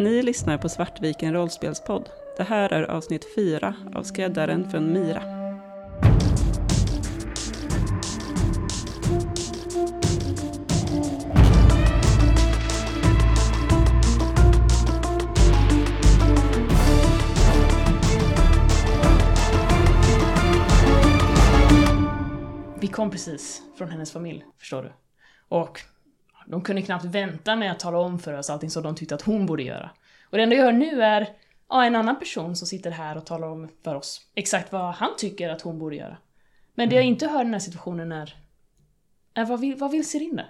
Ni 0.00 0.22
lyssnar 0.22 0.58
på 0.58 0.68
Svartviken 0.68 1.32
rollspelspodd. 1.32 2.08
Det 2.36 2.42
här 2.42 2.72
är 2.72 2.82
avsnitt 2.82 3.34
4 3.34 3.74
av 3.94 4.02
Skräddaren 4.02 4.70
från 4.70 4.92
Mira. 4.92 5.22
Vi 22.80 22.88
kom 22.88 23.10
precis 23.10 23.62
från 23.78 23.88
hennes 23.88 24.12
familj, 24.12 24.44
förstår 24.58 24.82
du. 24.82 24.92
Och 25.48 25.80
de 26.50 26.62
kunde 26.62 26.82
knappt 26.82 27.04
vänta 27.04 27.56
med 27.56 27.72
att 27.72 27.80
tala 27.80 27.98
om 27.98 28.18
för 28.18 28.38
oss 28.38 28.50
allting 28.50 28.70
som 28.70 28.82
de 28.82 28.94
tyckte 28.94 29.14
att 29.14 29.22
hon 29.22 29.46
borde 29.46 29.62
göra. 29.62 29.90
Och 30.22 30.36
det 30.36 30.42
enda 30.42 30.56
jag 30.56 30.64
hör 30.64 30.72
nu 30.72 31.02
är 31.02 31.36
ja, 31.68 31.84
en 31.84 31.96
annan 31.96 32.18
person 32.18 32.56
som 32.56 32.68
sitter 32.68 32.90
här 32.90 33.16
och 33.16 33.26
talar 33.26 33.48
om 33.48 33.68
för 33.84 33.94
oss 33.94 34.30
exakt 34.34 34.72
vad 34.72 34.94
han 34.94 35.10
tycker 35.16 35.48
att 35.48 35.62
hon 35.62 35.78
borde 35.78 35.96
göra. 35.96 36.18
Men 36.74 36.88
det 36.88 36.94
jag 36.94 37.04
inte 37.04 37.26
hör 37.26 37.40
i 37.40 37.44
den 37.44 37.52
här 37.52 37.60
situationen 37.60 38.12
är... 38.12 38.36
är 39.34 39.44
vad, 39.44 39.60
vill, 39.60 39.76
vad 39.76 39.90
vill 39.90 40.08
Serinda? 40.08 40.44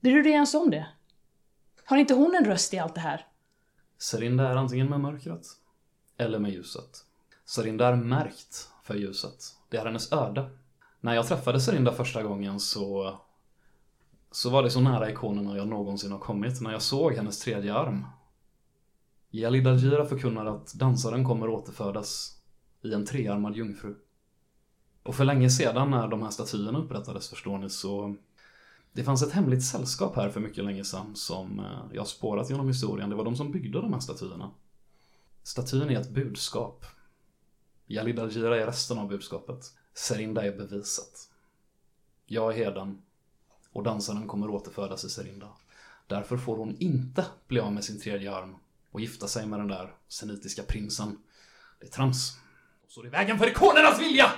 Bryr 0.00 0.14
du 0.14 0.22
dig 0.22 0.32
ens 0.32 0.54
om 0.54 0.70
det? 0.70 0.86
Har 1.84 1.96
inte 1.96 2.14
hon 2.14 2.34
en 2.34 2.44
röst 2.44 2.74
i 2.74 2.78
allt 2.78 2.94
det 2.94 3.00
här? 3.00 3.26
Serinda 3.98 4.48
är 4.48 4.56
antingen 4.56 4.90
med 4.90 5.00
mörkret 5.00 5.46
eller 6.16 6.38
med 6.38 6.50
ljuset. 6.50 7.04
Serinda 7.44 7.88
är 7.88 7.96
märkt 7.96 8.68
för 8.82 8.94
ljuset. 8.94 9.44
Det 9.68 9.76
är 9.76 9.84
hennes 9.84 10.12
öde. 10.12 10.50
När 11.00 11.14
jag 11.14 11.28
träffade 11.28 11.60
Serinda 11.60 11.92
första 11.92 12.22
gången 12.22 12.60
så 12.60 13.20
så 14.30 14.50
var 14.50 14.62
det 14.62 14.70
så 14.70 14.80
nära 14.80 15.10
ikonerna 15.10 15.56
jag 15.56 15.68
någonsin 15.68 16.12
har 16.12 16.18
kommit 16.18 16.60
när 16.60 16.72
jag 16.72 16.82
såg 16.82 17.14
hennes 17.14 17.38
tredje 17.38 17.74
arm. 17.74 18.04
Jalid 19.30 19.66
Algira 19.66 20.06
förkunnar 20.06 20.46
att 20.46 20.74
dansaren 20.74 21.24
kommer 21.24 21.48
återfödas 21.48 22.40
i 22.82 22.92
en 22.92 23.06
trearmad 23.06 23.56
jungfru. 23.56 23.94
Och 25.02 25.14
för 25.14 25.24
länge 25.24 25.50
sedan 25.50 25.90
när 25.90 26.08
de 26.08 26.22
här 26.22 26.30
statyerna 26.30 26.78
upprättades 26.78 27.28
förstår 27.28 27.58
ni 27.58 27.70
så 27.70 28.16
det 28.92 29.04
fanns 29.04 29.22
ett 29.22 29.32
hemligt 29.32 29.64
sällskap 29.64 30.16
här 30.16 30.28
för 30.30 30.40
mycket 30.40 30.64
länge 30.64 30.84
sedan 30.84 31.16
som 31.16 31.60
eh, 31.60 31.96
jag 31.96 32.06
spårat 32.06 32.50
genom 32.50 32.68
historien. 32.68 33.10
Det 33.10 33.16
var 33.16 33.24
de 33.24 33.36
som 33.36 33.52
byggde 33.52 33.80
de 33.80 33.92
här 33.92 34.00
statyerna. 34.00 34.50
Statyn 35.42 35.90
är 35.90 36.00
ett 36.00 36.10
budskap. 36.10 36.84
Jalid 37.86 38.18
Algira 38.18 38.60
är 38.60 38.66
resten 38.66 38.98
av 38.98 39.08
budskapet. 39.08 39.74
Serinda 39.94 40.46
är 40.46 40.56
beviset. 40.56 41.30
Jag 42.26 42.52
är 42.52 42.64
herden 42.64 43.02
och 43.72 43.82
dansaren 43.82 44.26
kommer 44.26 44.50
återfödas 44.50 45.04
i 45.04 45.10
Serinda. 45.10 45.48
Därför 46.06 46.36
får 46.36 46.56
hon 46.56 46.76
inte 46.78 47.26
bli 47.46 47.60
av 47.60 47.72
med 47.72 47.84
sin 47.84 48.00
tredje 48.00 48.34
arm 48.34 48.56
och 48.90 49.00
gifta 49.00 49.28
sig 49.28 49.46
med 49.46 49.58
den 49.58 49.68
där 49.68 49.94
senitiska 50.08 50.62
prinsen. 50.62 51.18
Det 51.80 51.86
är 51.86 51.90
trams. 51.90 52.38
Och 52.84 52.90
så 52.90 53.00
är 53.00 53.04
det 53.04 53.10
vägen 53.10 53.38
för 53.38 53.48
ikonernas 53.48 54.00
vilja! 54.00 54.32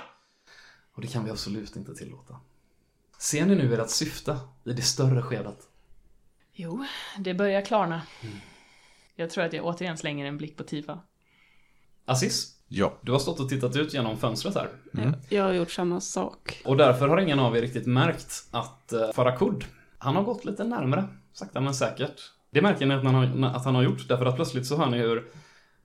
Och 0.93 1.01
det 1.01 1.07
kan 1.07 1.25
vi 1.25 1.31
absolut 1.31 1.75
inte 1.75 1.95
tillåta. 1.95 2.39
Ser 3.17 3.45
ni 3.45 3.55
nu 3.55 3.73
ert 3.73 3.89
syfte 3.89 4.39
i 4.65 4.73
det 4.73 4.81
större 4.81 5.21
skedet? 5.21 5.67
Jo, 6.53 6.85
det 7.19 7.33
börjar 7.33 7.61
klarna. 7.61 8.01
Jag 9.15 9.29
tror 9.29 9.43
att 9.43 9.53
jag 9.53 9.65
återigen 9.65 9.97
slänger 9.97 10.25
en 10.25 10.37
blick 10.37 10.57
på 10.57 10.63
Tifa. 10.63 10.99
Assis, 12.05 12.55
Ja. 12.75 12.93
du 13.01 13.11
har 13.11 13.19
stått 13.19 13.39
och 13.39 13.49
tittat 13.49 13.75
ut 13.75 13.93
genom 13.93 14.17
fönstret 14.17 14.55
här. 14.55 14.69
Jag 15.29 15.43
har 15.43 15.53
gjort 15.53 15.71
samma 15.71 16.01
sak. 16.01 16.61
Och 16.65 16.77
därför 16.77 17.07
har 17.07 17.17
ingen 17.17 17.39
av 17.39 17.57
er 17.57 17.61
riktigt 17.61 17.85
märkt 17.85 18.47
att 18.51 18.93
uh, 18.93 19.11
Farakud, 19.11 19.65
han 19.97 20.15
har 20.15 20.23
gått 20.23 20.45
lite 20.45 20.63
närmre, 20.63 21.03
sakta 21.33 21.61
men 21.61 21.73
säkert. 21.73 22.21
Det 22.51 22.61
märker 22.61 22.85
ni 22.85 22.95
att 22.95 23.03
han, 23.03 23.15
har, 23.15 23.49
att 23.49 23.65
han 23.65 23.75
har 23.75 23.83
gjort, 23.83 24.07
därför 24.07 24.25
att 24.25 24.35
plötsligt 24.35 24.67
så 24.67 24.77
hör 24.77 24.89
ni 24.89 24.97
hur 24.97 25.31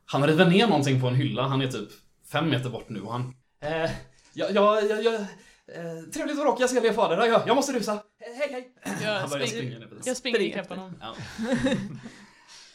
han 0.07 0.27
river 0.27 0.47
ner 0.47 0.67
någonting 0.67 1.01
på 1.01 1.07
en 1.07 1.15
hylla. 1.15 1.43
Han 1.43 1.63
är 1.63 1.67
typ 1.67 1.89
fem 2.33 2.51
meter 2.51 2.71
bort 2.71 2.89
nu 2.89 3.01
och 3.01 3.13
han... 3.13 3.35
Eh, 3.63 3.91
ja, 4.35 4.47
ja, 4.51 4.81
ja, 4.81 4.97
ja, 4.97 5.13
eh, 5.75 6.11
trevligt 6.13 6.39
att 6.39 6.45
råka 6.45 6.69
se 6.69 6.87
er 6.87 6.93
fader. 6.93 7.27
Ja, 7.27 7.43
jag 7.47 7.57
måste 7.57 7.73
rusa. 7.73 7.93
Eh, 7.93 7.99
hej, 8.39 8.49
hej. 8.53 8.73
Jag 9.03 9.21
han 9.21 9.31
börjar 9.31 9.47
springer- 9.47 9.77
springa. 9.77 9.87
Jag 10.05 10.17
springer 10.17 10.39
Spring 10.39 10.51
ikapp 10.51 10.69
honom. 10.69 10.95
Ja. 11.01 11.15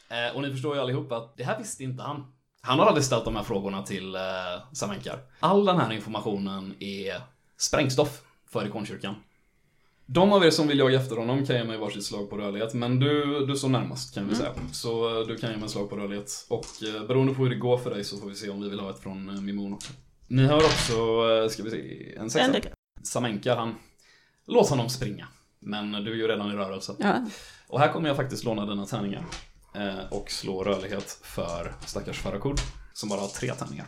eh, 0.28 0.36
och 0.36 0.42
ni 0.42 0.52
förstår 0.52 0.76
ju 0.76 0.82
allihop 0.82 1.12
att 1.12 1.38
det 1.38 1.44
här 1.44 1.58
visste 1.58 1.84
inte 1.84 2.04
han. 2.04 2.33
Han 2.66 2.80
har 2.80 2.86
aldrig 2.86 3.06
ställt 3.06 3.26
de 3.26 3.36
här 3.36 3.44
frågorna 3.44 3.84
till 3.84 4.16
eh, 4.16 4.22
Samenkar. 4.72 5.20
All 5.40 5.66
den 5.66 5.78
här 5.78 5.92
informationen 5.92 6.76
är 6.80 7.22
sprängstoff 7.58 8.22
för 8.50 8.68
ikonkyrkan. 8.68 9.16
De 10.06 10.34
av 10.34 10.46
er 10.46 10.50
som 10.50 10.68
vill 10.68 10.80
jaga 10.80 11.00
efter 11.00 11.16
honom 11.16 11.46
kan 11.46 11.56
ge 11.56 11.64
mig 11.64 11.78
varsitt 11.78 12.06
slag 12.06 12.30
på 12.30 12.38
rörlighet, 12.38 12.74
men 12.74 13.00
du, 13.00 13.46
du 13.46 13.56
står 13.56 13.70
närmast 13.70 14.14
kan 14.14 14.30
vi 14.30 14.36
säga. 14.36 14.50
Så 14.72 15.20
eh, 15.20 15.28
du 15.28 15.38
kan 15.38 15.50
ge 15.52 15.56
mig 15.56 15.66
ett 15.66 15.72
slag 15.72 15.90
på 15.90 15.96
rörlighet. 15.96 16.46
Och 16.50 16.66
eh, 16.84 17.08
beroende 17.08 17.34
på 17.34 17.44
hur 17.44 17.50
det 17.50 17.56
går 17.56 17.78
för 17.78 17.90
dig 17.90 18.04
så 18.04 18.18
får 18.18 18.30
vi 18.30 18.36
se 18.36 18.50
om 18.50 18.62
vi 18.62 18.70
vill 18.70 18.80
ha 18.80 18.90
ett 18.90 19.00
från 19.00 19.30
eh, 19.30 19.42
Mimon 19.42 19.74
också. 19.74 19.94
Ni 20.28 20.46
har 20.46 20.58
också, 20.58 20.94
eh, 20.94 21.50
ska 21.50 21.64
vi 21.64 21.70
se, 21.72 22.16
en 22.16 22.30
sexa. 22.30 22.70
Samenkar, 23.04 23.58
han... 23.58 23.76
Låt 24.48 24.70
honom 24.70 24.90
springa. 24.90 25.28
Men 25.60 25.92
du 25.92 26.12
är 26.12 26.16
ju 26.16 26.28
redan 26.28 26.52
i 26.52 26.54
rörelse. 26.54 26.96
Ja. 27.00 27.26
Och 27.68 27.80
här 27.80 27.94
kommer 27.94 28.08
jag 28.08 28.16
faktiskt 28.16 28.44
låna 28.44 28.66
dina 28.66 28.86
tärningar. 28.86 29.26
Eh, 29.76 30.12
och 30.12 30.32
slå 30.32 30.64
rörlighet 30.64 31.20
för 31.24 31.74
stackars 31.86 32.20
Farakud. 32.20 32.58
Som 32.94 33.10
bara 33.10 33.20
har 33.20 33.28
tre 33.28 33.54
tärningar. 33.54 33.86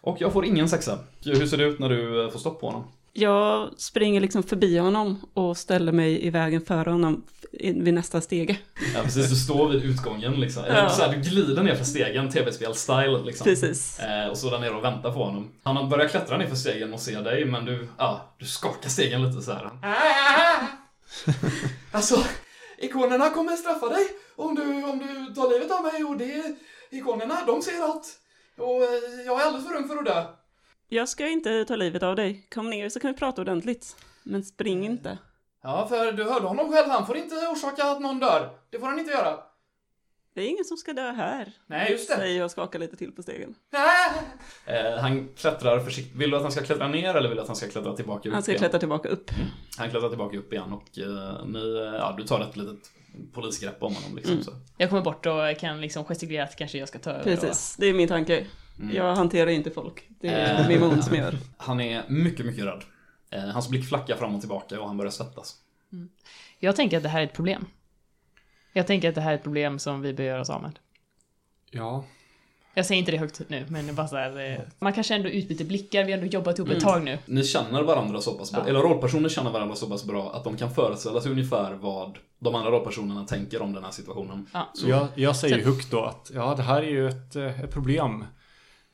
Och 0.00 0.16
jag 0.20 0.32
får 0.32 0.44
ingen 0.44 0.68
sexa. 0.68 0.98
Hur 1.24 1.46
ser 1.46 1.56
det 1.56 1.64
ut 1.64 1.78
när 1.78 1.88
du 1.88 2.24
eh, 2.24 2.30
får 2.30 2.38
stopp 2.38 2.60
på 2.60 2.66
honom? 2.66 2.84
Jag 3.12 3.70
springer 3.76 4.20
liksom 4.20 4.42
förbi 4.42 4.78
honom 4.78 5.20
och 5.34 5.56
ställer 5.56 5.92
mig 5.92 6.26
i 6.26 6.30
vägen 6.30 6.60
före 6.60 6.90
honom 6.90 7.22
vid 7.52 7.94
nästa 7.94 8.20
stege. 8.20 8.58
Ja 8.94 9.02
precis, 9.02 9.30
du 9.30 9.36
står 9.36 9.68
vid 9.68 9.82
utgången 9.84 10.32
liksom. 10.32 10.62
Ja. 10.68 10.88
så 10.88 11.02
här, 11.02 11.16
du 11.16 11.20
glider 11.20 11.62
ner 11.62 11.74
för 11.74 11.84
stegen, 11.84 12.30
tv-spel-style 12.30 13.24
liksom. 13.24 13.44
Precis. 13.44 14.00
Eh, 14.00 14.28
och 14.28 14.38
så 14.38 14.50
där 14.50 14.58
nere 14.58 14.70
och 14.70 14.84
väntar 14.84 15.12
på 15.12 15.24
honom. 15.24 15.50
Han 15.62 15.88
börjar 15.88 16.08
klättra 16.08 16.36
ner 16.36 16.46
för 16.46 16.56
stegen 16.56 16.94
och 16.94 17.00
ser 17.00 17.22
dig, 17.22 17.44
men 17.44 17.64
du, 17.64 17.88
ja, 17.98 18.34
du 18.38 18.46
skakar 18.46 18.88
stegen 18.88 19.22
lite 19.22 19.42
så 19.42 19.52
här. 19.52 19.70
alltså, 21.92 22.24
ikonerna 22.80 23.30
kommer 23.30 23.56
straffa 23.56 23.88
dig 23.88 24.06
om 24.36 24.54
du, 24.54 24.84
om 24.84 24.98
du 24.98 25.34
tar 25.34 25.50
livet 25.50 25.70
av 25.70 25.82
mig 25.82 26.04
och 26.04 26.16
det, 26.16 26.56
ikonerna, 26.90 27.38
de 27.46 27.62
ser 27.62 27.82
allt. 27.82 28.20
Och 28.56 28.82
eh, 28.82 29.26
jag 29.26 29.40
är 29.40 29.46
alldeles 29.46 29.68
för 29.68 29.76
ung 29.76 29.88
för 29.88 29.96
att 29.96 30.04
dö. 30.04 30.24
Jag 30.88 31.08
ska 31.08 31.26
inte 31.28 31.64
ta 31.64 31.76
livet 31.76 32.02
av 32.02 32.16
dig. 32.16 32.46
Kom 32.54 32.70
ner 32.70 32.88
så 32.88 33.00
kan 33.00 33.12
vi 33.12 33.18
prata 33.18 33.42
ordentligt. 33.42 33.96
Men 34.22 34.44
spring 34.44 34.86
inte. 34.86 35.18
Ja, 35.62 35.86
för 35.88 36.12
du 36.12 36.24
hörde 36.24 36.46
honom 36.46 36.72
själv, 36.72 36.88
han 36.90 37.06
får 37.06 37.16
inte 37.16 37.34
orsaka 37.34 37.84
att 37.84 38.00
någon 38.00 38.20
dör. 38.20 38.50
Det 38.70 38.78
får 38.78 38.86
han 38.86 38.98
inte 38.98 39.10
göra. 39.10 39.38
Det 40.34 40.40
är 40.42 40.48
ingen 40.48 40.64
som 40.64 40.76
ska 40.76 40.92
dö 40.92 41.12
här. 41.12 41.52
Nej, 41.66 41.90
just 41.92 42.08
det. 42.08 42.16
Säger 42.16 42.36
jag 42.36 42.44
och 42.44 42.50
skakar 42.50 42.78
lite 42.78 42.96
till 42.96 43.12
på 43.12 43.22
stegen. 43.22 43.54
Eh, 44.66 45.00
han 45.00 45.28
klättrar 45.36 45.80
försiktigt. 45.80 46.16
Vill 46.16 46.30
du 46.30 46.36
att 46.36 46.42
han 46.42 46.52
ska 46.52 46.62
klättra 46.62 46.88
ner 46.88 47.14
eller 47.14 47.28
vill 47.28 47.36
du 47.36 47.42
att 47.42 47.48
han 47.48 47.56
ska 47.56 47.68
klättra 47.68 47.96
tillbaka 47.96 48.28
upp 48.28 48.32
Han 48.34 48.42
ska 48.42 48.52
igen? 48.52 48.58
klättra 48.58 48.78
tillbaka 48.78 49.08
upp. 49.08 49.30
Han 49.78 49.90
klättrar 49.90 50.08
tillbaka 50.08 50.38
upp 50.38 50.52
igen 50.52 50.72
och 50.72 50.98
eh, 50.98 51.46
ni, 51.46 51.76
eh, 51.76 51.98
ja, 51.98 52.14
du 52.18 52.24
tar 52.24 52.40
ett 52.40 52.56
litet 52.56 52.90
polisgrepp 53.32 53.82
om 53.82 53.94
honom 53.94 54.16
liksom. 54.16 54.32
Mm. 54.32 54.44
Så. 54.44 54.52
Jag 54.76 54.88
kommer 54.88 55.02
bort 55.02 55.26
och 55.26 55.58
kan 55.58 55.80
liksom 55.80 56.04
gestikulera 56.04 56.44
att 56.44 56.56
kanske 56.56 56.78
jag 56.78 56.88
ska 56.88 56.98
ta 56.98 57.10
över. 57.10 57.22
Precis, 57.24 57.76
det 57.78 57.86
är 57.86 57.92
min 57.94 58.08
tanke. 58.08 58.46
Mm. 58.78 58.96
Jag 58.96 59.16
hanterar 59.16 59.50
inte 59.50 59.70
folk. 59.70 60.04
Det 60.08 60.28
är 60.28 60.60
Eh, 60.60 60.68
Mimon 60.68 61.02
som 61.02 61.16
gör. 61.16 61.38
Han 61.56 61.80
är 61.80 62.04
mycket, 62.08 62.46
mycket 62.46 62.64
rädd. 62.64 62.82
Eh, 63.30 63.40
hans 63.40 63.68
blick 63.68 63.88
flackar 63.88 64.16
fram 64.16 64.34
och 64.34 64.40
tillbaka 64.40 64.80
och 64.80 64.86
han 64.88 64.96
börjar 64.96 65.10
svettas. 65.10 65.54
Jag 66.58 66.76
tänker 66.76 66.96
att 66.96 67.02
det 67.02 67.08
här 67.08 67.20
är 67.20 67.24
ett 67.24 67.32
problem. 67.32 67.66
Jag 68.72 68.86
tänker 68.86 69.08
att 69.08 69.14
det 69.14 69.20
här 69.20 69.30
är 69.30 69.34
ett 69.34 69.42
problem 69.42 69.78
som 69.78 70.00
vi 70.00 70.12
bör 70.14 70.24
göra 70.24 70.40
oss 70.40 70.50
av 70.50 70.62
med. 70.62 70.78
Ja. 71.70 72.04
Jag 72.74 72.86
säger 72.86 72.98
inte 72.98 73.10
det 73.12 73.18
högt 73.18 73.40
nu, 73.48 73.66
men 73.68 73.94
bara 73.94 74.08
så 74.08 74.16
här, 74.16 74.50
eh, 74.52 74.58
Man 74.78 74.92
kanske 74.92 75.14
ändå 75.14 75.28
utbyter 75.28 75.64
blickar, 75.64 76.04
vi 76.04 76.12
har 76.12 76.18
ändå 76.18 76.30
jobbat 76.32 76.58
ihop 76.58 76.68
ett 76.70 76.82
Mm. 76.82 76.84
tag 76.92 77.02
nu. 77.04 77.18
Ni 77.26 77.44
känner 77.44 77.82
varandra 77.82 78.20
så 78.20 78.34
pass 78.34 78.52
bra, 78.52 78.60
Ja. 78.62 78.68
eller 78.68 78.80
rollpersoner 78.80 79.28
känner 79.28 79.50
varandra 79.50 79.76
så 79.76 79.88
pass 79.90 80.04
bra 80.04 80.32
att 80.34 80.44
de 80.44 80.56
kan 80.56 80.74
föreställa 80.74 81.20
sig 81.20 81.32
ungefär 81.32 81.72
vad 81.74 82.18
de 82.38 82.54
andra 82.54 82.70
rollpersonerna 82.70 83.24
tänker 83.26 83.62
om 83.62 83.72
den 83.72 83.84
här 83.84 83.90
situationen. 83.90 84.46
Ja. 84.52 84.70
Så 84.74 84.88
jag, 84.88 85.06
jag 85.14 85.36
säger 85.36 85.56
ju 85.56 85.62
Så- 85.64 85.68
högt 85.70 85.90
då 85.90 86.04
att 86.04 86.30
ja, 86.34 86.54
det 86.54 86.62
här 86.62 86.82
är 86.82 86.90
ju 86.90 87.08
ett, 87.08 87.36
eh, 87.36 87.60
ett 87.60 87.70
problem 87.72 88.24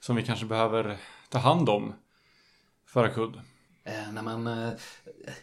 som 0.01 0.17
vi 0.17 0.23
kanske 0.23 0.47
behöver 0.47 0.97
ta 1.29 1.39
hand 1.39 1.69
om. 1.69 1.95
Farakud. 2.89 3.35
Eh, 3.85 3.93
nej 4.13 4.23
men, 4.23 4.47
eh, 4.47 4.71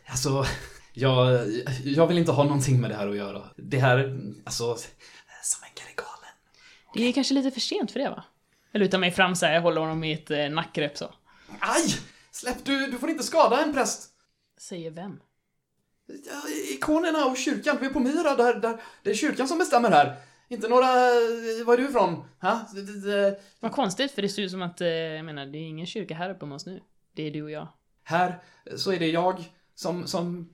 alltså, 0.08 0.46
jag, 0.94 1.48
jag 1.84 2.08
vill 2.08 2.18
inte 2.18 2.32
ha 2.32 2.44
någonting 2.44 2.82
med 2.82 2.90
det 2.90 2.96
här 2.96 3.08
att 3.10 3.16
göra. 3.16 3.44
Det 3.56 3.80
här, 3.80 3.98
alltså, 4.46 4.76
som 5.44 5.64
en 5.64 5.96
galen. 5.96 6.36
Det 6.94 7.04
är 7.04 7.14
kanske 7.14 7.34
lite 7.34 7.52
för 7.52 7.60
sent 7.60 7.92
för 7.92 8.00
det 8.00 8.10
va? 8.10 8.24
Jag 8.72 8.80
lutar 8.80 8.98
mig 8.98 9.12
fram 9.12 9.36
så 9.36 9.46
här, 9.46 9.54
jag 9.54 9.62
håller 9.62 9.82
honom 9.82 10.04
i 10.04 10.14
ett 10.14 10.32
eh, 10.32 10.50
nackgrepp 10.50 10.98
så. 10.98 11.14
Aj! 11.60 11.96
Släpp, 12.32 12.66
du, 12.66 12.88
du 12.88 12.98
får 12.98 13.10
inte 13.10 13.24
skada 13.24 13.64
en 13.64 13.74
präst. 13.74 14.10
Säger 14.58 14.92
vem? 14.92 15.20
Ja, 16.08 16.42
ikonerna 16.74 17.26
och 17.26 17.38
kyrkan, 17.38 17.78
vi 17.82 17.86
är 17.86 17.90
på 17.94 18.00
Myra, 18.00 18.36
där, 18.36 18.56
där, 18.56 18.82
det 19.04 19.10
är 19.10 19.16
kyrkan 19.16 19.48
som 19.48 19.58
bestämmer 19.58 19.92
här. 19.92 20.16
Inte 20.50 20.68
några, 20.68 20.88
var 21.66 21.74
är 21.74 21.78
du 21.78 21.90
ifrån? 21.90 22.26
Ha? 22.42 22.60
Det- 22.74 22.82
det- 22.82 23.12
det- 23.12 23.40
Vad 23.60 23.72
konstigt, 23.72 24.12
för 24.12 24.22
det 24.22 24.30
ser 24.30 24.42
ut 24.42 24.52
som 24.52 24.62
att, 24.62 24.82
eh, 24.82 24.88
jag 24.88 25.26
menar, 25.26 25.46
det 25.46 25.58
är 25.58 25.68
ingen 25.68 25.86
kyrka 25.86 26.16
här 26.16 26.30
uppe 26.30 26.46
oss 26.46 26.66
nu. 26.66 26.82
Det 27.16 27.24
är 27.28 27.32
du 27.32 27.44
och 27.44 27.52
jag. 27.52 27.68
Här 28.04 28.40
så 28.76 28.92
är 28.92 29.00
det 29.00 29.08
jag 29.08 29.44
som, 29.76 30.08
som 30.08 30.50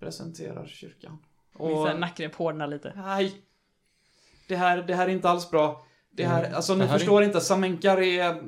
representerar 0.00 0.66
kyrkan. 0.66 1.18
Och, 1.54 2.00
nackgrepp 2.00 2.34
hårdnar 2.34 2.66
lite. 2.66 2.92
nej. 2.96 3.42
det 4.48 4.56
här, 4.56 4.82
det 4.82 4.94
här 4.94 5.08
är 5.08 5.12
inte 5.12 5.30
alls 5.30 5.50
bra. 5.50 5.86
Det 6.10 6.24
här, 6.26 6.40
Mm. 6.44 6.54
alltså 6.56 6.74
ni 6.74 6.84
här 6.84 6.94
är- 6.94 6.98
förstår 6.98 7.22
inte, 7.24 7.40
Samenkar 7.40 8.00
är... 8.00 8.42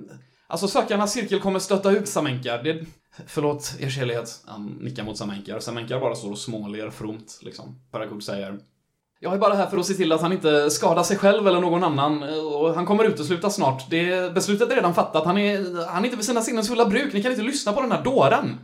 Alltså 0.47 0.69
sökarnas 0.69 1.13
cirkel 1.13 1.41
kommer 1.41 1.59
stötta 1.59 1.91
ut 1.91 2.09
Samenkar. 2.09 2.63
Det... 2.63 2.85
Förlåt, 3.27 3.75
er 3.81 3.87
helighet. 3.89 4.43
Han 4.47 4.67
nickar 4.67 5.05
mot 5.05 5.17
Samenkar. 5.19 5.61
Samenkar 5.61 6.01
bara 6.01 6.15
står 6.15 6.31
och 6.31 6.39
småler 6.39 6.91
fromt, 6.91 7.39
liksom. 7.43 7.81
Paragod 7.91 8.25
säger 8.25 8.59
jag 9.21 9.35
är 9.35 9.39
bara 9.39 9.55
här 9.55 9.67
för 9.67 9.79
att 9.79 9.87
se 9.87 9.95
till 9.95 10.13
att 10.13 10.21
han 10.21 10.33
inte 10.33 10.71
skadar 10.71 11.03
sig 11.03 11.17
själv 11.17 11.49
eller 11.49 11.61
någon 11.61 11.85
annan 11.85 12.23
och 12.23 12.75
han 12.75 12.87
kommer 12.87 13.05
utesluta 13.05 13.51
snart. 13.51 13.91
Det, 13.91 14.35
beslutet 14.35 14.71
är 14.71 14.75
redan 14.77 14.95
fattat. 14.95 15.25
Han 15.25 15.39
är, 15.39 15.87
han 15.87 16.03
är 16.03 16.05
inte 16.05 16.17
vid 16.17 16.27
sina 16.27 16.43
sinnens 16.43 16.69
fulla 16.69 16.87
bruk. 16.87 17.13
Ni 17.15 17.23
kan 17.23 17.31
inte 17.33 17.45
lyssna 17.45 17.73
på 17.73 17.81
den 17.81 17.93
här 17.93 18.05
dåren. 18.05 18.59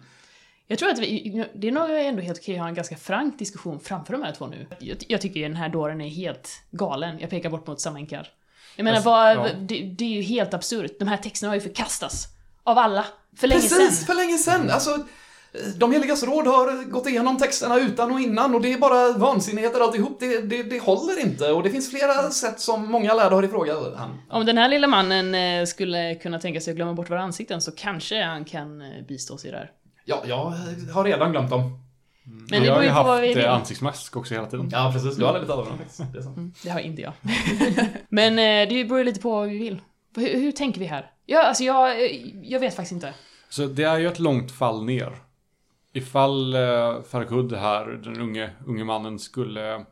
Jag 0.70 0.78
tror 0.78 0.90
att 0.90 0.98
vi, 0.98 1.44
det 1.54 1.68
är 1.68 1.72
nog 1.72 1.90
ändå 1.90 2.22
helt 2.22 2.38
okej 2.38 2.54
att 2.54 2.60
ha 2.60 2.68
en 2.68 2.74
ganska 2.74 2.96
frank 2.96 3.38
diskussion 3.38 3.80
framför 3.80 4.12
de 4.12 4.22
här 4.22 4.32
två 4.32 4.46
nu. 4.46 4.66
Jag, 4.78 4.96
jag 5.08 5.20
tycker 5.20 5.42
den 5.42 5.56
här 5.56 5.68
dåren 5.68 6.00
är 6.00 6.08
helt 6.08 6.62
galen. 6.70 7.18
Jag 7.20 7.30
pekar 7.30 7.50
bort 7.50 7.66
mot 7.66 7.80
Samenkar. 7.80 8.28
Jag 8.76 8.84
menar, 8.84 8.96
Fast, 8.96 9.06
vad, 9.06 9.36
ja. 9.36 9.46
det, 9.60 9.82
det 9.82 10.04
är 10.04 10.08
ju 10.08 10.22
helt 10.22 10.54
absurt. 10.54 10.98
De 10.98 11.08
här 11.08 11.16
texterna 11.16 11.50
har 11.50 11.54
ju 11.54 11.60
förkastats. 11.60 12.28
Av 12.62 12.78
alla. 12.78 13.06
För 13.36 13.46
länge 13.46 13.60
Precis, 13.60 13.96
sedan. 13.96 14.06
för 14.06 14.14
länge 14.14 14.38
sedan. 14.38 14.70
Alltså, 14.70 14.98
de 15.76 15.92
heligas 15.92 16.22
råd 16.22 16.46
har 16.46 16.90
gått 16.90 17.06
igenom 17.06 17.38
texterna 17.38 17.78
utan 17.78 18.12
och 18.12 18.20
innan 18.20 18.54
och 18.54 18.60
det 18.60 18.72
är 18.72 18.78
bara 18.78 19.12
vansinnigheter 19.12 19.80
alltihop. 19.80 20.20
Det, 20.20 20.40
det, 20.40 20.62
det 20.62 20.78
håller 20.78 21.20
inte 21.20 21.52
och 21.52 21.62
det 21.62 21.70
finns 21.70 21.90
flera 21.90 22.30
sätt 22.30 22.60
som 22.60 22.90
många 22.90 23.14
lärda 23.14 23.34
har 23.34 23.42
ifrågasatt. 23.42 24.10
Om 24.30 24.46
den 24.46 24.58
här 24.58 24.68
lilla 24.68 24.86
mannen 24.86 25.34
eh, 25.34 25.66
skulle 25.66 26.14
kunna 26.14 26.38
tänka 26.38 26.60
sig 26.60 26.70
att 26.70 26.76
glömma 26.76 26.92
bort 26.94 27.10
våra 27.10 27.22
ansikten 27.22 27.60
så 27.60 27.72
kanske 27.72 28.24
han 28.24 28.44
kan 28.44 28.82
eh, 28.82 28.88
bistå 29.08 29.38
sig 29.38 29.50
där. 29.50 29.70
Ja, 30.10 30.22
jag 30.24 30.38
har 30.92 31.04
redan 31.04 31.30
glömt 31.30 31.50
dem. 31.50 31.80
Men 32.50 32.64
jag 32.64 32.72
det 32.74 32.76
har 32.76 32.82
ju 32.82 32.88
haft 32.88 33.36
eh, 33.36 33.54
ansiktsmask 33.54 34.16
också 34.16 34.34
hela 34.34 34.46
tiden. 34.46 34.68
Ja, 34.72 34.90
precis. 34.92 35.16
Du 35.16 35.24
har 35.24 35.40
lite 35.40 35.52
av 35.52 35.66
dem 35.66 35.78
faktiskt. 35.78 36.02
Det 36.12 36.18
är 36.18 36.22
sant. 36.22 36.36
Mm, 36.36 36.52
det 36.62 36.70
har 36.70 36.80
inte 36.80 37.02
jag. 37.02 37.12
Men 38.08 38.38
eh, 38.38 38.68
det 38.68 38.84
beror 38.84 38.98
ju 38.98 39.04
lite 39.04 39.20
på 39.20 39.30
vad 39.30 39.48
vi 39.48 39.58
vill. 39.58 39.80
Hur, 40.16 40.40
hur 40.40 40.52
tänker 40.52 40.80
vi 40.80 40.86
här? 40.86 41.10
Ja, 41.26 41.42
alltså 41.42 41.64
jag, 41.64 42.04
eh, 42.04 42.10
jag 42.42 42.60
vet 42.60 42.76
faktiskt 42.76 42.92
inte. 42.92 43.14
Så 43.48 43.66
det 43.66 43.82
är 43.82 43.98
ju 43.98 44.06
ett 44.06 44.18
långt 44.18 44.52
fall 44.52 44.84
ner. 44.84 45.12
Ifall 45.92 46.54
eh, 46.54 47.02
Farkud 47.10 47.52
här, 47.52 47.86
den 47.86 48.20
unge, 48.20 48.50
unge 48.66 48.84
mannen, 48.84 49.18
skulle 49.18 49.84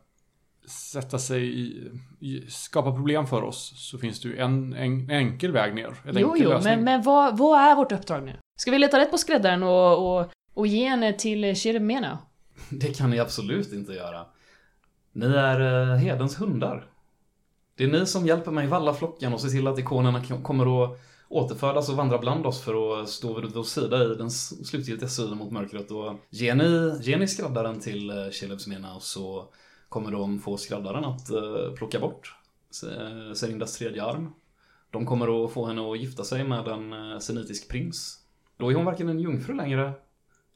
sätta 0.71 1.19
sig 1.19 1.61
i, 1.61 1.91
i, 2.21 2.51
skapa 2.51 2.93
problem 2.93 3.27
för 3.27 3.43
oss 3.43 3.73
så 3.77 3.99
finns 3.99 4.21
det 4.21 4.29
ju 4.29 4.39
en, 4.39 4.73
en, 4.73 4.93
en 4.93 5.11
enkel 5.11 5.53
väg 5.53 5.75
ner. 5.75 5.87
En 6.05 6.19
Jo, 6.19 6.29
enkel 6.29 6.43
jo, 6.43 6.51
lösning. 6.51 6.75
men, 6.75 6.85
men 6.85 7.03
vad, 7.03 7.39
vad 7.39 7.61
är 7.61 7.77
vårt 7.77 7.93
uppdrag 7.93 8.25
nu? 8.25 8.37
Ska 8.61 8.71
vi 8.71 8.79
leta 8.79 8.99
rätt 8.99 9.11
på 9.11 9.19
skräddaren 9.19 9.63
och, 9.63 10.19
och, 10.21 10.31
och 10.55 10.67
ge 10.67 10.89
henne 10.89 11.13
till 11.13 11.55
Shiremena? 11.55 12.19
Det 12.71 12.97
kan 12.99 13.11
ni 13.11 13.19
absolut 13.19 13.73
inte 13.73 13.93
göra. 13.93 14.27
Ni 15.13 15.27
är 15.27 15.91
eh, 15.93 15.97
hedens 15.97 16.41
hundar. 16.41 16.87
Det 17.77 17.85
är 17.85 17.89
ni 17.89 18.07
som 18.07 18.27
hjälper 18.27 18.51
mig 18.51 18.67
valla 18.67 18.95
flocken 18.95 19.33
och 19.33 19.41
se 19.41 19.49
till 19.49 19.67
att 19.67 19.79
ikonerna 19.79 20.23
kommer 20.43 20.85
att 20.85 21.01
återfödas 21.29 21.89
och 21.89 21.97
vandra 21.97 22.19
bland 22.19 22.47
oss 22.47 22.61
för 22.63 23.03
att 23.03 23.09
stå 23.09 23.41
vid 23.41 23.55
vår 23.55 23.63
sida 23.63 24.05
i 24.05 24.15
den 24.15 24.31
slutgiltiga 24.31 25.09
striden 25.09 25.39
mot 25.39 25.53
mörkret. 25.53 25.91
Och 25.91 26.15
ger 26.31 26.55
ni, 26.55 26.99
ger 27.03 27.19
ni 27.19 27.29
skräddaren 27.29 27.81
till 27.81 28.11
eh, 28.11 28.31
Shelebsmena 28.31 29.01
så 29.01 29.49
kommer 29.89 30.11
de 30.11 30.39
få 30.39 30.57
skräddaren 30.57 31.05
att 31.05 31.31
eh, 31.31 31.73
plocka 31.77 32.01
bort 32.01 32.35
Se- 32.71 33.35
Serindas 33.35 33.79
tredje 33.79 34.05
arm. 34.05 34.33
De 34.91 35.07
kommer 35.07 35.45
att 35.45 35.53
få 35.53 35.67
henne 35.67 35.91
att 35.93 35.99
gifta 36.01 36.25
sig 36.25 36.45
med 36.45 36.69
en 36.69 36.93
eh, 37.13 37.19
senitisk 37.19 37.69
prins. 37.71 38.19
Då 38.57 38.71
är 38.71 38.75
hon 38.75 38.85
varken 38.85 39.09
en 39.09 39.21
jungfru 39.21 39.55
längre 39.55 39.93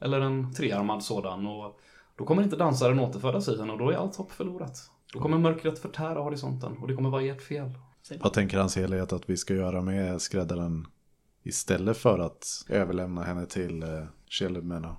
eller 0.01 0.21
en 0.21 0.53
trearmad 0.55 1.03
sådan 1.05 1.47
och 1.47 1.81
då 2.17 2.25
kommer 2.25 2.43
inte 2.43 2.57
dansaren 2.57 2.99
återfödas 3.01 3.49
i 3.49 3.59
henne 3.59 3.73
och 3.73 3.79
då 3.79 3.91
är 3.91 3.95
allt 3.97 4.17
hopp 4.17 4.33
förlorat. 4.33 4.91
Då 5.13 5.21
kommer 5.21 5.39
mörkret 5.39 5.79
förtära 5.79 6.21
horisonten 6.21 6.77
och 6.79 6.89
det 6.89 6.95
kommer 6.95 7.11
vara 7.11 7.23
ert 7.23 7.43
fel. 7.43 7.71
Vad 8.21 8.33
tänker 8.33 8.59
hans 8.59 8.77
helighet 8.77 9.13
att 9.13 9.31
vi 9.31 9.37
ska 9.37 9.55
göra 9.55 9.81
med 9.81 10.21
skräddaren 10.23 10.87
istället 11.43 11.97
för 11.97 12.19
att 12.19 12.47
överlämna 12.69 13.23
henne 13.23 13.47
till 13.47 13.83
eh, 13.83 13.89
Shelebmena? 14.29 14.97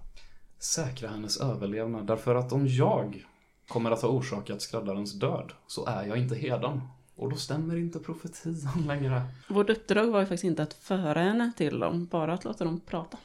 Säkra 0.60 1.10
hennes 1.10 1.42
överlevnad 1.42 2.08
därför 2.08 2.36
att 2.36 2.54
om 2.54 2.68
jag 2.68 3.26
kommer 3.68 3.92
att 3.92 4.02
ha 4.02 4.10
orsakat 4.10 4.62
skräddarens 4.62 5.14
död 5.20 5.52
så 5.68 5.86
är 5.86 6.06
jag 6.06 6.18
inte 6.18 6.36
heden. 6.36 6.82
Och 7.16 7.30
då 7.30 7.36
stämmer 7.36 7.78
inte 7.78 8.00
profetian 8.00 8.84
längre. 8.88 9.22
Vårt 9.50 9.70
uppdrag 9.70 10.08
var 10.12 10.20
ju 10.20 10.26
faktiskt 10.26 10.44
inte 10.44 10.64
att 10.64 10.74
föra 10.74 11.20
henne 11.20 11.52
till 11.58 11.80
dem, 11.80 12.06
bara 12.06 12.34
att 12.34 12.46
låta 12.46 12.64
dem 12.64 12.80
prata. 12.86 13.18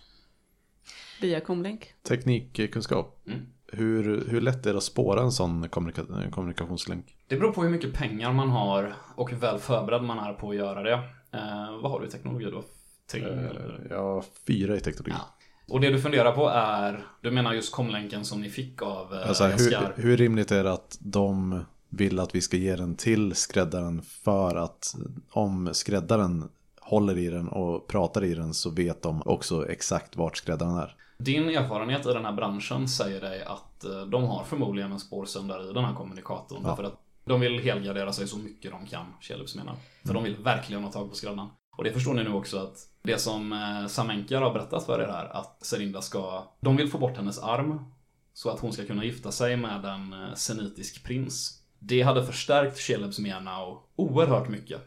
Via 1.20 1.40
komlänk. 1.40 1.93
Teknikkunskap. 2.02 3.20
Mm. 3.26 3.40
Hur, 3.73 4.25
hur 4.29 4.40
lätt 4.40 4.67
är 4.67 4.73
det 4.73 4.76
att 4.79 4.85
spåra 4.85 5.20
en 5.23 5.32
sån 5.32 5.69
kommunika- 5.69 6.31
kommunikationslänk? 6.31 7.17
Det 7.26 7.37
beror 7.37 7.52
på 7.52 7.62
hur 7.62 7.70
mycket 7.70 7.94
pengar 7.94 8.32
man 8.32 8.49
har 8.50 8.94
och 9.14 9.31
hur 9.31 9.37
väl 9.37 9.58
förberedd 9.58 10.02
man 10.02 10.19
är 10.19 10.32
på 10.32 10.50
att 10.50 10.56
göra 10.56 10.82
det. 10.82 10.93
Eh, 11.32 11.79
vad 11.82 11.90
har 11.90 12.00
du 12.00 12.06
i 12.06 12.11
teknologi 12.11 12.44
då? 12.44 12.64
Tre? 13.11 13.23
Eh, 13.23 13.50
Ja, 13.90 14.23
fyra 14.46 14.76
i 14.76 14.81
teknologi. 14.81 15.12
Ja. 15.19 15.35
Och 15.69 15.81
det 15.81 15.91
du 15.91 16.00
funderar 16.00 16.32
på 16.32 16.49
är, 16.49 17.06
du 17.20 17.31
menar 17.31 17.53
just 17.53 17.73
komlänken 17.73 18.25
som 18.25 18.41
ni 18.41 18.50
fick 18.50 18.82
av 18.82 19.15
eh, 19.15 19.29
Alltså, 19.29 19.44
hur, 19.44 20.03
hur 20.03 20.17
rimligt 20.17 20.50
är 20.50 20.65
det 20.65 20.73
att 20.73 20.99
de 21.00 21.65
vill 21.88 22.19
att 22.19 22.35
vi 22.35 22.41
ska 22.41 22.56
ge 22.56 22.76
den 22.76 22.97
till 22.97 23.35
skräddaren 23.35 24.03
för 24.03 24.56
att 24.56 24.97
om 25.31 25.70
skräddaren 25.73 26.49
håller 26.81 27.19
i 27.19 27.29
den 27.29 27.49
och 27.49 27.87
pratar 27.87 28.25
i 28.25 28.35
den 28.35 28.55
så 28.55 28.70
vet 28.70 29.03
de 29.03 29.23
också 29.25 29.69
exakt 29.69 30.17
vart 30.17 30.37
skräddaren 30.37 30.76
är. 30.76 30.94
Din 31.19 31.49
erfarenhet 31.49 32.06
i 32.06 32.12
den 32.12 32.25
här 32.25 32.32
branschen 32.32 32.88
säger 32.88 33.21
dig 33.21 33.43
att 33.43 33.85
eh, 33.85 34.00
de 34.00 34.25
har 34.25 34.44
förmodligen 34.44 34.93
en 34.93 35.00
spårsändare 35.00 35.71
i 35.71 35.73
den 35.73 35.85
här 35.85 35.94
kommunikatorn. 35.94 36.61
Ja. 36.62 36.69
Därför 36.69 36.85
att 36.85 37.00
de 37.25 37.41
vill 37.41 37.61
helgardera 37.61 38.12
sig 38.12 38.29
så 38.29 38.38
mycket 38.38 38.71
de 38.71 38.87
kan, 38.87 39.06
Kjellus 39.21 39.55
menar. 39.55 39.75
För 40.05 40.14
de 40.14 40.25
vill 40.25 40.37
verkligen 40.37 40.85
ha 40.85 40.93
tag 40.93 41.11
på 41.11 41.17
skräddaren. 41.17 41.49
Och 41.79 41.85
det 41.85 41.93
förstår 41.93 42.15
ni 42.15 42.25
nu 42.25 42.33
också 42.33 42.59
att 42.59 42.89
det 43.03 43.19
som 43.19 43.53
eh, 43.53 43.87
Samenkar 43.87 44.43
har 44.43 44.53
berättat 44.53 44.87
för 44.87 45.03
er 45.03 45.07
här, 45.07 45.27
att 45.27 45.67
Serinda 45.67 46.03
ska... 46.03 46.45
De 46.61 46.77
vill 46.77 46.89
få 46.89 46.99
bort 46.99 47.17
hennes 47.17 47.39
arm 47.39 47.85
så 48.33 48.51
att 48.51 48.61
hon 48.61 48.73
ska 48.73 48.85
kunna 48.85 49.05
gifta 49.05 49.33
sig 49.33 49.57
med 49.57 49.85
en 49.85 50.13
eh, 50.13 50.35
senitisk 50.35 51.05
prins. 51.05 51.63
Det 51.79 52.03
hade 52.03 52.27
förstärkt 52.27 52.79
Shelebs 52.79 53.19
Menau 53.19 53.79
oerhört 53.97 54.49
mycket 54.49 54.81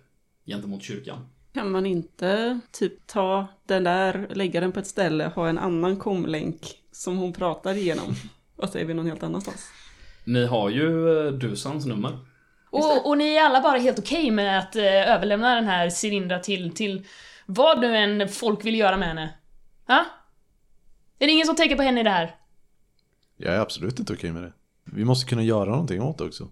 gentemot 0.46 0.84
kyrkan. 0.84 1.28
Kan 1.54 1.72
man 1.72 1.86
inte 1.86 2.60
typ 2.72 3.08
ta 3.08 3.48
den 3.66 3.84
där, 3.84 4.28
lägga 4.34 4.62
den 4.62 4.72
på 4.72 4.80
ett 4.80 4.88
ställe, 4.88 5.32
ha 5.36 5.50
en 5.50 5.58
annan 5.58 5.98
komlänk 5.98 6.60
som 6.92 7.18
hon 7.18 7.34
pratar 7.34 7.74
igenom? 7.74 8.16
Och 8.56 8.70
så 8.70 8.78
är 8.78 8.86
vi 8.86 8.94
någon 8.94 9.08
helt 9.08 9.24
annanstans. 9.24 9.70
Ni 10.24 10.46
har 10.46 10.70
ju 10.70 11.18
eh, 11.28 11.32
Dusans 11.32 11.86
nummer. 11.86 12.31
Och, 12.72 13.08
och 13.08 13.18
ni 13.18 13.36
är 13.36 13.44
alla 13.44 13.62
bara 13.62 13.78
helt 13.78 14.00
okej 14.00 14.32
med 14.32 14.60
att 14.60 14.76
eh, 14.76 14.84
överlämna 14.84 15.56
den 15.56 15.66
här 15.66 15.90
Cylindra 16.06 16.40
till, 16.40 16.74
till 16.74 17.08
vad 17.46 17.80
nu 17.82 17.98
än 17.98 18.30
folk 18.30 18.66
vill 18.66 18.80
göra 18.80 18.98
med 18.98 19.08
henne? 19.08 19.34
Ha? 19.88 20.06
Är 21.20 21.28
det 21.28 21.32
ingen 21.32 21.48
som 21.48 21.56
tänker 21.56 21.76
på 21.76 21.84
henne 21.84 22.00
i 22.00 22.04
det 22.04 22.10
här? 22.10 22.36
Jag 23.38 23.56
är 23.56 23.60
absolut 23.60 24.00
inte 24.00 24.14
okej 24.14 24.32
med 24.32 24.44
det. 24.44 24.54
Vi 24.84 25.06
måste 25.06 25.30
kunna 25.30 25.44
göra 25.44 25.70
någonting 25.70 26.02
åt 26.02 26.18
det 26.18 26.24
också. 26.24 26.48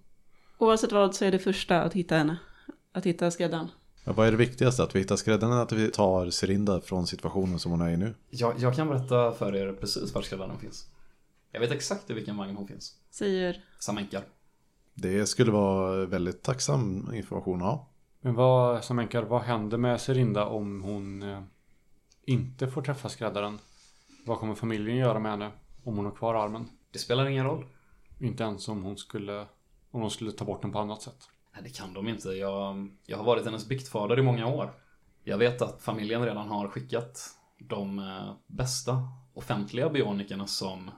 Oavsett 0.57 0.91
vad 0.91 1.15
så 1.15 1.25
är 1.25 1.31
det 1.31 1.39
första 1.39 1.81
att 1.81 1.93
hitta 1.93 2.15
henne. 2.17 2.37
Att 2.93 3.05
hitta 3.05 3.31
skräddaren. 3.31 3.67
Men 4.03 4.15
vad 4.15 4.27
är 4.27 4.31
det 4.31 4.37
viktigaste? 4.37 4.83
Att 4.83 4.95
vi 4.95 4.99
hittar 4.99 5.15
skräddaren 5.15 5.53
eller 5.53 5.63
att 5.63 5.71
vi 5.71 5.91
tar 5.91 6.29
Serinda 6.29 6.81
från 6.81 7.07
situationen 7.07 7.59
som 7.59 7.71
hon 7.71 7.81
är 7.81 7.89
i 7.89 7.97
nu? 7.97 8.15
Jag, 8.29 8.59
jag 8.59 8.75
kan 8.75 8.87
berätta 8.87 9.31
för 9.31 9.55
er 9.55 9.73
precis 9.73 10.13
var 10.13 10.21
skräddaren 10.21 10.59
finns. 10.59 10.85
Jag 11.51 11.59
vet 11.59 11.71
exakt 11.71 12.09
i 12.09 12.13
vilken 12.13 12.37
vagn 12.37 12.55
hon 12.55 12.67
finns. 12.67 12.95
Säger, 13.11 13.63
Samenkar. 13.79 14.21
Det 15.01 15.25
skulle 15.25 15.51
vara 15.51 16.05
väldigt 16.05 16.43
tacksam 16.43 17.13
information 17.13 17.61
att 17.61 17.67
ha. 17.67 17.89
Men 18.21 18.35
vad, 18.35 18.83
Samenkar, 18.83 19.23
vad 19.23 19.41
händer 19.41 19.77
med 19.77 20.01
Serinda 20.01 20.45
om 20.45 20.83
hon 20.83 21.23
eh, 21.23 21.41
inte 22.25 22.67
får 22.67 22.81
träffa 22.81 23.09
skräddaren? 23.09 23.59
Vad 24.25 24.39
kommer 24.39 24.55
familjen 24.55 24.97
göra 24.97 25.19
med 25.19 25.31
henne 25.31 25.51
om 25.83 25.95
hon 25.95 26.05
har 26.05 26.11
kvar 26.11 26.35
armen? 26.35 26.69
Det 26.91 26.99
spelar 26.99 27.25
ingen 27.25 27.45
roll. 27.45 27.65
Inte 28.19 28.43
ens 28.43 28.67
om 28.67 28.83
hon 28.83 28.97
skulle, 28.97 29.45
om 29.91 30.01
de 30.01 30.09
skulle 30.09 30.31
ta 30.31 30.45
bort 30.45 30.61
den 30.61 30.71
på 30.71 30.79
annat 30.79 31.01
sätt. 31.01 31.29
Nej, 31.53 31.63
det 31.63 31.69
kan 31.69 31.93
de 31.93 32.07
inte. 32.07 32.29
Jag, 32.29 32.89
jag 33.05 33.17
har 33.17 33.23
varit 33.23 33.45
hennes 33.45 33.67
biktfader 33.67 34.19
i 34.19 34.21
många 34.21 34.47
år. 34.47 34.73
Jag 35.23 35.37
vet 35.37 35.61
att 35.61 35.81
familjen 35.81 36.25
redan 36.25 36.47
har 36.47 36.67
skickat 36.67 37.19
de 37.59 37.99
eh, 37.99 38.33
bästa 38.47 39.03
offentliga 39.33 39.89
bionikerna 39.89 40.47
som 40.47 40.91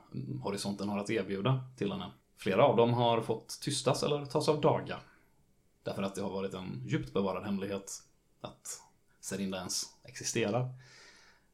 Horisonten 0.44 0.90
har 0.90 1.00
att 1.00 1.10
erbjuda 1.10 1.64
till 1.78 1.92
henne. 1.92 2.12
Flera 2.42 2.66
av 2.66 2.76
dem 2.76 2.94
har 2.94 3.22
fått 3.22 3.60
tystas 3.62 4.04
eller 4.04 4.26
tas 4.26 4.50
av 4.50 4.62
daga. 4.62 5.00
Därför 5.84 6.04
att 6.04 6.16
det 6.16 6.22
har 6.22 6.30
varit 6.30 6.54
en 6.54 6.82
djupt 6.86 7.14
bevarad 7.14 7.44
hemlighet 7.44 8.04
att 8.42 8.82
Serinda 9.20 9.58
ens 9.58 9.84
existerar. 10.04 10.70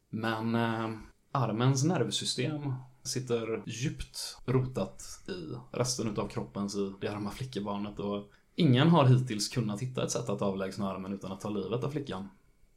Men 0.09 0.55
eh, 0.55 0.89
armens 1.31 1.83
nervsystem 1.83 2.73
sitter 3.03 3.63
djupt 3.65 4.37
rotat 4.45 5.03
i 5.27 5.55
resten 5.77 6.07
utav 6.11 6.27
kroppens 6.27 6.75
i 6.75 6.93
det 7.01 7.07
arma 7.07 7.31
flickebarnet 7.31 7.99
och 7.99 8.31
ingen 8.55 8.89
har 8.89 9.05
hittills 9.05 9.49
kunnat 9.49 9.81
hitta 9.81 10.03
ett 10.03 10.11
sätt 10.11 10.29
att 10.29 10.41
avlägsna 10.41 10.91
armen 10.91 11.13
utan 11.13 11.31
att 11.31 11.41
ta 11.41 11.49
livet 11.49 11.83
av 11.83 11.91
flickan. 11.91 12.29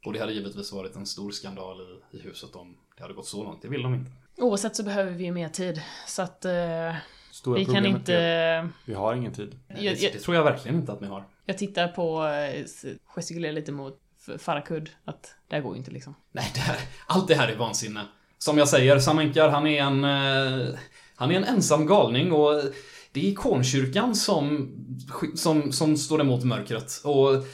Och 0.05 0.13
det 0.13 0.19
hade 0.19 0.33
givetvis 0.33 0.71
varit 0.71 0.95
en 0.95 1.05
stor 1.05 1.31
skandal 1.31 1.81
i, 1.81 2.17
i 2.17 2.21
huset 2.21 2.55
om 2.55 2.77
det 2.97 3.01
hade 3.01 3.13
gått 3.13 3.27
så 3.27 3.43
långt. 3.43 3.61
Det 3.61 3.67
vill 3.67 3.83
de 3.83 3.93
inte. 3.93 4.11
Oavsett 4.37 4.75
så 4.75 4.83
behöver 4.83 5.11
vi 5.11 5.23
ju 5.23 5.31
mer 5.31 5.49
tid. 5.49 5.81
Så 6.07 6.21
att 6.21 6.45
eh, 6.45 6.95
Stora 7.31 7.59
vi 7.59 7.65
kan 7.65 7.85
inte... 7.85 8.13
är, 8.13 8.69
vi 8.85 8.93
har 8.93 9.15
ingen 9.15 9.33
tid. 9.33 9.55
Jag, 9.67 9.77
Det, 9.77 9.83
jag, 9.83 10.13
det 10.13 10.19
tror 10.19 10.35
jag 10.35 10.43
verkligen 10.43 10.77
inte 10.77 10.91
att 10.91 11.01
ni 11.01 11.07
har. 11.07 11.23
Jag 11.45 11.57
tittar 11.57 11.87
på, 11.87 12.27
eh, 12.27 12.65
gestikulerar 13.15 13.53
lite 13.53 13.71
mot 13.71 13.99
Farakud, 14.37 14.89
att 15.05 15.35
det 15.47 15.55
här 15.55 15.63
går 15.63 15.73
ju 15.73 15.77
inte 15.77 15.91
liksom. 15.91 16.15
Nej, 16.31 16.51
det 16.53 16.59
här, 16.59 16.77
allt 17.07 17.27
det 17.27 17.35
här 17.35 17.47
är 17.47 17.55
vansinne. 17.55 18.01
Som 18.37 18.57
jag 18.57 18.67
säger, 18.67 18.99
Samenkar, 18.99 19.49
han 19.49 19.67
är 19.67 19.81
en... 19.81 20.03
Eh, 20.03 20.75
han 21.15 21.31
är 21.31 21.35
en 21.35 21.43
ensam 21.43 21.85
galning 21.85 22.31
och 22.31 22.63
det 23.11 23.19
är 23.19 23.23
ikonkyrkan 23.23 24.15
som, 24.15 24.71
som, 25.35 25.71
som 25.71 25.97
står 25.97 26.21
emot 26.21 26.43
mörkret. 26.43 27.01
Och 27.03 27.45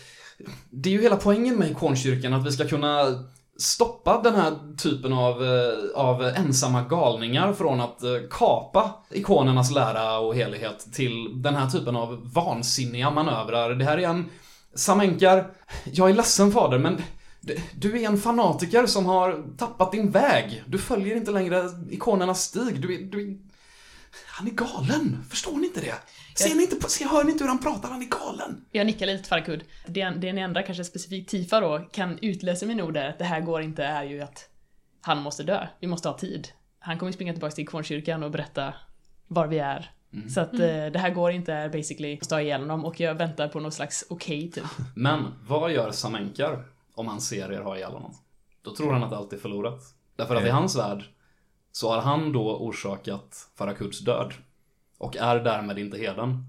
det 0.69 0.89
är 0.89 0.93
ju 0.93 1.01
hela 1.01 1.15
poängen 1.15 1.55
med 1.55 1.71
ikonkyrkan, 1.71 2.33
att 2.33 2.47
vi 2.47 2.51
ska 2.51 2.67
kunna 2.67 3.23
stoppa 3.57 4.21
den 4.21 4.35
här 4.35 4.77
typen 4.77 5.13
av, 5.13 5.43
eh, 5.43 5.95
av 5.95 6.23
ensamma 6.23 6.81
galningar 6.81 7.53
från 7.53 7.81
att 7.81 8.03
eh, 8.03 8.09
kapa 8.31 8.93
ikonernas 9.11 9.71
lära 9.71 10.19
och 10.19 10.35
helighet 10.35 10.93
till 10.93 11.41
den 11.41 11.55
här 11.55 11.69
typen 11.69 11.95
av 11.95 12.33
vansinniga 12.33 13.11
manövrar. 13.11 13.69
Det 13.69 13.85
här 13.85 13.97
är 13.97 14.07
en 14.07 14.25
Samenkar, 14.75 15.47
jag 15.83 16.09
är 16.09 16.13
ledsen 16.13 16.51
fader, 16.51 16.77
men 16.77 17.01
du 17.75 18.01
är 18.01 18.07
en 18.07 18.17
fanatiker 18.17 18.85
som 18.85 19.05
har 19.05 19.57
tappat 19.57 19.91
din 19.91 20.11
väg. 20.11 20.63
Du 20.67 20.77
följer 20.77 21.15
inte 21.15 21.31
längre 21.31 21.69
ikonernas 21.89 22.43
stig. 22.43 22.81
Du 22.81 22.93
är, 22.95 22.99
du 22.99 23.21
är... 23.21 23.37
Han 24.27 24.47
är 24.47 24.51
galen, 24.51 25.23
förstår 25.29 25.57
ni 25.57 25.67
inte 25.67 25.81
det? 25.81 25.95
Ser 26.37 26.55
ni 26.55 26.63
inte 26.63 26.75
på, 26.75 26.89
ser, 26.89 27.05
hör 27.05 27.23
ni 27.23 27.31
inte 27.31 27.43
hur 27.43 27.49
han 27.49 27.59
pratar? 27.59 27.89
Han 27.89 28.01
är 28.01 28.05
galen. 28.05 28.65
Jag 28.71 28.85
nickar 28.85 29.05
lite 29.05 29.17
till 29.17 29.29
Farakud. 29.29 29.63
Det, 29.85 30.09
det 30.09 30.29
en 30.29 30.37
enda, 30.37 30.63
kanske 30.63 30.83
specifikt 30.83 31.29
Tifa 31.29 31.59
då, 31.59 31.79
kan 31.91 32.19
utläsa 32.21 32.65
min 32.65 32.81
ord 32.81 32.93
där, 32.93 33.09
att 33.09 33.19
det 33.19 33.25
här 33.25 33.41
går 33.41 33.61
inte, 33.61 33.83
är 33.83 34.03
ju 34.03 34.21
att 34.21 34.49
han 35.01 35.21
måste 35.21 35.43
dö. 35.43 35.67
Vi 35.79 35.87
måste 35.87 36.09
ha 36.09 36.17
tid. 36.17 36.47
Han 36.79 36.97
kommer 36.97 37.11
springa 37.11 37.33
tillbaka 37.33 37.55
till 37.55 37.63
ikonkyrkan 37.63 38.23
och 38.23 38.31
berätta 38.31 38.73
var 39.27 39.47
vi 39.47 39.59
är. 39.59 39.91
Så 40.29 40.41
att 40.41 40.53
eh, 40.53 40.59
det 40.59 40.99
här 40.99 41.09
går 41.09 41.31
inte, 41.31 41.53
är 41.53 41.69
basically 41.69 42.19
att 42.21 42.29
ta 42.29 42.41
ihjäl 42.41 42.61
honom 42.61 42.85
och 42.85 42.99
jag 42.99 43.15
väntar 43.15 43.47
på 43.47 43.59
något 43.59 43.73
slags 43.73 44.05
okej 44.09 44.51
typ. 44.51 44.63
Men 44.95 45.33
vad 45.47 45.71
gör 45.71 45.91
Samenkar 45.91 46.65
om 46.93 47.07
han 47.07 47.21
ser 47.21 47.51
er 47.51 47.61
ha 47.61 47.77
ihjäl 47.77 47.91
honom? 47.91 48.15
Då 48.61 48.75
tror 48.75 48.93
han 48.93 49.03
att 49.03 49.13
allt 49.13 49.33
är 49.33 49.37
förlorat. 49.37 49.81
Därför 50.15 50.35
att 50.35 50.45
i 50.45 50.49
hans 50.49 50.75
värld 50.75 51.03
så 51.71 51.89
har 51.89 52.01
han 52.01 52.31
då 52.31 52.57
orsakat 52.57 53.49
Farakuds 53.55 53.99
död. 53.99 54.33
Och 54.97 55.17
är 55.17 55.39
därmed 55.39 55.79
inte 55.79 55.97
heden. 55.97 56.45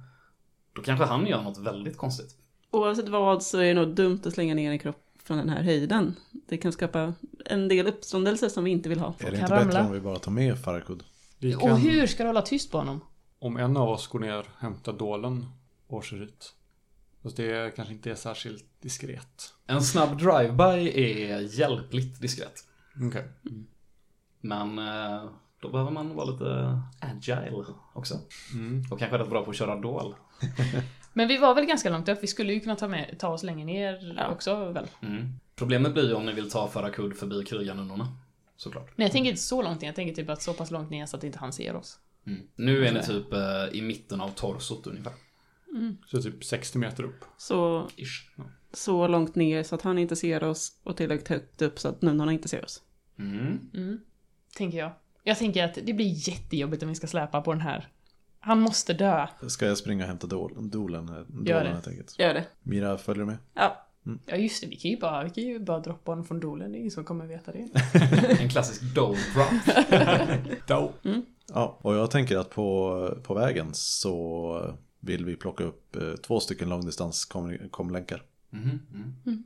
Då 0.72 0.82
kanske 0.82 1.04
han 1.04 1.26
gör 1.26 1.42
något 1.42 1.58
väldigt 1.58 1.96
konstigt. 1.96 2.34
Oavsett 2.70 3.08
vad 3.08 3.42
så 3.42 3.58
är 3.58 3.64
det 3.64 3.74
nog 3.74 3.94
dumt 3.94 4.20
att 4.24 4.32
slänga 4.34 4.54
ner 4.54 4.70
en 4.70 4.78
kropp 4.78 5.04
från 5.22 5.36
den 5.36 5.48
här 5.48 5.62
höjden. 5.62 6.16
Det 6.48 6.56
kan 6.56 6.72
skapa 6.72 7.14
en 7.44 7.68
del 7.68 7.86
uppståndelse 7.86 8.50
som 8.50 8.64
vi 8.64 8.70
inte 8.70 8.88
vill 8.88 9.00
ha. 9.00 9.14
Är 9.18 9.30
det 9.30 9.36
kan 9.36 9.40
inte 9.40 9.40
bättre 9.40 9.64
ramla. 9.64 9.86
om 9.86 9.92
vi 9.92 10.00
bara 10.00 10.18
tar 10.18 10.32
med 10.32 10.58
Farakud? 10.58 11.04
Vi 11.38 11.54
Och 11.54 11.60
kan, 11.60 11.76
hur 11.76 12.06
ska 12.06 12.22
du 12.22 12.28
hålla 12.28 12.42
tyst 12.42 12.70
på 12.70 12.78
honom? 12.78 13.00
om 13.38 13.56
en 13.56 13.76
av 13.76 13.88
oss 13.88 14.06
går 14.06 14.18
ner, 14.18 14.46
hämtar 14.58 14.92
dolen 14.92 15.46
och 15.86 16.04
kör 16.04 16.22
ut. 16.22 16.54
Fast 17.22 17.36
det 17.36 17.76
kanske 17.76 17.94
inte 17.94 18.10
är 18.10 18.14
särskilt 18.14 18.64
diskret. 18.80 19.52
En 19.66 19.82
snabb 19.82 20.18
drive-by 20.18 20.88
är 20.94 21.40
hjälpligt 21.58 22.20
diskret. 22.20 22.64
Okej. 23.08 23.24
Men 24.40 24.78
eh, 24.78 25.24
då 25.60 25.68
behöver 25.70 25.90
man 25.90 26.14
vara 26.14 26.30
lite 26.30 26.80
agile 27.00 27.64
också. 27.92 28.20
Mm. 28.54 28.84
Och 28.90 28.98
kanske 28.98 29.18
rätt 29.18 29.30
bra 29.30 29.44
på 29.44 29.50
att 29.50 29.56
köra 29.56 29.76
dål. 29.76 30.14
Men 31.12 31.28
vi 31.28 31.38
var 31.38 31.54
väl 31.54 31.64
ganska 31.64 31.90
långt 31.90 32.08
upp, 32.08 32.18
vi 32.22 32.26
skulle 32.26 32.52
ju 32.52 32.60
kunna 32.60 32.76
ta, 32.76 32.88
med, 32.88 33.16
ta 33.18 33.28
oss 33.28 33.42
längre 33.42 33.64
ner 33.64 34.14
Ja. 34.16 34.28
också 34.28 34.64
väl? 34.72 34.86
Mm. 35.02 35.28
Problemet 35.56 35.92
blir 35.92 36.08
ju 36.08 36.14
om 36.14 36.26
ni 36.26 36.32
vill 36.32 36.50
ta 36.50 36.68
Farakud 36.68 37.16
förbi 37.16 37.44
krigarnunnorna. 37.44 38.08
Såklart. 38.56 38.92
Nej 38.96 39.04
jag 39.06 39.12
tänker 39.12 39.30
inte 39.30 39.42
så 39.42 39.62
långt 39.62 39.80
ner, 39.80 39.88
jag 39.88 39.94
tänker 39.96 40.14
typ 40.14 40.28
att 40.30 40.42
så 40.42 40.54
pass 40.54 40.70
långt 40.70 40.90
ner 40.90 41.06
så 41.06 41.16
att 41.16 41.24
inte 41.24 41.38
han 41.38 41.52
ser 41.52 41.76
oss. 41.76 41.98
Mm. 42.26 42.40
Nu 42.56 42.86
är 42.86 42.92
ni 42.92 43.02
typ 43.02 43.32
eh, 43.32 43.78
i 43.78 43.82
mitten 43.82 44.20
av 44.20 44.28
torsot 44.28 44.86
ungefär. 44.86 45.12
Så 46.06 46.22
typ 46.22 46.44
60 46.44 46.78
meter 46.78 47.02
upp. 47.04 47.24
Så, 47.36 47.88
Ish. 47.96 48.30
Ja. 48.36 48.44
så 48.72 49.06
långt 49.08 49.34
ner 49.34 49.62
så 49.62 49.74
att 49.74 49.82
han 49.82 49.98
inte 49.98 50.16
ser 50.16 50.44
oss 50.44 50.80
och 50.82 50.96
tillräckligt 50.96 51.28
högt 51.28 51.62
upp 51.62 51.78
så 51.78 51.88
att 51.88 52.02
nunnorna 52.02 52.32
inte 52.32 52.48
ser 52.48 52.64
oss. 52.64 52.82
Mm. 53.18 53.70
Mm. 53.74 54.00
Tänker 54.56 54.78
jag. 54.78 54.92
Jag 55.28 55.38
tänker 55.38 55.64
att 55.64 55.74
det 55.82 55.92
blir 55.92 56.28
jättejobbigt 56.28 56.82
om 56.82 56.88
vi 56.88 56.94
ska 56.94 57.06
släpa 57.06 57.40
på 57.40 57.52
den 57.52 57.60
här. 57.60 57.88
Han 58.40 58.60
måste 58.60 58.92
dö. 58.92 59.26
Ska 59.48 59.66
jag 59.66 59.78
springa 59.78 60.04
och 60.04 60.08
hämta 60.08 60.26
dol- 60.26 60.70
dolen? 60.70 61.06
Gör 61.08 61.24
dolen 61.28 61.64
det. 61.64 61.70
helt 61.70 61.88
enkelt. 61.88 62.18
Gör 62.18 62.34
det. 62.34 62.44
Mira, 62.62 62.98
följer 62.98 63.20
du 63.24 63.26
med? 63.26 63.38
Ja. 63.54 63.84
Ja 64.26 64.36
just 64.36 64.62
det, 64.62 64.68
vi 64.68 64.76
kan 64.76 64.90
ju 64.90 64.98
bara, 64.98 65.24
vi 65.24 65.30
kan 65.30 65.44
ju 65.44 65.58
bara 65.58 65.80
droppa 65.80 66.10
honom 66.10 66.24
från 66.24 66.40
dolen, 66.40 66.72
det 66.72 66.78
är 66.78 66.80
ingen 66.80 66.90
som 66.90 67.04
kommer 67.04 67.26
veta 67.26 67.52
det. 67.52 67.68
En 68.42 68.48
klassisk 68.48 68.94
dole 68.94 69.18
drop. 69.34 69.76
Då. 70.66 70.92
Ja, 71.54 71.78
och 71.82 71.94
jag 71.94 72.10
tänker 72.10 72.36
att 72.38 72.50
på, 72.50 73.18
på 73.22 73.34
vägen 73.34 73.68
så 73.72 74.74
vill 75.00 75.24
vi 75.24 75.36
plocka 75.36 75.64
upp 75.64 75.96
eh, 75.96 76.12
två 76.12 76.40
stycken 76.40 76.68
långdistanskomlänkar. 76.68 78.22
Mhm, 78.50 78.80
mm. 79.26 79.37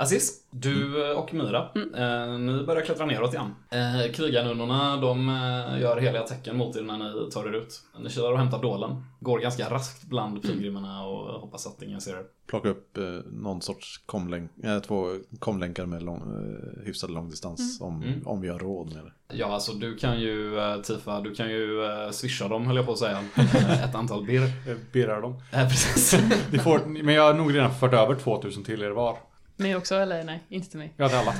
Aziz, 0.00 0.32
du 0.50 1.10
eh, 1.10 1.18
och 1.18 1.34
Myra, 1.34 1.68
eh, 1.96 2.38
ni 2.38 2.62
börjar 2.66 2.82
klättra 2.84 3.06
neråt 3.06 3.34
igen. 3.34 3.54
Eh, 3.70 4.12
krigarnunnorna, 4.12 4.96
de 4.96 5.28
eh, 5.28 5.80
gör 5.80 5.96
heliga 6.00 6.22
tecken 6.22 6.56
mot 6.56 6.76
er 6.76 6.82
när 6.82 6.98
ni 6.98 7.30
tar 7.30 7.48
er 7.48 7.52
ut. 7.52 7.80
Ni 8.02 8.10
kör 8.10 8.32
och 8.32 8.38
hämtar 8.38 8.62
dolen. 8.62 9.04
Går 9.20 9.38
ganska 9.38 9.70
raskt 9.70 10.04
bland 10.04 10.42
pilgrimerna 10.42 11.06
och 11.06 11.40
hoppas 11.40 11.66
att 11.66 11.82
ingen 11.82 12.00
ser 12.00 12.10
er. 12.12 12.22
Plocka 12.46 12.68
upp 12.68 12.98
eh, 12.98 13.04
någon 13.32 13.62
sorts 13.62 13.98
komlänk, 14.06 14.50
äh, 14.64 14.78
två 14.78 15.06
komlänkar 15.38 15.86
med 15.86 16.02
lång, 16.02 16.20
eh, 16.20 16.84
hyfsad 16.86 17.10
långdistans 17.10 17.80
om, 17.80 18.02
Mm. 18.02 18.26
om 18.26 18.40
vi 18.40 18.48
har 18.48 18.58
råd 18.58 18.94
med 18.94 19.04
det. 19.04 19.36
Ja, 19.36 19.46
alltså 19.46 19.72
du 19.72 19.96
kan 19.96 20.20
ju, 20.20 20.58
eh, 20.58 20.76
Tifa, 20.80 21.20
du 21.20 21.34
kan 21.34 21.48
ju 21.50 21.84
eh, 21.84 22.10
swisha 22.10 22.48
dem, 22.48 22.66
höll 22.66 22.76
jag 22.76 22.86
på 22.86 22.92
att 22.92 22.98
säga. 22.98 23.18
Eh, 23.36 23.84
Ett 23.84 23.94
antal 23.94 24.24
birr. 24.26 24.52
Birrar 24.92 25.20
dem. 25.22 25.34
Eh, 25.52 25.68
precis. 25.68 26.14
Får, 26.64 26.86
men 27.04 27.14
jag 27.14 27.22
har 27.22 27.34
nog 27.34 27.54
redan 27.54 27.74
fört 27.74 27.92
över 27.94 28.14
2000 28.14 28.64
till 28.64 28.82
er 28.82 28.90
var. 28.90 29.16
Mig 29.60 29.76
också 29.76 29.94
eller 29.94 30.24
nej, 30.24 30.44
inte 30.48 30.70
till 30.70 30.78
mig. 30.78 30.94
Jag 30.96 31.08
hade 31.08 31.20
alla. 31.20 31.34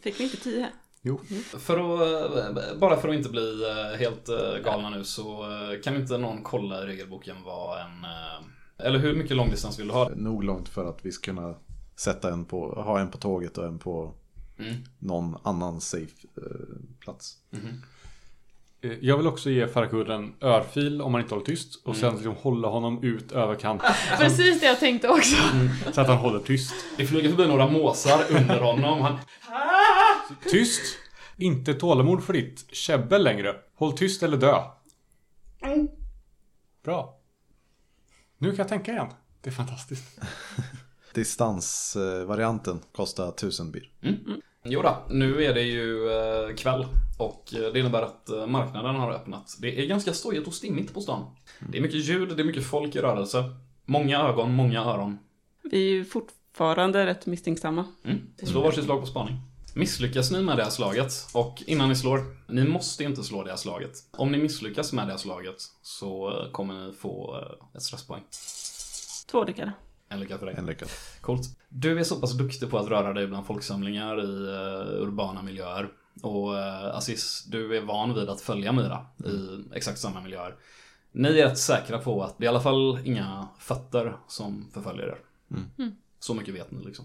Fick 0.00 0.20
vi 0.20 0.24
inte 0.24 0.36
tio? 0.36 0.70
Jo. 1.02 1.20
För 1.58 1.78
att, 1.78 2.56
eh, 2.56 2.78
bara 2.78 2.96
för 2.96 3.08
att 3.08 3.14
inte 3.14 3.28
bli 3.28 3.62
eh, 3.70 3.98
helt 3.98 4.28
eh, 4.28 4.64
galna 4.64 4.90
nu 4.90 5.04
så 5.04 5.44
kan 5.84 5.96
inte 5.96 6.18
någon 6.18 6.42
kolla 6.42 6.82
i 6.82 6.86
regelboken 6.86 7.36
vad 7.44 7.80
en... 7.80 8.06
Eller 8.78 8.98
hur 8.98 9.14
mycket 9.16 9.36
långdistans 9.36 9.78
vill 9.78 9.86
du 9.86 9.92
ha? 9.92 10.08
Nog 10.08 10.44
långt 10.44 10.68
för 10.68 10.84
att 10.84 10.98
vi 11.02 11.12
ska 11.12 11.24
kunna 11.32 11.54
sätta 11.96 12.32
en 12.32 12.44
på, 12.44 12.82
ha 12.82 13.00
en 13.00 13.10
på 13.10 13.18
tåget 13.18 13.58
och 13.58 13.66
en 13.66 13.78
på 13.78 14.14
Mm. 14.60 14.74
någon 14.98 15.36
annan 15.42 15.80
safe 15.80 16.12
plats. 17.00 17.36
Eh, 17.52 17.58
Jag 18.80 19.16
vill 19.16 19.26
också 19.26 19.50
ge 19.50 19.68
Farakud 19.68 20.10
en 20.10 20.34
örfil 20.40 21.02
om 21.02 21.14
han 21.14 21.22
inte 21.22 21.34
håller 21.34 21.46
tyst. 21.46 21.86
Och 21.86 21.96
sen 21.96 22.14
liksom 22.14 22.34
hålla 22.34 22.68
honom 22.68 23.04
ut 23.04 23.32
över 23.32 23.54
kanten. 23.54 23.92
Precis 24.18 24.60
det 24.60 24.66
jag 24.66 24.80
tänkte 24.80 25.08
också. 25.08 25.36
Så 25.92 26.00
att 26.00 26.06
han 26.08 26.16
håller 26.16 26.40
tyst. 26.40 26.74
Det 26.96 27.06
flyger 27.06 27.28
förbi 27.30 27.46
några 27.48 27.68
måsar 27.70 28.24
under 28.30 28.60
honom. 28.60 29.00
Han, 29.00 29.18
Tyst! 30.50 30.98
Inte 31.36 31.74
tålamod 31.74 32.24
för 32.24 32.32
ditt 32.32 32.74
käbbel 32.74 33.24
längre. 33.24 33.56
Håll 33.74 33.92
tyst 33.92 34.22
eller 34.22 34.36
dö. 34.36 34.62
Bra. 36.84 37.18
Nu 38.38 38.48
kan 38.48 38.56
jag 38.56 38.68
tänka 38.68 38.92
igen. 38.92 39.06
Det 39.40 39.50
är 39.50 39.54
fantastiskt. 39.54 40.20
Distansvarianten 41.14 42.80
kostar 42.92 43.28
1000 43.28 43.72
bir. 43.72 43.90
Jo 44.70 44.82
då, 44.82 45.04
nu 45.10 45.44
är 45.44 45.54
det 45.54 45.62
ju 45.62 46.10
eh, 46.10 46.54
kväll 46.56 46.86
och 47.18 47.54
eh, 47.54 47.72
det 47.72 47.80
innebär 47.80 48.02
att 48.02 48.28
eh, 48.28 48.46
marknaden 48.46 48.94
har 48.94 49.12
öppnat. 49.12 49.56
Det 49.60 49.82
är 49.82 49.86
ganska 49.86 50.12
stojigt 50.12 50.46
och 50.46 50.54
stimmigt 50.54 50.94
på 50.94 51.00
stan. 51.00 51.36
Det 51.72 51.78
är 51.78 51.82
mycket 51.82 52.04
ljud, 52.04 52.36
det 52.36 52.42
är 52.42 52.44
mycket 52.44 52.66
folk 52.66 52.96
i 52.96 52.98
rörelse. 52.98 53.44
Många 53.84 54.20
ögon, 54.20 54.52
många 54.52 54.80
öron. 54.80 55.18
Vi 55.62 55.76
är 55.76 55.90
ju 55.90 56.04
fortfarande 56.04 57.06
rätt 57.06 57.26
misstänksamma. 57.26 57.84
Mm. 58.04 58.18
Slå 58.42 58.60
varsitt 58.60 58.84
slag 58.84 59.00
på 59.00 59.06
spaning. 59.06 59.36
Misslyckas 59.74 60.30
ni 60.30 60.42
med 60.42 60.56
det 60.56 60.62
här 60.62 60.70
slaget, 60.70 61.12
och 61.32 61.62
innan 61.66 61.88
ni 61.88 61.96
slår, 61.96 62.20
ni 62.48 62.64
måste 62.64 63.04
inte 63.04 63.22
slå 63.22 63.44
det 63.44 63.50
här 63.50 63.56
slaget. 63.56 63.92
Om 64.10 64.32
ni 64.32 64.38
misslyckas 64.38 64.92
med 64.92 65.06
det 65.06 65.10
här 65.10 65.18
slaget 65.18 65.56
så 65.82 66.32
kommer 66.52 66.86
ni 66.86 66.92
få 66.92 67.36
ett 67.74 67.82
stresspoäng. 67.82 68.22
Två 69.30 69.44
lyckade. 69.44 69.72
En 70.08 70.20
lycka 70.20 70.38
för 70.38 70.46
dig. 70.46 70.54
En 70.58 70.66
lycka. 70.66 70.86
Coolt. 71.20 71.58
Du 71.68 71.98
är 71.98 72.04
så 72.04 72.20
pass 72.20 72.38
duktig 72.38 72.70
på 72.70 72.78
att 72.78 72.88
röra 72.88 73.12
dig 73.12 73.26
bland 73.26 73.46
folksamlingar 73.46 74.20
i 74.20 74.26
uh, 74.26 75.02
urbana 75.02 75.42
miljöer. 75.42 75.88
Och 76.22 76.52
uh, 76.52 76.96
Aziz, 76.96 77.44
du 77.50 77.76
är 77.76 77.80
van 77.80 78.14
vid 78.14 78.28
att 78.28 78.40
följa 78.40 78.72
Myra 78.72 79.06
i 79.24 79.64
exakt 79.76 79.98
samma 79.98 80.20
miljöer. 80.20 80.54
Ni 81.12 81.28
är 81.28 81.48
rätt 81.48 81.58
säkra 81.58 81.98
på 81.98 82.22
att 82.22 82.38
det 82.38 82.44
är 82.44 82.46
i 82.46 82.48
alla 82.48 82.60
fall 82.60 82.98
inga 83.04 83.48
fötter 83.58 84.16
som 84.28 84.70
förföljer 84.74 85.06
er. 85.06 85.18
Mm. 85.50 85.92
Så 86.18 86.34
mycket 86.34 86.54
vet 86.54 86.70
ni 86.70 86.84
liksom. 86.84 87.04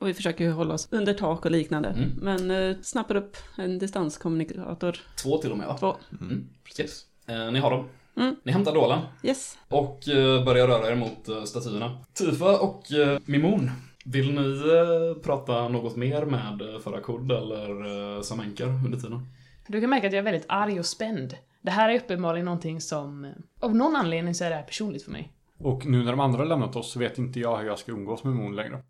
Och 0.00 0.08
vi 0.08 0.14
försöker 0.14 0.44
ju 0.44 0.50
hålla 0.50 0.74
oss 0.74 0.88
under 0.90 1.14
tak 1.14 1.44
och 1.44 1.50
liknande. 1.50 1.88
Mm. 1.88 2.10
Men 2.20 2.50
eh, 2.50 2.76
snappar 2.82 3.14
upp 3.14 3.36
en 3.56 3.78
distanskommunikator. 3.78 4.98
Två 5.22 5.38
till 5.38 5.52
och 5.52 5.58
med 5.58 5.66
va? 5.66 5.78
Två. 5.78 5.96
Mm. 6.20 6.48
Yes. 6.78 7.06
Eh, 7.26 7.50
ni 7.50 7.58
har 7.58 7.70
dem. 7.70 7.88
Mm. 8.16 8.36
Ni 8.42 8.52
hämtar 8.52 8.74
Dolan 8.74 9.00
Yes. 9.22 9.58
och 9.68 10.00
uh, 10.08 10.44
börjar 10.44 10.68
röra 10.68 10.90
er 10.90 10.94
mot 10.96 11.28
uh, 11.28 11.44
statyerna. 11.44 11.98
Tifa 12.12 12.58
och 12.58 12.82
uh, 12.92 13.18
Mimon, 13.24 13.70
vill 14.04 14.34
ni 14.34 14.60
eh, 14.68 15.22
prata 15.22 15.68
något 15.68 15.96
mer 15.96 16.24
med 16.24 16.60
Farakud 16.84 17.32
eller 17.32 18.22
Samenkar 18.22 18.66
under 18.66 18.98
tiden? 18.98 19.26
Du 19.66 19.80
kan 19.80 19.90
märka 19.90 20.06
att 20.06 20.12
jag 20.12 20.18
är 20.18 20.24
väldigt 20.24 20.46
arg 20.48 20.78
och 20.78 20.86
spänd. 20.86 21.36
Det 21.62 21.70
här 21.70 21.88
är 21.88 21.96
uppenbarligen 21.96 22.44
någonting 22.44 22.80
som... 22.80 23.32
Av 23.60 23.74
någon 23.74 23.96
anledning 23.96 24.34
så 24.34 24.44
är 24.44 24.50
det 24.50 24.56
här 24.56 24.62
personligt 24.62 25.04
för 25.04 25.10
mig. 25.10 25.32
Och 25.58 25.86
nu 25.86 26.04
när 26.04 26.10
de 26.10 26.20
andra 26.20 26.38
har 26.38 26.46
lämnat 26.46 26.76
oss 26.76 26.92
så 26.92 26.98
vet 26.98 27.18
inte 27.18 27.40
jag 27.40 27.56
hur 27.58 27.66
jag 27.66 27.78
ska 27.78 27.92
umgås 27.92 28.24
med 28.24 28.32
Moon 28.32 28.56
längre. 28.56 28.70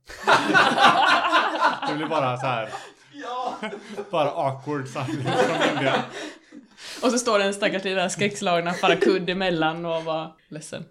det 1.89 1.95
blir 1.95 2.07
bara 2.07 2.37
så 2.37 2.47
här. 2.47 2.69
Bara 4.11 4.31
awkward 4.31 4.89
silence 4.89 5.45
från 5.45 5.75
min 5.75 5.85
del. 5.85 6.01
Och 7.03 7.11
så 7.11 7.19
står 7.19 7.39
den 7.39 7.55
stackars 7.55 7.85
lilla 7.85 8.11
skräckslagna 8.11 8.73
Farakud 8.73 9.31
emellan 9.31 9.87
och 9.87 10.05
var 10.05 10.37
ledsen. 10.49 10.85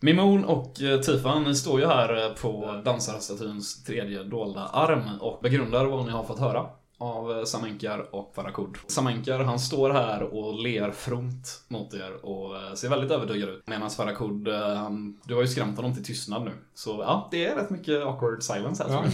Mimon 0.00 0.44
och 0.44 0.82
eh, 0.82 1.00
Tifan, 1.00 1.44
ni 1.44 1.54
står 1.54 1.80
ju 1.80 1.86
här 1.86 2.26
eh, 2.26 2.34
på 2.34 2.82
dansarstatyns 2.84 3.84
tredje 3.84 4.22
dolda 4.22 4.60
arm 4.60 5.18
och 5.20 5.40
begrundar 5.42 5.84
vad 5.84 6.06
ni 6.06 6.12
har 6.12 6.24
fått 6.24 6.38
höra 6.38 6.66
av 6.98 7.44
Samenkar 7.44 8.14
och 8.14 8.32
Farakud. 8.34 8.76
Samenkar, 8.86 9.40
han 9.40 9.58
står 9.58 9.90
här 9.90 10.22
och 10.22 10.62
ler 10.62 10.90
fromt 10.90 11.64
mot 11.68 11.94
er 11.94 12.24
och 12.24 12.56
eh, 12.56 12.74
ser 12.74 12.88
väldigt 12.88 13.10
övertygad 13.10 13.48
ut. 13.48 13.62
Medan 13.66 13.90
Farakud, 13.90 14.48
eh, 14.48 14.74
han, 14.74 15.20
du 15.24 15.34
har 15.34 15.42
ju 15.42 15.48
skrämt 15.48 15.76
honom 15.76 15.94
till 15.94 16.04
tystnad 16.04 16.44
nu. 16.44 16.52
Så 16.74 16.90
ja, 16.90 17.28
det 17.30 17.44
är 17.44 17.56
rätt 17.56 17.70
mycket 17.70 18.02
awkward 18.02 18.42
silence 18.42 18.84
här. 18.84 18.92
Ja. 18.92 19.04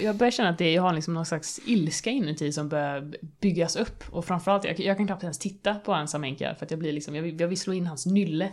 Jag 0.00 0.16
börjar 0.16 0.30
känna 0.30 0.48
att 0.48 0.58
det, 0.58 0.72
jag 0.72 0.82
har 0.82 0.92
liksom 0.92 1.14
någon 1.14 1.26
slags 1.26 1.60
ilska 1.66 2.10
inuti 2.10 2.52
som 2.52 2.68
börjar 2.68 3.12
byggas 3.40 3.76
upp. 3.76 4.04
Och 4.10 4.24
framförallt, 4.24 4.64
jag, 4.64 4.80
jag 4.80 4.96
kan 4.96 5.06
knappt 5.06 5.22
ens 5.22 5.38
titta 5.38 5.74
på 5.74 5.92
en 5.92 6.08
Samenkar 6.08 6.54
för 6.54 6.64
att 6.64 6.70
jag 6.70 6.80
blir 6.80 6.92
liksom, 6.92 7.14
jag 7.14 7.22
vill, 7.22 7.40
jag 7.40 7.48
vill 7.48 7.60
slå 7.60 7.72
in 7.72 7.86
hans 7.86 8.06
nylle. 8.06 8.50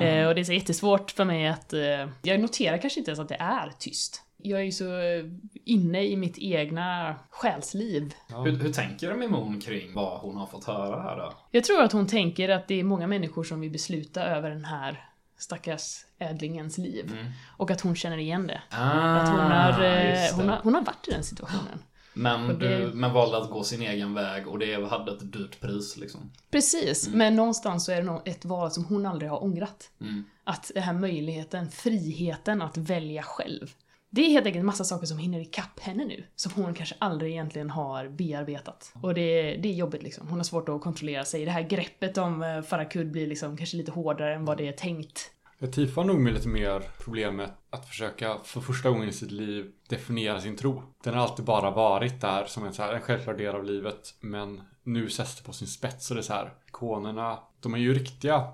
Eh, 0.00 0.26
och 0.26 0.34
det 0.34 0.40
är 0.40 0.44
så 0.44 0.52
jättesvårt 0.52 1.10
för 1.10 1.24
mig 1.24 1.48
att, 1.48 1.72
eh, 1.72 2.08
jag 2.22 2.40
noterar 2.40 2.78
kanske 2.78 3.00
inte 3.00 3.10
ens 3.10 3.20
att 3.20 3.28
det 3.28 3.34
är 3.40 3.72
tyst. 3.78 4.22
Jag 4.42 4.60
är 4.60 4.64
ju 4.64 4.72
så 4.72 4.98
eh, 5.00 5.24
inne 5.64 6.02
i 6.04 6.16
mitt 6.16 6.38
egna 6.38 7.14
själsliv. 7.30 8.14
Hur, 8.28 8.56
hur 8.56 8.72
tänker 8.72 9.14
Mimon 9.14 9.60
kring 9.60 9.94
vad 9.94 10.20
hon 10.20 10.36
har 10.36 10.46
fått 10.46 10.64
höra 10.64 11.02
här 11.02 11.16
då? 11.16 11.32
Jag 11.50 11.64
tror 11.64 11.82
att 11.82 11.92
hon 11.92 12.06
tänker 12.06 12.48
att 12.48 12.68
det 12.68 12.80
är 12.80 12.84
många 12.84 13.06
människor 13.06 13.44
som 13.44 13.60
vill 13.60 13.70
besluta 13.70 14.24
över 14.24 14.50
den 14.50 14.64
här 14.64 15.04
stackars 15.38 16.04
ädlingens 16.18 16.78
liv. 16.78 17.16
Och 17.56 17.70
att 17.70 17.80
hon 17.80 17.96
känner 17.96 18.18
igen 18.18 18.46
det. 18.46 18.62
Ah, 18.70 19.16
Att 19.16 19.28
hon 19.28 19.38
har, 19.38 19.70
eh, 19.72 19.76
det. 19.78 20.30
hon 20.36 20.48
har, 20.48 20.58
hon 20.62 20.74
har 20.74 20.82
varit 20.82 21.08
i 21.08 21.10
den 21.10 21.24
situationen. 21.24 21.82
Men 22.14 22.58
det- 22.58 22.78
du 22.78 22.92
men 22.94 23.12
valde 23.12 23.36
att 23.38 23.50
gå 23.50 23.64
sin 23.64 23.82
egen 23.82 24.14
väg 24.14 24.48
och 24.48 24.58
det 24.58 24.90
hade 24.90 25.12
ett 25.12 25.32
dyrt 25.32 25.60
pris 25.60 25.96
liksom. 25.96 26.30
Precis, 26.50 27.08
men 27.08 27.36
någonstans 27.36 27.84
så 27.84 27.92
är 27.92 27.96
det 27.96 28.02
nog 28.02 28.20
ett 28.24 28.44
val 28.44 28.70
som 28.70 28.84
hon 28.84 29.06
aldrig 29.06 29.30
har 29.30 29.44
ångrat. 29.44 29.90
Mm. 30.00 30.24
Att 30.44 30.70
den 30.74 30.82
här 30.82 30.92
möjligheten, 30.92 31.70
friheten 31.70 32.62
att 32.62 32.76
välja 32.76 33.22
själv. 33.22 33.70
Det 34.12 34.20
är 34.20 34.30
helt 34.30 34.46
enkelt 34.46 34.64
massa 34.64 34.84
saker 34.84 35.06
som 35.06 35.18
hinner 35.18 35.40
ikapp 35.40 35.80
henne 35.80 36.04
nu, 36.04 36.24
som 36.36 36.52
hon 36.52 36.74
kanske 36.74 36.94
aldrig 36.98 37.32
egentligen 37.32 37.70
har 37.70 38.08
bearbetat. 38.08 38.92
Och 39.02 39.14
det, 39.14 39.56
det 39.56 39.68
är 39.68 39.72
jobbigt 39.72 40.02
liksom. 40.02 40.28
Hon 40.28 40.38
har 40.38 40.44
svårt 40.44 40.68
att 40.68 40.80
kontrollera 40.80 41.24
sig. 41.24 41.44
Det 41.44 41.50
här 41.50 41.62
greppet 41.62 42.18
om 42.18 42.42
eh, 42.42 42.62
Farakud 42.62 43.10
blir 43.10 43.26
liksom 43.26 43.56
kanske 43.56 43.76
lite 43.76 43.92
hårdare 43.92 44.34
än 44.34 44.44
vad 44.44 44.58
det 44.58 44.68
är 44.68 44.72
tänkt. 44.72 45.30
Tifa 45.72 46.00
har 46.00 46.06
nog 46.06 46.20
med 46.20 46.34
lite 46.34 46.48
mer 46.48 46.82
problemet 47.04 47.52
att 47.70 47.88
försöka 47.88 48.38
för 48.44 48.60
första 48.60 48.90
gången 48.90 49.08
i 49.08 49.12
sitt 49.12 49.30
liv 49.30 49.72
definiera 49.88 50.40
sin 50.40 50.56
tro. 50.56 50.82
Den 51.04 51.14
har 51.14 51.22
alltid 51.22 51.44
bara 51.44 51.70
varit 51.70 52.20
där 52.20 52.44
som 52.44 52.66
en, 52.66 52.74
så 52.74 52.82
här, 52.82 52.94
en 52.94 53.00
självklar 53.00 53.34
del 53.34 53.54
av 53.54 53.64
livet. 53.64 54.14
Men 54.20 54.60
nu 54.82 55.10
sätts 55.10 55.36
det 55.36 55.42
på 55.42 55.52
sin 55.52 55.68
spets 55.68 56.10
och 56.10 56.14
det 56.14 56.20
är 56.20 56.22
så 56.22 56.32
här. 56.32 56.52
Ikonerna, 56.68 57.38
de 57.60 57.74
är 57.74 57.78
ju 57.78 57.94
riktiga 57.94 58.48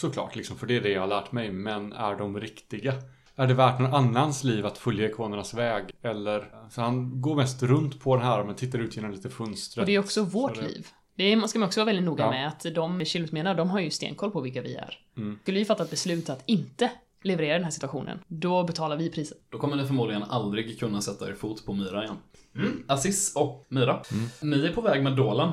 såklart 0.00 0.36
liksom, 0.36 0.58
för 0.58 0.66
det 0.66 0.76
är 0.76 0.80
det 0.80 0.90
jag 0.90 1.00
har 1.00 1.08
lärt 1.08 1.32
mig. 1.32 1.52
Men 1.52 1.92
är 1.92 2.16
de 2.16 2.40
riktiga? 2.40 2.94
Är 3.36 3.46
det 3.46 3.54
värt 3.54 3.80
någon 3.80 3.94
annans 3.94 4.44
liv 4.44 4.66
att 4.66 4.78
följa 4.78 5.06
ikonernas 5.08 5.54
väg? 5.54 5.84
Eller? 6.02 6.44
Så 6.70 6.80
han 6.80 7.20
går 7.20 7.36
mest 7.36 7.62
runt 7.62 8.00
på 8.00 8.16
den 8.16 8.24
här 8.24 8.44
men 8.44 8.54
tittar 8.54 8.78
ut 8.78 8.96
genom 8.96 9.10
lite 9.10 9.30
fönstret. 9.30 9.82
Och 9.82 9.86
det 9.86 9.94
är 9.94 9.98
också 9.98 10.22
vårt 10.24 10.54
det- 10.54 10.62
liv. 10.62 10.86
Det 11.16 11.48
ska 11.48 11.58
man 11.58 11.66
också 11.66 11.80
vara 11.80 11.86
väldigt 11.86 12.04
noga 12.04 12.24
Ja. 12.24 12.30
med 12.30 12.48
att 12.48 12.66
de 12.74 13.04
Kilutmena, 13.04 13.54
de 13.54 13.70
har 13.70 13.80
ju 13.80 13.90
stenkoll 13.90 14.30
på 14.30 14.40
vilka 14.40 14.62
vi 14.62 14.74
är. 14.74 14.98
Mm. 15.16 15.38
Skulle 15.42 15.58
vi 15.58 15.64
fatta 15.64 15.82
ett 15.82 15.90
beslut 15.90 16.30
att 16.30 16.42
inte 16.46 16.90
leverera 17.22 17.54
den 17.54 17.64
här 17.64 17.70
situationen, 17.70 18.18
då 18.26 18.64
betalar 18.64 18.96
vi 18.96 19.10
priset. 19.10 19.38
Då 19.48 19.58
kommer 19.58 19.76
ni 19.76 19.86
förmodligen 19.86 20.22
aldrig 20.22 20.80
kunna 20.80 21.00
sätta 21.00 21.28
er 21.28 21.34
fot 21.34 21.66
på 21.66 21.72
Myra 21.72 22.04
igen. 22.04 22.16
Mm. 22.56 22.84
Aziz 22.88 23.32
och 23.36 23.64
Myra, 23.68 24.02
ni 24.42 24.64
är 24.66 24.72
på 24.72 24.80
väg 24.80 25.02
med 25.02 25.16
Dolan. 25.16 25.52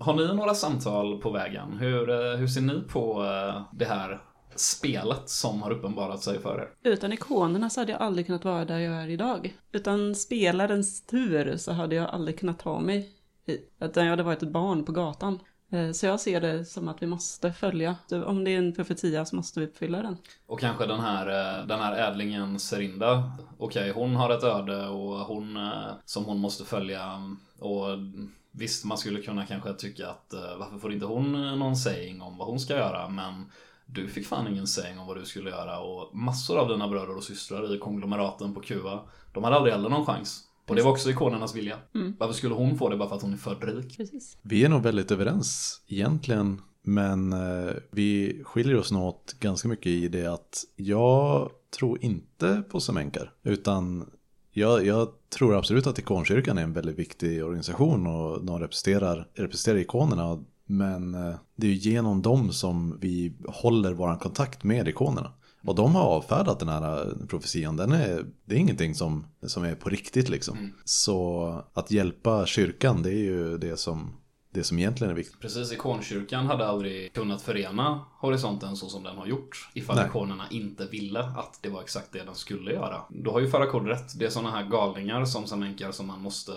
Har 0.00 0.14
ni 0.14 0.34
några 0.34 0.54
samtal 0.54 1.18
på 1.20 1.30
vägen? 1.30 1.76
Hur, 1.80 2.10
eh, 2.10 2.36
hur 2.38 2.46
ser 2.48 2.60
ni 2.60 2.80
på 2.88 3.24
eh, 3.24 3.62
det 3.72 3.84
här 3.84 4.20
spelet 4.60 5.28
som 5.28 5.62
har 5.62 5.70
uppenbarat 5.70 6.22
sig 6.22 6.40
för 6.40 6.58
er? 6.58 6.90
Utan 6.90 7.12
ikonerna 7.12 7.70
så 7.70 7.80
hade 7.80 7.92
jag 7.92 8.00
aldrig 8.02 8.26
kunnat 8.26 8.44
vara 8.44 8.64
där 8.64 8.78
jag 8.78 8.94
är 9.02 9.08
idag. 9.08 9.54
Utan 9.72 10.14
spelarens 10.14 11.06
tur 11.06 11.56
så 11.56 11.72
hade 11.72 11.94
jag 11.96 12.10
aldrig 12.10 12.38
kunnat 12.38 12.58
ta 12.58 12.80
mig 12.80 13.12
hit. 13.46 13.72
Utan 13.80 14.04
jag 14.04 14.10
hade 14.10 14.22
varit 14.22 14.42
ett 14.42 14.52
barn 14.52 14.84
på 14.84 14.92
gatan. 14.92 15.38
Eh, 15.72 15.90
Så 15.92 16.06
jag 16.06 16.20
ser 16.20 16.40
det 16.40 16.64
som 16.64 16.88
att 16.88 17.02
vi 17.02 17.06
måste 17.06 17.52
följa. 17.52 17.96
Om 18.26 18.44
det 18.44 18.50
är 18.50 18.58
en 18.58 18.74
profetia 18.74 19.24
så 19.24 19.36
måste 19.36 19.60
vi 19.60 19.66
uppfylla 19.66 20.02
den. 20.02 20.16
Och 20.46 20.60
kanske 20.60 20.86
den 20.86 21.00
här, 21.00 21.26
eh, 21.60 21.66
den 21.66 21.80
här 21.80 22.10
ädlingen 22.10 22.58
Serinda. 22.58 23.32
Okej, 23.58 23.92
hon 23.92 24.16
har 24.16 24.30
ett 24.30 24.44
öde 24.44 24.88
och 24.88 25.18
hon 25.18 25.56
eh, 25.56 25.92
som 26.04 26.24
hon 26.24 26.38
måste 26.38 26.64
följa. 26.64 27.34
Och 27.58 27.86
visst, 28.52 28.84
man 28.84 28.98
skulle 28.98 29.22
kunna 29.22 29.46
kanske 29.46 29.72
tycka 29.72 30.08
att 30.08 30.34
varför 30.58 30.78
får 30.78 30.92
inte 30.92 31.06
hon 31.06 31.58
någon 31.58 31.76
saying 31.76 32.22
om 32.22 32.38
vad 32.38 32.48
hon 32.48 32.60
ska 32.60 32.74
göra? 32.76 33.08
Men 33.08 33.44
du 33.86 34.08
fick 34.08 34.26
fan 34.26 34.48
ingen 34.48 34.66
saying 34.66 34.98
om 34.98 35.06
vad 35.06 35.16
du 35.16 35.24
skulle 35.24 35.50
göra 35.50 35.80
och 35.80 36.16
massor 36.16 36.58
av 36.58 36.68
dina 36.68 36.88
bröder 36.88 37.16
och 37.16 37.24
systrar 37.24 37.74
i 37.74 37.78
konglomeraten 37.78 38.54
på 38.54 38.60
Kuba, 38.60 39.04
de 39.32 39.44
hade 39.44 39.56
aldrig 39.56 39.74
heller 39.74 39.88
någon 39.88 40.06
chans. 40.06 40.42
Och 40.68 40.76
det 40.76 40.82
var 40.82 40.90
också 40.90 41.10
ikonernas 41.10 41.54
vilja. 41.54 41.78
Varför 42.18 42.34
skulle 42.34 42.54
hon 42.54 42.78
få 42.78 42.88
det 42.88 42.96
bara 42.96 43.08
för 43.08 43.16
att 43.16 43.22
hon 43.22 43.32
är 43.32 43.36
född 43.36 43.64
rik? 43.64 43.96
Precis. 43.96 44.38
Vi 44.42 44.64
är 44.64 44.68
nog 44.68 44.82
väldigt 44.82 45.10
överens 45.10 45.80
egentligen. 45.88 46.60
Men 46.82 47.32
eh, 47.32 47.74
vi 47.90 48.40
skiljer 48.44 48.78
oss 48.78 48.92
nog 48.92 49.02
åt 49.02 49.36
ganska 49.40 49.68
mycket 49.68 49.86
i 49.86 50.08
det 50.08 50.26
att 50.26 50.64
jag 50.76 51.50
tror 51.78 52.04
inte 52.04 52.62
på 52.70 52.80
Semenkar. 52.80 53.32
Utan 53.42 54.10
jag, 54.50 54.86
jag 54.86 55.08
tror 55.28 55.56
absolut 55.56 55.86
att 55.86 55.98
ikonkyrkan 55.98 56.58
är 56.58 56.62
en 56.62 56.72
väldigt 56.72 56.98
viktig 56.98 57.44
organisation 57.44 58.06
och 58.06 58.44
de 58.44 58.58
representerar, 58.58 59.28
representerar 59.34 59.78
ikonerna. 59.78 60.44
Men 60.66 61.14
eh, 61.14 61.34
det 61.56 61.66
är 61.66 61.70
ju 61.70 61.90
genom 61.90 62.22
dem 62.22 62.52
som 62.52 62.98
vi 63.00 63.32
håller 63.48 63.92
vår 63.92 64.18
kontakt 64.18 64.64
med 64.64 64.88
ikonerna. 64.88 65.32
Och 65.66 65.74
de 65.74 65.94
har 65.94 66.02
avfärdat 66.02 66.58
den 66.58 66.68
här 66.68 67.06
eh, 67.06 67.26
profetian. 67.28 67.76
Den 67.76 67.92
är, 67.92 68.26
det 68.44 68.54
är 68.54 68.58
ingenting 68.58 68.94
som, 68.94 69.26
som 69.42 69.64
är 69.64 69.74
på 69.74 69.88
riktigt 69.88 70.28
liksom. 70.28 70.72
Så 70.84 71.64
att 71.72 71.90
hjälpa 71.90 72.46
kyrkan 72.46 73.02
det 73.02 73.10
är 73.10 73.24
ju 73.24 73.58
det 73.58 73.76
som, 73.76 74.12
det 74.50 74.64
som 74.64 74.78
egentligen 74.78 75.10
är 75.10 75.14
viktigt. 75.14 75.40
Precis, 75.40 75.72
ikonkyrkan 75.72 76.46
hade 76.46 76.66
aldrig 76.66 77.12
kunnat 77.12 77.42
förena 77.42 78.04
horisonten 78.20 78.76
så 78.76 78.88
som 78.88 79.02
den 79.02 79.16
har 79.16 79.26
gjort 79.26 79.70
ifall 79.74 79.96
Nej. 79.96 80.06
ikonerna 80.06 80.44
inte 80.50 80.86
ville 80.86 81.20
att 81.20 81.58
det 81.62 81.68
var 81.68 81.82
exakt 81.82 82.12
det 82.12 82.22
den 82.22 82.34
skulle 82.34 82.72
göra. 82.72 83.00
Då 83.08 83.32
har 83.32 83.40
ju 83.40 83.50
Farakod 83.50 83.86
rätt. 83.86 84.18
Det 84.18 84.26
är 84.26 84.30
sådana 84.30 84.50
här 84.50 84.64
galningar 84.64 85.24
som 85.24 85.46
Samenkar 85.46 85.92
som 85.92 86.06
man 86.06 86.20
måste 86.20 86.52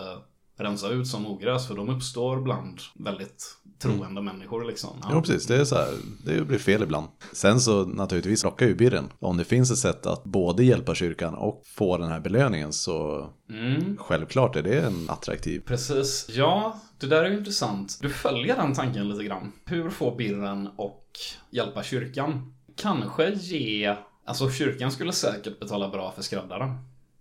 rensa 0.60 0.90
ut 0.90 1.08
som 1.08 1.28
ogräs 1.28 1.68
för 1.68 1.76
de 1.76 1.90
uppstår 1.90 2.42
bland 2.42 2.80
väldigt 2.96 3.56
troende 3.82 4.22
människor 4.22 4.64
liksom. 4.66 4.90
Ja. 5.02 5.10
Jo, 5.14 5.22
precis. 5.22 5.48
Det 5.48 5.56
är 5.56 5.66
så 5.66 5.76
här, 5.76 5.88
det 6.26 6.42
blir 6.46 6.58
fel 6.58 6.84
ibland. 6.84 7.08
Sen 7.34 7.60
så 7.60 7.86
naturligtvis 7.86 8.44
rockar 8.44 8.66
ju 8.66 8.76
birren. 8.76 9.10
Om 9.20 9.38
det 9.38 9.44
finns 9.46 9.72
ett 9.72 9.78
sätt 9.78 10.06
att 10.06 10.24
både 10.24 10.64
hjälpa 10.64 10.96
kyrkan 10.96 11.34
och 11.36 11.64
få 11.66 11.98
den 11.98 12.08
här 12.12 12.20
belöningen 12.20 12.74
så 12.74 13.30
Mm. 13.50 13.98
självklart 13.98 14.56
är 14.56 14.62
det 14.64 14.80
en 14.82 15.10
attraktiv. 15.10 15.60
Precis. 15.66 16.26
Ja, 16.30 16.80
det 17.00 17.08
där 17.08 17.24
är 17.24 17.30
ju 17.30 17.38
intressant. 17.38 18.00
Du 18.02 18.10
följer 18.10 18.56
den 18.56 18.74
tanken 18.74 19.10
lite 19.10 19.24
grann. 19.24 19.52
Hur 19.66 19.90
få 19.90 20.16
birren 20.16 20.70
och 20.78 21.06
hjälpa 21.52 21.84
kyrkan? 21.84 22.54
Kanske 22.76 23.30
ge... 23.34 23.96
Alltså 24.26 24.50
kyrkan 24.50 24.92
skulle 24.92 25.12
säkert 25.14 25.60
betala 25.60 25.90
bra 25.90 26.12
för 26.16 26.22
skräddaren. 26.22 26.70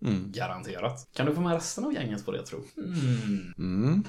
Mm. 0.03 0.33
Garanterat. 0.33 1.09
Kan 1.15 1.27
du 1.27 1.35
få 1.35 1.41
med 1.41 1.53
resten 1.53 1.85
av 1.85 1.95
gänget 1.95 2.25
på 2.27 2.33
det 2.33 2.43
tro? 2.43 2.59
Mm. 2.77 3.53
Mm. 3.59 4.05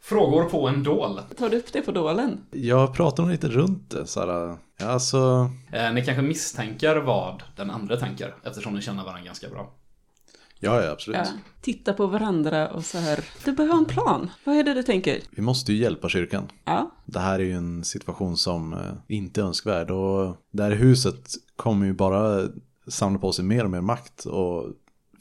Frågor 0.00 0.44
på 0.44 0.68
en 0.68 0.82
dål. 0.82 1.20
Tar 1.38 1.48
du 1.50 1.56
upp 1.56 1.72
det 1.72 1.82
på 1.82 1.92
dålen? 1.92 2.40
Jag 2.50 2.94
pratar 2.94 3.22
nog 3.22 3.32
lite 3.32 3.48
runt 3.48 3.90
det. 3.90 4.04
Ja, 4.16 4.58
alltså, 4.86 5.50
Eh, 5.72 5.92
ni 5.92 6.04
kanske 6.04 6.22
misstänker 6.22 6.96
vad 6.96 7.42
den 7.56 7.70
andra 7.70 7.96
tänker 7.96 8.34
eftersom 8.44 8.74
ni 8.74 8.80
känner 8.82 9.04
varandra 9.04 9.24
ganska 9.24 9.48
bra. 9.48 9.72
ja, 10.58 10.82
ja, 10.82 10.90
absolut. 10.90 11.18
Ja. 11.24 11.26
Titta 11.60 11.92
på 11.92 12.06
varandra 12.06 12.68
och 12.70 12.84
så 12.84 12.98
här. 12.98 13.24
Du 13.44 13.52
behöver 13.52 13.78
en 13.78 13.84
plan. 13.84 14.30
Vad 14.44 14.56
är 14.56 14.64
det 14.64 14.74
du 14.74 14.82
tänker? 14.82 15.20
Vi 15.30 15.42
måste 15.42 15.72
ju 15.72 15.78
hjälpa 15.82 16.08
kyrkan. 16.08 16.48
Ja, 16.64 16.90
Det 17.06 17.18
här 17.20 17.34
är 17.38 17.44
ju 17.44 17.52
en 17.52 17.84
situation 17.84 18.36
som 18.36 18.72
eh, 18.72 18.78
inte 19.08 19.40
är 19.40 19.44
önskvärd 19.44 19.90
och 19.90 20.36
det 20.50 20.62
här 20.62 20.70
huset 20.70 21.30
kommer 21.56 21.86
ju 21.86 21.92
bara 21.92 22.48
samla 22.88 23.18
på 23.18 23.32
sig 23.32 23.44
mer 23.44 23.64
och 23.64 23.70
mer 23.70 23.80
makt 23.80 24.24
och 24.26 24.66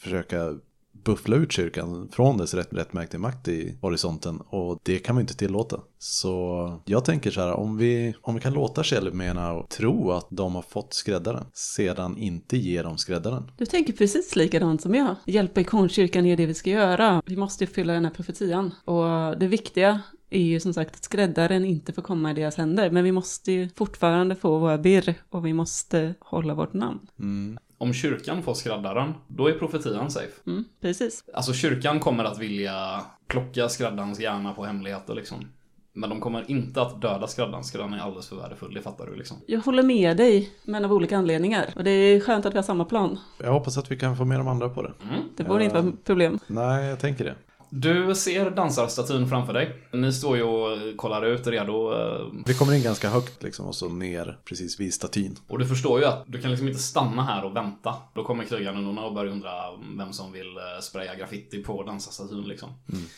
försöka 0.04 0.60
buffla 1.04 1.36
ut 1.36 1.52
kyrkan 1.52 2.10
från 2.12 2.38
dess 2.38 2.54
rätt, 2.54 2.74
rättmätiga 2.74 3.20
makt 3.20 3.48
i 3.48 3.78
horisonten 3.82 4.42
och 4.50 4.80
det 4.84 5.00
kan 5.00 5.16
ju 5.16 5.22
inte 5.22 5.38
tillåta. 5.38 5.80
Så 5.98 6.82
jag 6.86 7.06
tänker 7.06 7.32
så 7.32 7.42
här, 7.42 7.54
om 7.54 7.78
vi, 7.78 8.16
om 8.22 8.36
vi 8.36 8.42
kan 8.42 8.54
låta 8.54 8.84
Kjellmena 8.84 9.64
tro 9.70 10.12
att 10.12 10.28
de 10.30 10.56
har 10.56 10.62
fått 10.62 10.94
skräddaren, 10.94 11.46
sedan 11.54 12.18
inte 12.18 12.58
ge 12.58 12.82
dem 12.82 12.98
skräddaren. 12.98 13.52
du 13.58 13.66
tänker 13.66 13.94
precis 13.94 14.36
likadant 14.36 14.82
som 14.82 14.96
jag. 14.96 15.16
Hjälpa 15.26 15.62
ikonkyrkan 15.62 16.26
är 16.26 16.38
det 16.38 16.46
vi 16.46 16.54
ska 16.54 16.70
göra. 16.70 17.22
Vi 17.26 17.36
måste 17.36 17.64
uppfylla 17.64 17.94
den 17.94 18.06
här 18.06 18.12
profetian. 18.12 18.72
Och 18.86 19.40
det 19.40 19.48
viktiga 19.48 20.02
är 20.30 20.42
ju 20.42 20.60
som 20.60 20.74
sagt 20.74 20.96
att 20.96 21.04
skräddaren 21.04 21.66
inte 21.66 21.94
får 21.94 22.02
komma 22.02 22.32
i 22.32 22.34
deras 22.34 22.56
händer. 22.56 22.92
Men 22.92 23.04
vi 23.04 23.12
måste 23.12 23.52
ju 23.52 23.70
fortfarande 23.70 24.36
få 24.36 24.60
våra 24.60 24.78
birr 24.78 25.16
och 25.30 25.46
vi 25.46 25.54
måste 25.54 26.14
hålla 26.20 26.54
vårt 26.54 26.74
namn. 26.74 27.00
Mm. 27.20 27.58
Om 27.84 27.94
kyrkan 27.94 28.44
får 28.44 28.54
skräddaren, 28.54 29.14
då 29.28 29.48
är 29.48 29.54
profetian 29.54 30.12
safe. 30.12 30.32
Mm, 30.48 30.64
precis. 30.82 31.24
Alltså 31.34 31.54
kyrkan 31.54 32.00
kommer 32.00 32.24
att 32.24 32.40
vilja 32.40 33.02
plocka 33.28 33.70
skräddarens 33.70 34.20
hjärna 34.20 34.54
på 34.54 34.66
hemligheter 34.66 35.14
liksom. 35.16 35.38
Men 35.94 36.10
de 36.10 36.20
kommer 36.22 36.52
inte 36.52 36.82
att 36.82 37.02
döda 37.02 37.28
skräddaren, 37.28 37.64
skräddaren 37.64 37.94
är 37.94 38.00
alldeles 38.00 38.28
för 38.30 38.36
värdefull, 38.36 38.74
det 38.74 38.82
fattar 38.82 39.06
du 39.06 39.16
liksom. 39.16 39.38
Jag 39.48 39.60
håller 39.60 39.84
med 39.84 40.18
dig, 40.18 40.50
men 40.64 40.86
av 40.86 40.94
olika 40.94 41.18
anledningar. 41.18 41.66
Och 41.76 41.84
det 41.84 41.92
är 41.92 42.20
skönt 42.20 42.46
att 42.46 42.54
vi 42.54 42.58
har 42.58 42.64
samma 42.64 42.86
plan. 42.86 43.20
Jag 43.44 43.52
hoppas 43.52 43.78
att 43.78 43.92
vi 43.92 43.98
kan 43.98 44.18
få 44.18 44.26
med 44.26 44.40
de 44.40 44.48
andra 44.48 44.70
på 44.70 44.82
det. 44.82 44.92
Mm. 45.04 45.22
Det 45.38 45.44
borde 45.44 45.60
Ja. 45.60 45.66
inte 45.66 45.82
vara 45.82 45.88
ett 45.94 46.04
problem. 46.04 46.40
Nej, 46.48 46.86
jag 46.90 47.00
tänker 47.00 47.24
det. 47.26 47.36
Du 47.76 48.16
ser 48.16 48.50
dansarstatyn 48.52 49.28
framför 49.30 49.54
dig. 49.54 49.76
Ni 49.92 50.14
står 50.14 50.38
ju 50.38 50.44
och 50.44 50.98
kollar 50.98 51.26
ut 51.26 51.48
redo. 51.48 51.94
eh, 51.94 52.26
Vi 52.46 52.54
kommer 52.54 52.74
in 52.74 52.84
ganska 52.84 53.10
högt 53.10 53.44
liksom 53.44 53.66
och 53.66 53.76
så 53.76 53.90
ner 53.90 54.38
precis 54.46 54.80
vid 54.80 54.94
statyn. 54.94 55.36
Och 55.48 55.60
du 55.60 55.66
förstår 55.66 56.00
ju 56.00 56.06
att 56.06 56.24
du 56.28 56.42
kan 56.42 56.52
liksom 56.52 56.68
inte 56.68 56.80
stanna 56.80 57.24
här 57.24 57.46
och 57.46 57.56
vänta. 57.56 57.96
Då 58.14 58.24
kommer 58.24 58.44
krigarna 58.44 59.02
och 59.02 59.14
börjar 59.14 59.32
undra 59.32 59.52
vem 59.98 60.14
som 60.14 60.32
vill 60.32 60.58
eh, 60.58 60.82
spraya 60.82 61.16
graffiti 61.16 61.64
på 61.64 61.84
dansarstatyn 61.84 62.44
liksom. 62.44 62.70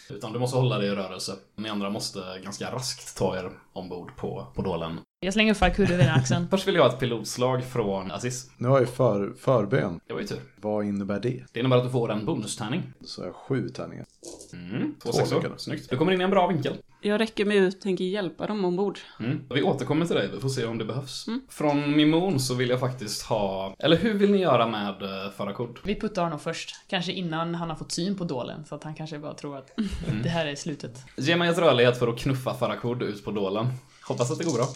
Utan 0.10 0.34
du 0.34 0.40
måste 0.40 0.58
hålla 0.58 0.78
dig 0.78 0.88
i 0.88 0.92
rörelse. 0.92 1.34
Ni 1.56 1.70
andra 1.70 1.90
måste 1.90 2.20
ganska 2.44 2.72
raskt 2.72 3.18
ta 3.18 3.38
er 3.38 3.52
ombord 3.74 4.16
på, 4.18 4.48
på 4.56 4.62
dålen. 4.62 5.00
Jag 5.26 5.34
slänger 5.34 5.54
Farkud 5.54 5.92
över 5.92 6.12
axeln. 6.16 6.48
Först 6.52 6.68
vill 6.68 6.76
jag 6.76 6.84
ha 6.84 6.90
ett 6.90 7.00
pilotslag 7.00 7.64
från 7.64 8.12
Aziz. 8.12 8.52
Nu 8.58 8.68
har 8.68 8.80
jag 8.80 8.90
för, 8.90 9.34
förbön. 9.40 10.00
Det 10.08 10.14
var 10.14 10.22
ju 10.22 10.28
tur. 10.28 10.40
Vad 10.56 10.86
innebär 10.86 11.20
det? 11.20 11.44
Det 11.52 11.60
innebär 11.60 11.78
att 11.78 11.84
du 11.84 11.90
får 11.90 12.12
en 12.12 12.26
bonustärning. 12.26 12.84
Så 13.06 13.22
har 13.22 13.26
jag 13.26 13.36
sju 13.36 13.70
tärningar. 13.70 14.06
Mm, 14.54 14.96
två 15.04 15.12
Två 15.12 15.18
sexor. 15.18 15.54
Snyggt. 15.58 15.90
Du 15.90 15.98
kommer 15.98 16.12
in 16.12 16.22
i 16.22 16.24
en 16.24 16.30
bra 16.30 16.48
vinkel. 16.48 16.78
Jag 17.02 17.22
räcker 17.22 17.46
mig 17.46 17.58
ut 17.58 17.76
och 17.76 17.82
tänker 17.82 18.04
hjälpa 18.04 18.48
dem 18.48 18.66
ombord. 18.66 19.00
Mm. 19.20 19.42
Vi 19.50 19.62
återkommer 19.62 20.06
till 20.06 20.16
dig, 20.16 20.30
vi 20.34 20.40
får 20.40 20.50
se 20.50 20.66
om 20.66 20.78
det 20.78 20.86
behövs. 20.86 21.26
Från 21.50 21.96
Mimon 21.96 22.40
så 22.40 22.54
vill 22.54 22.70
jag 22.70 22.80
faktiskt 22.80 23.24
ha... 23.24 23.76
Eller 23.80 23.98
hur 23.98 24.14
vill 24.14 24.32
ni 24.32 24.38
göra 24.38 24.68
med 24.68 25.02
uh, 25.02 25.32
Farakod? 25.38 25.80
Vi 25.84 26.00
puttar 26.00 26.24
honom 26.24 26.40
först. 26.40 26.76
Kanske 26.88 27.12
innan 27.12 27.56
han 27.56 27.70
har 27.70 27.76
fått 27.76 27.92
syn 27.92 28.18
på 28.18 28.24
dålen. 28.24 28.66
Så 28.66 28.76
att 28.76 28.84
han 28.84 28.96
kanske 28.96 29.20
bara 29.20 29.34
tror 29.34 29.58
att 29.58 29.72
det 30.24 30.30
här 30.30 30.46
är 30.46 30.56
slutet. 30.56 31.06
Ge 31.18 31.36
mig 31.36 31.50
ett 31.50 31.58
rörlighet 31.58 32.00
för 32.00 32.08
att 32.08 32.20
knuffa 32.20 32.54
Farakod 32.54 33.04
ut 33.04 33.26
på 33.26 33.32
dålen. 33.32 33.68
Hoppas 34.08 34.32
att 34.32 34.38
det 34.38 34.44
går 34.44 34.54
bra. 34.54 34.68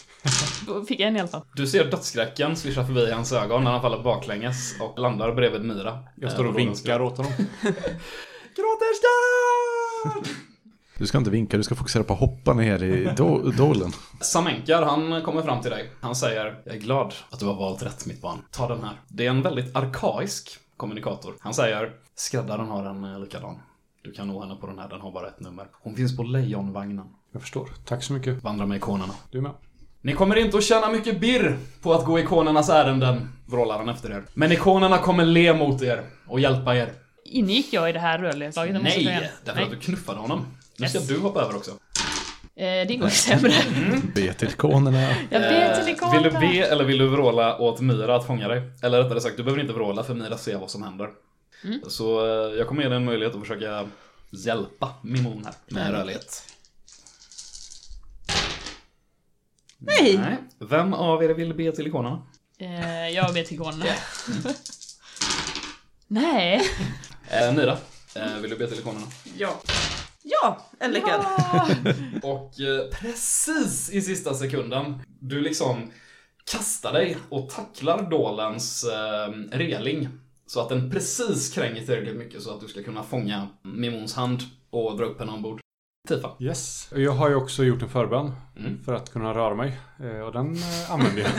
Fick 0.88 1.00
en 1.00 1.16
i 1.16 1.20
alla 1.20 1.28
fall. 1.28 1.42
Du 1.54 1.66
ser 1.66 1.84
dödsskräcken 1.90 2.56
svischa 2.56 2.86
förbi 2.86 3.10
hans 3.12 3.32
ögon 3.32 3.64
när 3.64 3.70
han 3.70 3.82
faller 3.82 4.02
baklänges 4.02 4.74
och 4.80 4.98
landar 4.98 5.32
bredvid 5.34 5.64
Mira. 5.64 5.98
Jag 6.16 6.32
står 6.32 6.44
Eh, 6.44 6.50
och 6.50 6.58
vinkar 6.58 7.00
åt 7.02 7.16
honom. 7.16 7.32
Gråterskan! 8.56 10.34
Du 10.98 11.06
ska 11.06 11.18
inte 11.18 11.30
vinka, 11.30 11.56
du 11.56 11.62
ska 11.62 11.74
fokusera 11.74 12.02
på 12.04 12.12
att 12.12 12.20
hoppa 12.20 12.52
ner 12.54 12.82
i 12.82 13.06
do- 13.06 13.52
dolen. 13.56 13.92
Samenkar, 14.20 14.82
han 14.82 15.22
kommer 15.22 15.42
fram 15.42 15.60
till 15.62 15.70
dig. 15.70 15.90
Han 16.00 16.16
säger 16.16 16.62
Jag 16.64 16.74
är 16.74 16.78
glad 16.78 17.14
att 17.30 17.38
du 17.40 17.46
har 17.46 17.54
valt 17.54 17.82
rätt 17.82 18.06
mitt 18.06 18.20
barn. 18.22 18.38
Ta 18.50 18.68
den 18.68 18.84
här. 18.84 19.00
Det 19.08 19.26
är 19.26 19.30
en 19.30 19.42
väldigt 19.42 19.76
arkaisk 19.76 20.50
kommunikator. 20.76 21.34
Han 21.40 21.54
säger 21.54 21.92
Skräddaren 22.14 22.68
har 22.68 22.84
en 22.84 23.04
eh, 23.04 23.20
likadan. 23.20 23.58
Du 24.02 24.12
kan 24.12 24.28
nå 24.28 24.40
henne 24.42 24.54
på 24.56 24.66
den 24.66 24.78
här, 24.78 24.88
den 24.88 25.00
har 25.00 25.12
bara 25.12 25.28
ett 25.28 25.40
nummer. 25.40 25.66
Hon 25.82 25.94
finns 25.96 26.16
på 26.16 26.22
lejonvagnen. 26.22 27.06
Jag 27.32 27.42
förstår. 27.42 27.68
Tack 27.84 28.02
så 28.02 28.12
mycket. 28.12 28.42
Vandra 28.42 28.66
med 28.66 28.76
ikonerna. 28.76 29.12
Du 29.30 29.40
med. 29.40 29.52
Ni 30.02 30.12
kommer 30.12 30.36
inte 30.36 30.56
att 30.58 30.64
tjäna 30.64 30.90
mycket 30.90 31.20
birr 31.20 31.56
på 31.82 31.94
att 31.94 32.04
gå 32.04 32.18
ikonernas 32.18 32.68
ärenden, 32.68 33.28
vrålar 33.46 33.78
han 33.78 33.88
efter 33.88 34.10
er. 34.10 34.22
Men 34.34 34.52
ikonerna 34.52 34.98
kommer 34.98 35.24
le 35.24 35.54
mot 35.54 35.82
er 35.82 36.02
och 36.28 36.40
hjälpa 36.40 36.76
er. 36.76 36.92
Ingick 37.24 37.72
jag 37.72 37.90
i 37.90 37.92
det 37.92 37.98
här 37.98 38.18
rörlighetslaget? 38.18 38.82
Nej, 38.82 39.30
därför 39.44 39.62
att 39.62 39.70
du 39.70 39.76
knuffade 39.76 40.18
honom. 40.20 40.46
Nu 40.78 40.88
ska 40.88 40.98
Yes. 40.98 41.08
du 41.08 41.18
hoppa 41.18 41.40
över 41.42 41.56
också. 41.56 41.70
Eh, 42.56 42.86
det 42.88 42.96
går 43.00 43.08
sämre. 43.08 43.52
Be 44.14 44.32
till 44.32 44.48
ikonerna. 44.48 45.00
Jag 45.30 45.42
ber 45.42 45.74
till 45.74 45.82
Eh, 45.88 45.90
ikonerna. 45.94 46.22
Vill 46.22 46.32
du 46.32 46.38
be 46.38 46.66
eller 46.66 46.84
vill 46.84 46.98
du 46.98 47.06
vråla 47.08 47.58
åt 47.58 47.80
Mira 47.80 48.16
att 48.16 48.26
fånga 48.26 48.48
dig? 48.48 48.62
Eller 48.82 49.02
rättare 49.02 49.20
sagt, 49.20 49.36
du 49.36 49.42
behöver 49.42 49.60
inte 49.62 49.72
vråla 49.74 50.02
för 50.04 50.14
Mira 50.14 50.38
ser 50.38 50.58
vad 50.58 50.70
som 50.70 50.82
händer. 50.82 51.08
Mm. 51.64 51.80
Så 51.88 52.26
eh, 52.26 52.54
jag 52.58 52.66
kommer 52.68 52.82
ge 52.82 52.88
dig 52.88 52.96
en 52.96 53.04
möjlighet 53.04 53.34
att 53.34 53.40
försöka 53.40 53.84
hjälpa 54.30 54.88
Mimon 55.02 55.44
här 55.44 55.54
med 55.68 55.82
Mm. 55.86 55.94
rörlighet. 55.98 56.42
Nej! 59.80 60.36
Vem 60.58 60.94
av 60.94 61.24
er 61.24 61.28
vill 61.34 61.54
be 61.54 61.72
till 61.72 61.86
ikonerna? 61.86 62.22
Eh, 62.58 63.08
jag 63.08 63.34
ber 63.34 63.42
till 63.42 63.54
ikonerna. 63.54 63.84
Nej. 66.08 66.62
Eh, 67.30 67.52
Mira, 67.54 67.78
eh, 68.16 68.36
vill 68.40 68.50
du 68.50 68.56
be 68.56 68.66
till 68.66 68.78
ikonerna? 68.78 69.06
Ja. 69.38 69.60
Ja, 70.22 70.66
en 70.78 70.92
lyckad. 70.92 71.20
Och 72.22 72.60
eh, 72.60 72.90
precis 72.90 73.90
i 73.90 74.02
sista 74.02 74.34
sekunden, 74.34 75.02
du 75.20 75.40
liksom 75.40 75.90
kastar 76.52 76.92
dig 76.92 77.16
och 77.28 77.50
tacklar 77.50 78.10
dolens 78.10 78.84
eh, 78.84 79.56
reling. 79.58 80.08
Så 80.46 80.60
att 80.60 80.68
den 80.68 80.90
precis 80.90 81.54
kränger 81.54 81.86
tillräckligt 81.86 82.16
mycket 82.16 82.42
så 82.42 82.54
att 82.54 82.60
du 82.60 82.68
ska 82.68 82.82
kunna 82.82 83.02
fånga 83.02 83.48
Mimons 83.62 84.14
hand 84.14 84.42
och 84.70 84.96
dra 84.96 85.04
upp 85.04 85.18
henne 85.18 85.32
ombord. 85.32 85.60
Tifa. 86.16 86.30
Yes. 86.38 86.90
Jag 86.96 87.12
har 87.12 87.28
ju 87.28 87.34
också 87.34 87.64
gjort 87.64 87.82
en 87.82 87.88
förbön 87.88 88.32
Mm. 88.56 88.84
för 88.84 88.92
att 88.94 89.12
kunna 89.12 89.34
röra 89.34 89.54
mig. 89.54 89.80
Eh, 90.00 90.20
Och 90.20 90.32
den 90.32 90.54
eh, 90.56 90.92
använder 90.92 91.22
jag. 91.22 91.30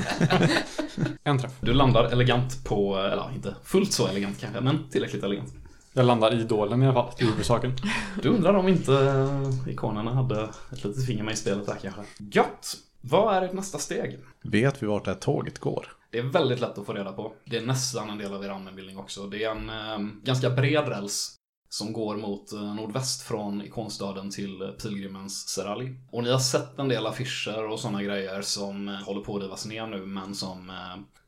en 1.23 1.39
träff. 1.39 1.51
Du 1.61 1.73
landar 1.73 2.03
elegant 2.03 2.65
på, 2.65 2.97
eller 2.97 3.31
inte 3.35 3.55
fullt 3.63 3.93
så 3.93 4.07
elegant 4.07 4.39
kanske, 4.39 4.61
men 4.61 4.89
tillräckligt 4.89 5.23
elegant. 5.23 5.53
Jag 5.93 6.05
landar 6.05 6.33
i 6.33 6.43
dålen 6.43 6.83
i 6.83 6.85
alla 6.85 6.93
fall. 6.93 7.11
Är 7.17 7.25
huvudsaken. 7.25 7.73
Du 8.21 8.29
undrar 8.29 8.53
om 8.53 8.67
inte 8.67 8.93
eh, 8.93 9.69
ikonerna 9.73 10.13
hade 10.13 10.49
ett 10.71 10.83
litet 10.83 11.05
finger 11.05 11.23
med 11.23 11.33
i 11.33 11.37
spelet 11.37 11.65
där 11.65 11.77
kanske. 11.81 12.01
Gött! 12.17 12.73
Vad 13.01 13.35
är 13.35 13.41
ert 13.41 13.53
nästa 13.53 13.77
steg? 13.77 14.19
Vet 14.43 14.83
vi 14.83 14.87
vart 14.87 15.05
det 15.05 15.11
här 15.11 15.17
tåget 15.19 15.59
går? 15.59 15.87
Det 16.11 16.17
är 16.19 16.23
väldigt 16.23 16.59
lätt 16.59 16.77
att 16.77 16.85
få 16.85 16.93
reda 16.93 17.11
på. 17.11 17.33
Det 17.45 17.57
är 17.57 17.65
nästan 17.65 18.09
en 18.09 18.17
del 18.17 18.33
av 18.33 18.45
er 18.45 18.49
allmänbildning 18.49 18.97
också. 18.97 19.27
Det 19.27 19.43
är 19.43 19.51
en 19.51 19.69
eh, 19.69 20.13
ganska 20.23 20.49
bred 20.49 20.87
räls 20.87 21.35
som 21.73 21.93
går 21.93 22.17
mot 22.17 22.53
eh, 22.53 22.75
nordväst 22.75 23.21
från 23.21 23.61
ikonstaden 23.61 24.29
till 24.29 24.61
eh, 24.61 24.67
pilgrimens 24.67 25.47
Serali. 25.47 25.95
Och 26.11 26.23
ni 26.23 26.31
har 26.31 26.39
sett 26.39 26.79
en 26.79 26.87
del 26.87 27.05
affischer 27.05 27.67
och 27.67 27.79
sådana 27.79 28.03
grejer 28.03 28.41
som 28.41 28.89
eh, 28.89 28.95
håller 28.95 29.21
på 29.21 29.35
att 29.35 29.43
rivas 29.43 29.65
ner 29.65 29.87
nu, 29.87 30.05
men 30.05 30.35
som 30.35 30.71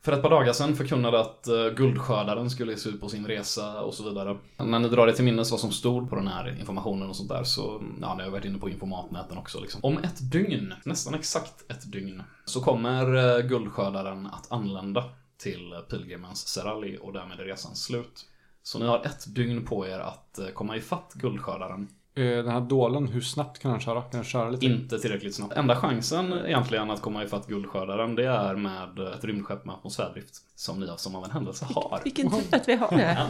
för 0.02 0.12
ett 0.12 0.22
par 0.22 0.30
dagar 0.30 0.54
sedan 0.54 0.76
förkunnade 0.76 1.20
att 1.20 1.48
guldskördaren 1.76 2.50
skulle 2.50 2.72
ge 2.72 2.78
sig 2.78 2.92
ut 2.92 3.02
på 3.02 3.10
sin 3.10 3.28
resa 3.28 3.82
och 3.82 3.94
så 3.94 4.10
vidare. 4.10 4.38
När 4.58 4.80
ni 4.80 4.90
drar 4.90 5.08
er 5.08 5.12
till 5.12 5.24
minnes 5.26 5.52
vad 5.52 5.60
som 5.60 5.72
stod 5.72 6.10
på 6.10 6.16
den 6.16 6.28
här 6.28 6.60
informationen 6.60 7.10
och 7.10 7.16
sånt 7.16 7.30
där 7.30 7.44
så, 7.44 7.84
ja, 8.02 8.16
ni 8.16 8.24
har 8.24 8.30
varit 8.30 8.46
inne 8.46 8.58
på 8.58 8.70
informatnäten 8.70 9.38
också 9.38 9.60
liksom. 9.60 9.80
Om 9.84 9.98
ett 9.98 10.32
dygn, 10.32 10.74
nästan 10.86 11.14
exakt 11.14 11.72
ett 11.72 11.92
dygn, 11.92 12.24
så 12.46 12.62
kommer 12.62 13.42
guldskördaren 13.42 14.28
att 14.28 14.52
anlända 14.52 15.04
till 15.38 15.74
pilgrimens 15.90 16.48
Serali 16.48 16.98
och 17.02 17.14
därmed 17.14 17.40
är 17.40 17.46
resan 17.46 17.76
slut. 17.76 18.26
Så 18.64 18.80
ni 18.80 18.86
har 18.86 19.06
ett 19.06 19.36
dygn 19.36 19.66
på 19.66 19.88
er 19.88 20.00
att 20.00 20.40
eh, 20.40 20.48
komma 20.48 20.78
ifatt 20.78 21.14
guldskördaren. 21.14 21.88
Eh, 22.16 22.24
Den 22.24 22.48
här 22.48 22.62
dålen, 22.62 23.08
hur 23.08 23.22
snabbt 23.22 23.60
kan 23.60 23.72
den 23.72 23.80
köra? 23.80 24.02
Kan 24.02 24.12
den 24.12 24.24
köra 24.24 24.50
lite? 24.50 24.66
Inte 24.66 25.00
tillräckligt 25.00 25.36
snabbt. 25.36 25.54
Enda 25.54 25.76
chansen 25.76 26.34
egentligen 26.34 26.92
att 26.92 27.02
komma 27.02 27.24
ifatt 27.24 27.48
guldskördaren 27.48 28.16
det 28.16 28.26
är 28.26 28.56
med 28.56 29.00
ett 29.00 29.24
rymdskepp 29.24 29.66
med 29.66 29.76
atmosfärdrift. 29.76 30.36
Som 30.56 30.80
ni 30.80 30.88
som 30.98 31.16
av 31.16 31.24
en 31.26 31.32
händelse 31.32 31.66
har. 31.76 32.02
Vilken 32.04 32.30
tur 32.32 32.42
att 32.52 32.68
vi 32.68 32.76
har 32.76 32.98
det. 32.98 33.28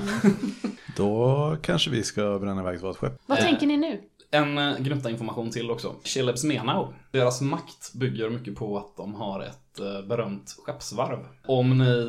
Då 0.97 1.57
kanske 1.61 1.89
vi 1.91 2.03
ska 2.03 2.39
bränna 2.39 2.61
iväg 2.61 2.77
till 2.77 2.87
vårt 2.87 2.97
skepp. 2.97 3.13
Vad 3.25 3.37
Eh. 3.39 3.43
tänker 3.45 3.67
ni 3.67 3.77
nu? 3.77 4.01
En 4.31 4.57
eh, 4.57 4.77
gnutta 4.79 5.09
information 5.09 5.49
till 5.51 5.71
också. 5.71 5.95
Shelebs 6.03 6.43
Menau. 6.43 6.87
Deras 7.11 7.41
makt 7.41 7.93
bygger 7.93 8.29
mycket 8.29 8.55
på 8.55 8.77
att 8.77 8.97
de 8.97 9.15
har 9.15 9.39
ett 9.41 9.59
berömt 10.07 10.55
skeppsvarv. 10.65 11.19
Om 11.47 11.77
ni 11.77 12.05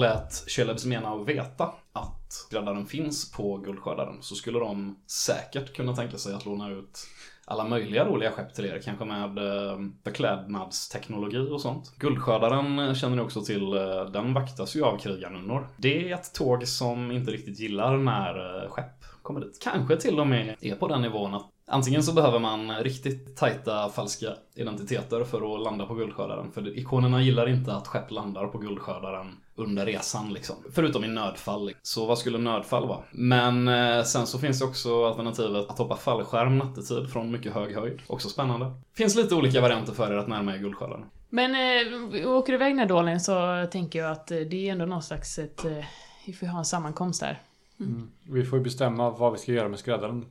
lät 0.00 0.32
Shelebs 0.50 0.86
Menau 0.86 1.24
veta 1.24 1.64
att 1.92 2.19
skräddaren 2.32 2.86
finns 2.86 3.32
på 3.32 3.56
guldskördaren 3.56 4.22
så 4.22 4.34
skulle 4.34 4.58
de 4.58 4.96
säkert 5.06 5.76
kunna 5.76 5.96
tänka 5.96 6.18
sig 6.18 6.34
att 6.34 6.46
låna 6.46 6.70
ut 6.70 7.06
alla 7.50 7.64
möjliga 7.64 8.04
roliga 8.04 8.30
skepp 8.30 8.54
till 8.54 8.64
er, 8.64 8.80
kanske 8.84 9.04
med 9.04 9.38
eh, 9.38 9.78
beklädnadsteknologi 10.04 11.38
och 11.38 11.60
sånt. 11.60 11.92
Guldskördaren 11.98 12.94
känner 12.94 13.16
ni 13.16 13.22
också 13.22 13.42
till, 13.42 13.72
eh, 13.72 14.04
den 14.12 14.34
vaktas 14.34 14.76
ju 14.76 14.84
av 14.84 14.98
krigarnunnor. 14.98 15.68
Det 15.76 16.10
är 16.10 16.14
ett 16.14 16.34
tåg 16.34 16.68
som 16.68 17.10
inte 17.10 17.30
riktigt 17.30 17.60
gillar 17.60 17.96
när 17.96 18.62
eh, 18.64 18.70
skepp 18.70 19.04
kommer 19.22 19.40
dit. 19.40 19.58
Kanske 19.62 19.96
till 19.96 20.20
och 20.20 20.26
med 20.26 20.56
är 20.60 20.74
på 20.74 20.88
den 20.88 21.02
nivån 21.02 21.34
att 21.34 21.50
antingen 21.70 22.02
så 22.02 22.12
behöver 22.12 22.38
man 22.38 22.74
riktigt 22.74 23.36
tajta 23.36 23.88
falska 23.88 24.28
identiteter 24.54 25.24
för 25.24 25.54
att 25.54 25.62
landa 25.62 25.86
på 25.86 25.94
guldskördaren. 25.94 26.52
För 26.52 26.78
ikonerna 26.78 27.22
gillar 27.22 27.48
inte 27.48 27.72
att 27.72 27.86
skepp 27.86 28.10
landar 28.10 28.46
på 28.46 28.58
guldskördaren 28.58 29.36
under 29.54 29.86
resan 29.86 30.32
liksom. 30.32 30.56
Förutom 30.72 31.04
i 31.04 31.08
nödfall. 31.08 31.72
Så 31.82 32.06
vad 32.06 32.18
skulle 32.18 32.38
nödfall 32.38 32.88
vara? 32.88 33.00
Men 33.10 33.68
eh, 33.68 34.02
sen 34.02 34.26
så 34.26 34.38
finns 34.38 34.58
det 34.58 34.64
också 34.64 35.04
alternativet 35.04 35.70
att 35.70 35.78
hoppa 35.78 35.96
fallskärm 35.96 36.58
nattetid 36.58 37.10
från 37.10 37.30
mycket 37.30 37.52
hög 37.52 37.74
höjd. 37.74 38.00
Också 38.06 38.28
spännande. 38.28 38.72
Finns 38.94 39.16
lite 39.16 39.34
olika 39.34 39.60
varianter 39.60 39.92
för 39.92 40.12
er 40.12 40.16
att 40.16 40.28
närma 40.28 40.54
er 40.54 40.58
guldskördaren. 40.58 41.04
Men 41.30 41.50
eh, 41.50 42.10
vi 42.12 42.26
åker 42.26 42.52
iväg 42.52 42.72
den 42.72 42.78
här 42.78 42.86
dålen 42.86 43.20
så 43.20 43.66
tänker 43.72 43.98
jag 43.98 44.12
att 44.12 44.30
eh, 44.30 44.38
det 44.38 44.68
är 44.68 44.72
ändå 44.72 44.86
någon 44.86 45.02
slags 45.02 45.38
ett... 45.38 45.64
Eh, 45.64 45.84
vi 46.26 46.32
får 46.32 46.46
ha 46.46 46.58
en 46.58 46.64
sammankomst 46.64 47.20
där. 47.20 47.42
Mm. 47.80 48.10
Vi 48.28 48.44
får 48.44 48.58
ju 48.58 48.64
bestämma 48.64 49.10
vad 49.10 49.32
vi 49.32 49.38
ska 49.38 49.52
göra 49.52 49.68
med 49.68 49.78
skräddaren. 49.78 50.26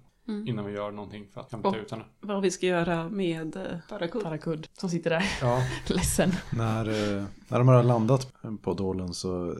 Innan 0.47 0.65
vi 0.65 0.71
gör 0.73 0.91
någonting 0.91 1.27
för 1.33 1.41
att 1.41 1.51
hämta 1.51 1.69
Och- 1.69 1.75
ut 1.75 1.91
henne. 1.91 2.03
Vad 2.19 2.41
vi 2.41 2.51
ska 2.51 2.65
göra 2.65 3.09
med 3.09 3.55
eh, 3.55 3.63
Parakud. 3.89 4.23
Parakud 4.23 4.67
som 4.73 4.89
sitter 4.89 5.09
där, 5.09 5.23
Ja, 5.41 5.61
ledsen. 5.87 6.31
När, 6.51 6.85
eh, 7.17 7.23
när 7.47 7.57
de 7.59 7.67
har 7.67 7.83
landat 7.83 8.33
på 8.61 8.73
Dolen 8.73 9.13
så 9.13 9.55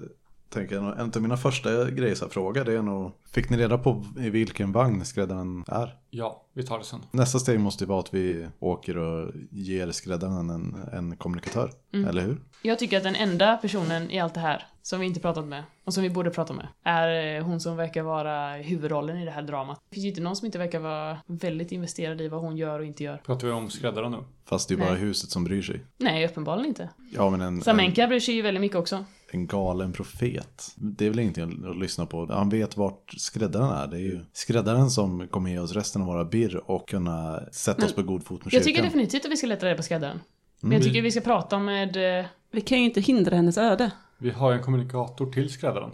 tänker 0.50 0.76
jag 0.76 1.00
en 1.00 1.12
av 1.16 1.22
mina 1.22 1.38
första 1.38 1.90
grejer 1.92 2.26
att 2.26 2.34
fråga 2.34 2.64
det 2.64 2.74
är 2.74 2.82
nog, 2.82 3.12
fick 3.26 3.50
ni 3.50 3.58
reda 3.58 3.78
på 3.78 4.06
i 4.20 4.30
vilken 4.30 4.72
vagn 4.72 5.06
skräddaren 5.06 5.64
är? 5.68 5.96
ja, 6.10 6.46
vi 6.54 6.64
tar 6.64 6.80
det 6.80 6.86
sen. 6.86 7.00
Nästa 7.12 7.40
steg 7.40 7.60
måste 7.60 7.84
ju 7.84 7.88
vara 7.88 8.00
att 8.00 8.14
vi 8.14 8.48
åker 8.60 8.98
och 8.98 9.32
ger 9.52 9.92
skräddaren 9.92 10.50
en, 10.50 10.76
en 10.94 11.18
kommunikatör, 11.18 11.72
eller 11.92 12.22
hur? 12.22 12.38
Jag 12.62 12.80
tycker 12.80 12.98
att 12.98 13.04
den 13.04 13.16
enda 13.16 13.58
personen 13.58 14.12
i 14.12 14.20
allt 14.20 14.34
det 14.34 14.40
här 14.40 14.68
som 14.82 15.00
vi 15.00 15.06
inte 15.06 15.20
pratat 15.20 15.46
med 15.46 15.64
och 15.84 15.94
som 15.94 16.04
vi 16.04 16.10
borde 16.10 16.30
prata 16.30 16.54
med 16.54 16.68
är 16.84 17.38
eh, 17.38 17.44
hon 17.44 17.60
som 17.60 17.78
verkar 17.78 18.04
vara 18.04 18.56
huvudrollen 18.56 19.18
i 19.18 19.26
det 19.26 19.32
här 19.32 19.42
dramat. 19.42 19.80
Det 19.90 19.94
finns 19.96 20.06
ju 20.06 20.10
inte 20.10 20.22
någon 20.22 20.36
som 20.36 20.46
inte 20.46 20.58
verkar 20.58 20.80
vara 20.80 21.18
väldigt 21.26 21.72
investerad 21.72 22.22
i 22.22 22.28
vad 22.28 22.42
hon 22.42 22.58
gör 22.58 22.80
och 22.80 22.86
inte 22.86 23.04
gör. 23.04 23.18
Pratar 23.18 23.48
vi 23.48 23.54
om 23.54 23.70
skräddaren 23.70 24.12
nu? 24.12 24.18
Fast 24.46 24.70
det 24.70 24.74
är 24.74 24.78
ju 24.78 24.84
bara 24.84 24.96
huset 24.96 25.30
som 25.30 25.44
bryr 25.44 25.62
sig. 25.62 25.86
Nej, 25.98 26.26
uppenbarligen 26.26 26.68
inte. 26.68 26.90
Ja, 27.12 27.30
men 27.30 27.42
en, 27.42 27.48
en, 27.48 27.62
Samenka 27.62 28.08
bryr 28.08 28.20
sig 28.20 28.36
ju 28.36 28.42
väldigt 28.42 28.62
mycket 28.62 28.78
också. 28.78 29.06
En 29.32 29.48
galen 29.48 29.94
profet. 29.94 30.72
Det 30.76 31.06
är 31.06 31.10
väl 31.10 31.20
ingenting 31.20 31.66
att 31.70 31.78
lyssna 31.78 32.06
på. 32.06 32.26
Han 32.34 32.50
vet 32.50 32.78
vart 32.78 33.14
skräddaren 33.18 33.70
är. 33.72 33.88
Det 33.88 33.98
är 33.98 34.02
ju 34.02 34.26
skräddaren 34.34 34.90
som 34.90 35.28
kommer 35.28 35.50
ge 35.52 35.60
oss 35.60 35.72
resten 35.74 36.02
av 36.02 36.08
våra 36.08 36.26
birr 36.26 36.62
och 36.72 36.88
kunna 36.90 37.40
sätta 37.52 37.86
oss 37.86 37.94
på 37.94 38.02
god 38.04 38.24
fot 38.26 38.46
med 38.46 38.54
Jag 38.54 38.64
tycker 38.64 38.78
kyrkan. 38.78 38.86
definitivt 38.86 39.26
att 39.26 39.32
vi 39.32 39.38
ska 39.38 39.48
leta 39.48 39.66
reda 39.66 39.78
på 39.78 39.84
skräddaren. 39.84 40.20
Men 40.62 40.72
jag 40.72 40.84
tycker 40.84 41.02
vi 41.02 41.12
ska 41.12 41.22
prata 41.22 41.60
med... 41.60 42.20
eh, 42.20 42.26
Vi 42.52 42.62
kan 42.62 42.78
ju 42.80 42.86
inte 42.86 43.02
hindra 43.02 43.36
hennes 43.36 43.58
öde. 43.58 43.92
Vi 44.18 44.30
har 44.30 44.52
en 44.54 44.62
kommunikator 44.64 45.32
till 45.32 45.50
skräddaren. 45.50 45.92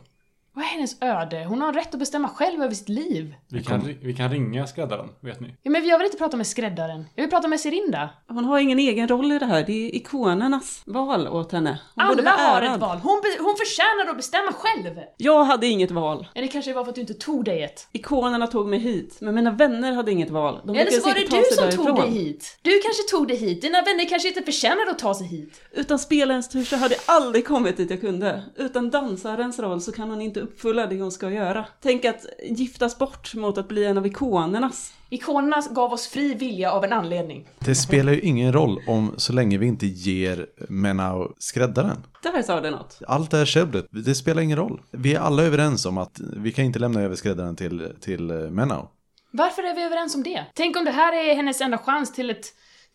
Vad 0.56 0.64
är 0.66 0.70
hennes 0.70 1.02
öde? 1.02 1.46
Hon 1.50 1.62
har 1.62 1.74
rätt 1.74 1.94
att 1.94 2.00
bestämma 2.00 2.30
själv 2.30 2.62
över 2.64 2.76
sitt 2.76 2.90
liv. 2.90 3.36
Vi 3.52 3.64
kan, 3.64 3.94
vi 4.02 4.14
kan 4.14 4.30
ringa 4.32 4.68
skräddaren, 4.68 5.10
vet 5.22 5.40
ni. 5.40 5.56
Ja, 5.64 5.72
men 5.72 5.88
jag 5.88 5.98
vill 5.98 6.06
inte 6.06 6.18
prata 6.18 6.38
med 6.38 6.48
skräddaren. 6.48 7.06
Jag 7.16 7.24
vill 7.24 7.32
prata 7.32 7.48
med 7.48 7.60
Serinda. 7.60 8.10
Hon 8.28 8.46
har 8.46 8.60
ingen 8.60 8.80
egen 8.80 9.08
roll 9.08 9.32
i 9.32 9.40
det 9.40 9.46
här. 9.46 9.64
Det 9.68 9.74
är 9.74 9.96
ikonernas 9.96 10.82
val 10.86 11.28
åt 11.28 11.52
henne. 11.52 11.80
Hon 11.96 12.04
Alla 12.06 12.32
har 12.32 12.62
ett 12.62 12.80
val. 12.82 12.98
Hon, 13.04 13.22
be- 13.22 13.44
hon 13.44 13.56
förtjänar 13.56 14.12
att 14.12 14.18
bestämma 14.18 14.52
själv. 14.54 15.00
Jag 15.18 15.44
hade 15.44 15.68
inget 15.68 15.92
val. 15.92 16.28
Eller 16.36 16.48
kanske 16.48 16.72
det 16.72 16.76
var 16.76 16.84
för 16.84 16.90
att 16.90 16.96
du 16.96 17.02
inte 17.02 17.14
tog 17.14 17.46
dig 17.46 17.64
ett. 17.64 17.88
Ikonerna 17.92 18.48
tog 18.48 18.68
mig 18.68 18.80
hit, 18.80 19.18
men 19.22 19.36
mina 19.36 19.52
vänner 19.52 19.94
hade 19.94 20.12
inget 20.12 20.30
val. 20.30 20.62
De 20.66 20.76
Eller 20.76 20.92
så 20.92 21.08
var 21.08 21.14
det 21.14 21.20
du 21.22 21.28
som 21.56 21.66
därifrån. 21.66 21.86
tog 21.86 21.96
dig 21.96 22.10
hit. 22.12 22.60
Du 22.62 22.72
kanske 22.72 23.04
tog 23.12 23.28
dig 23.28 23.38
hit. 23.38 23.62
Dina 23.62 23.82
vänner 23.82 24.10
kanske 24.10 24.28
inte 24.28 24.42
förtjänar 24.44 24.88
att 24.92 25.00
ta 25.00 25.14
sig 25.14 25.28
hit. 25.28 25.62
Utan 25.72 26.00
spelarens 26.00 26.50
tur 26.50 26.64
så 26.64 26.76
hade 26.76 26.94
jag 26.96 27.04
aldrig 27.16 27.48
kommit 27.48 27.78
dit 27.78 27.90
jag 27.90 28.02
kunde. 28.02 28.44
Utan 28.56 28.90
dansarens 28.90 29.60
roll 29.60 29.82
så 29.82 29.92
kan 29.92 30.10
hon 30.10 30.22
inte 30.22 30.45
uppfylla 30.46 30.88
det 30.88 31.02
hon 31.02 31.12
ska 31.12 31.30
göra. 31.30 31.66
Tänk 31.82 32.06
att 32.06 32.26
giftas 32.50 32.98
bort 32.98 33.36
mot 33.36 33.58
att 33.58 33.68
bli 33.68 33.86
en 33.86 33.98
av 33.98 34.08
ikonernas. 34.08 34.94
Ikonerna 35.10 35.62
gav 35.72 35.94
oss 35.94 36.08
fri 36.08 36.34
vilja 36.34 36.72
av 36.72 36.84
en 36.84 36.94
anledning. 36.94 37.48
Det 37.60 37.76
spelar 37.76 38.14
ju 38.14 38.20
ingen 38.20 38.54
roll 38.54 38.80
om 38.88 39.14
så 39.18 39.34
länge 39.34 39.58
vi 39.58 39.68
inte 39.68 39.88
ger 39.88 40.46
Menau 40.70 41.34
skräddaren. 41.38 42.04
Där 42.24 42.42
sa 42.42 42.62
det 42.62 42.72
något. 42.72 43.00
Allt 43.08 43.32
det 43.32 43.38
här 43.38 43.46
käbblet, 43.46 43.86
det 43.90 44.16
spelar 44.16 44.42
ingen 44.42 44.58
roll. 44.58 44.82
Vi 44.92 45.16
är 45.16 45.20
alla 45.20 45.44
överens 45.44 45.86
om 45.86 45.98
att 45.98 46.20
vi 46.38 46.52
kan 46.52 46.66
inte 46.66 46.80
lämna 46.80 47.02
över 47.02 47.16
skräddaren 47.16 47.56
till, 47.56 47.90
till 48.02 48.24
Menau. 48.32 48.88
Varför 49.32 49.64
är 49.64 49.76
vi 49.76 49.84
överens 49.84 50.16
om 50.16 50.24
det? 50.24 50.46
Tänk 50.54 50.78
om 50.78 50.86
det 50.86 50.92
här 50.92 51.14
är 51.14 51.36
hennes 51.36 51.62
enda 51.62 51.78
chans 51.78 52.14
till 52.14 52.30
ett, 52.30 52.46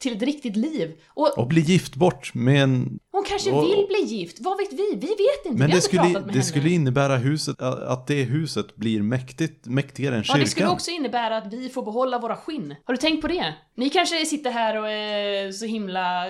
till 0.01 0.17
ett 0.17 0.23
riktigt 0.23 0.57
liv. 0.57 0.93
Och 1.09 1.39
Och 1.39 1.47
bli 1.47 1.61
gift 1.61 1.95
bort 1.97 2.35
med 2.35 2.63
en... 2.63 2.99
hon 3.13 3.25
kanske 3.29 3.51
och- 3.53 3.65
vill 3.65 3.87
bli 3.89 4.03
gift. 4.17 4.37
Vad 4.41 4.59
vet 4.59 4.73
vi? 4.73 4.89
Vi 4.95 5.07
vet 5.07 5.11
inte. 5.47 5.49
vi 5.51 5.55
Men 5.59 5.71
har 5.71 5.77
det 5.77 5.83
skulle, 5.83 6.03
pratat 6.03 6.13
med 6.23 6.29
det 6.29 6.33
henne. 6.33 6.43
skulle 6.45 6.71
innebära 6.71 7.17
huset, 7.17 7.63
att 7.63 8.07
det 8.07 8.23
huset 8.23 8.77
blir 8.77 9.03
mäktigt, 9.03 9.67
mäktigare 9.67 10.15
än 10.15 10.19
Ja, 10.21 10.25
kyrkan. 10.25 10.41
det 10.41 10.47
skulle 10.51 10.69
också 10.69 10.91
innebära 10.91 11.37
att 11.37 11.53
vi 11.53 11.69
får 11.69 11.83
behålla 11.83 12.19
våra 12.19 12.37
skinn. 12.37 12.75
Har 12.85 12.95
du 12.95 12.99
tänkt 12.99 13.23
på 13.23 13.29
det? 13.29 13.55
Ni 13.77 13.91
kanske 13.91 14.27
sitter 14.27 14.51
här 14.51 14.77
och 14.81 14.89
är 14.91 15.53
så 15.53 15.67
himla 15.67 16.25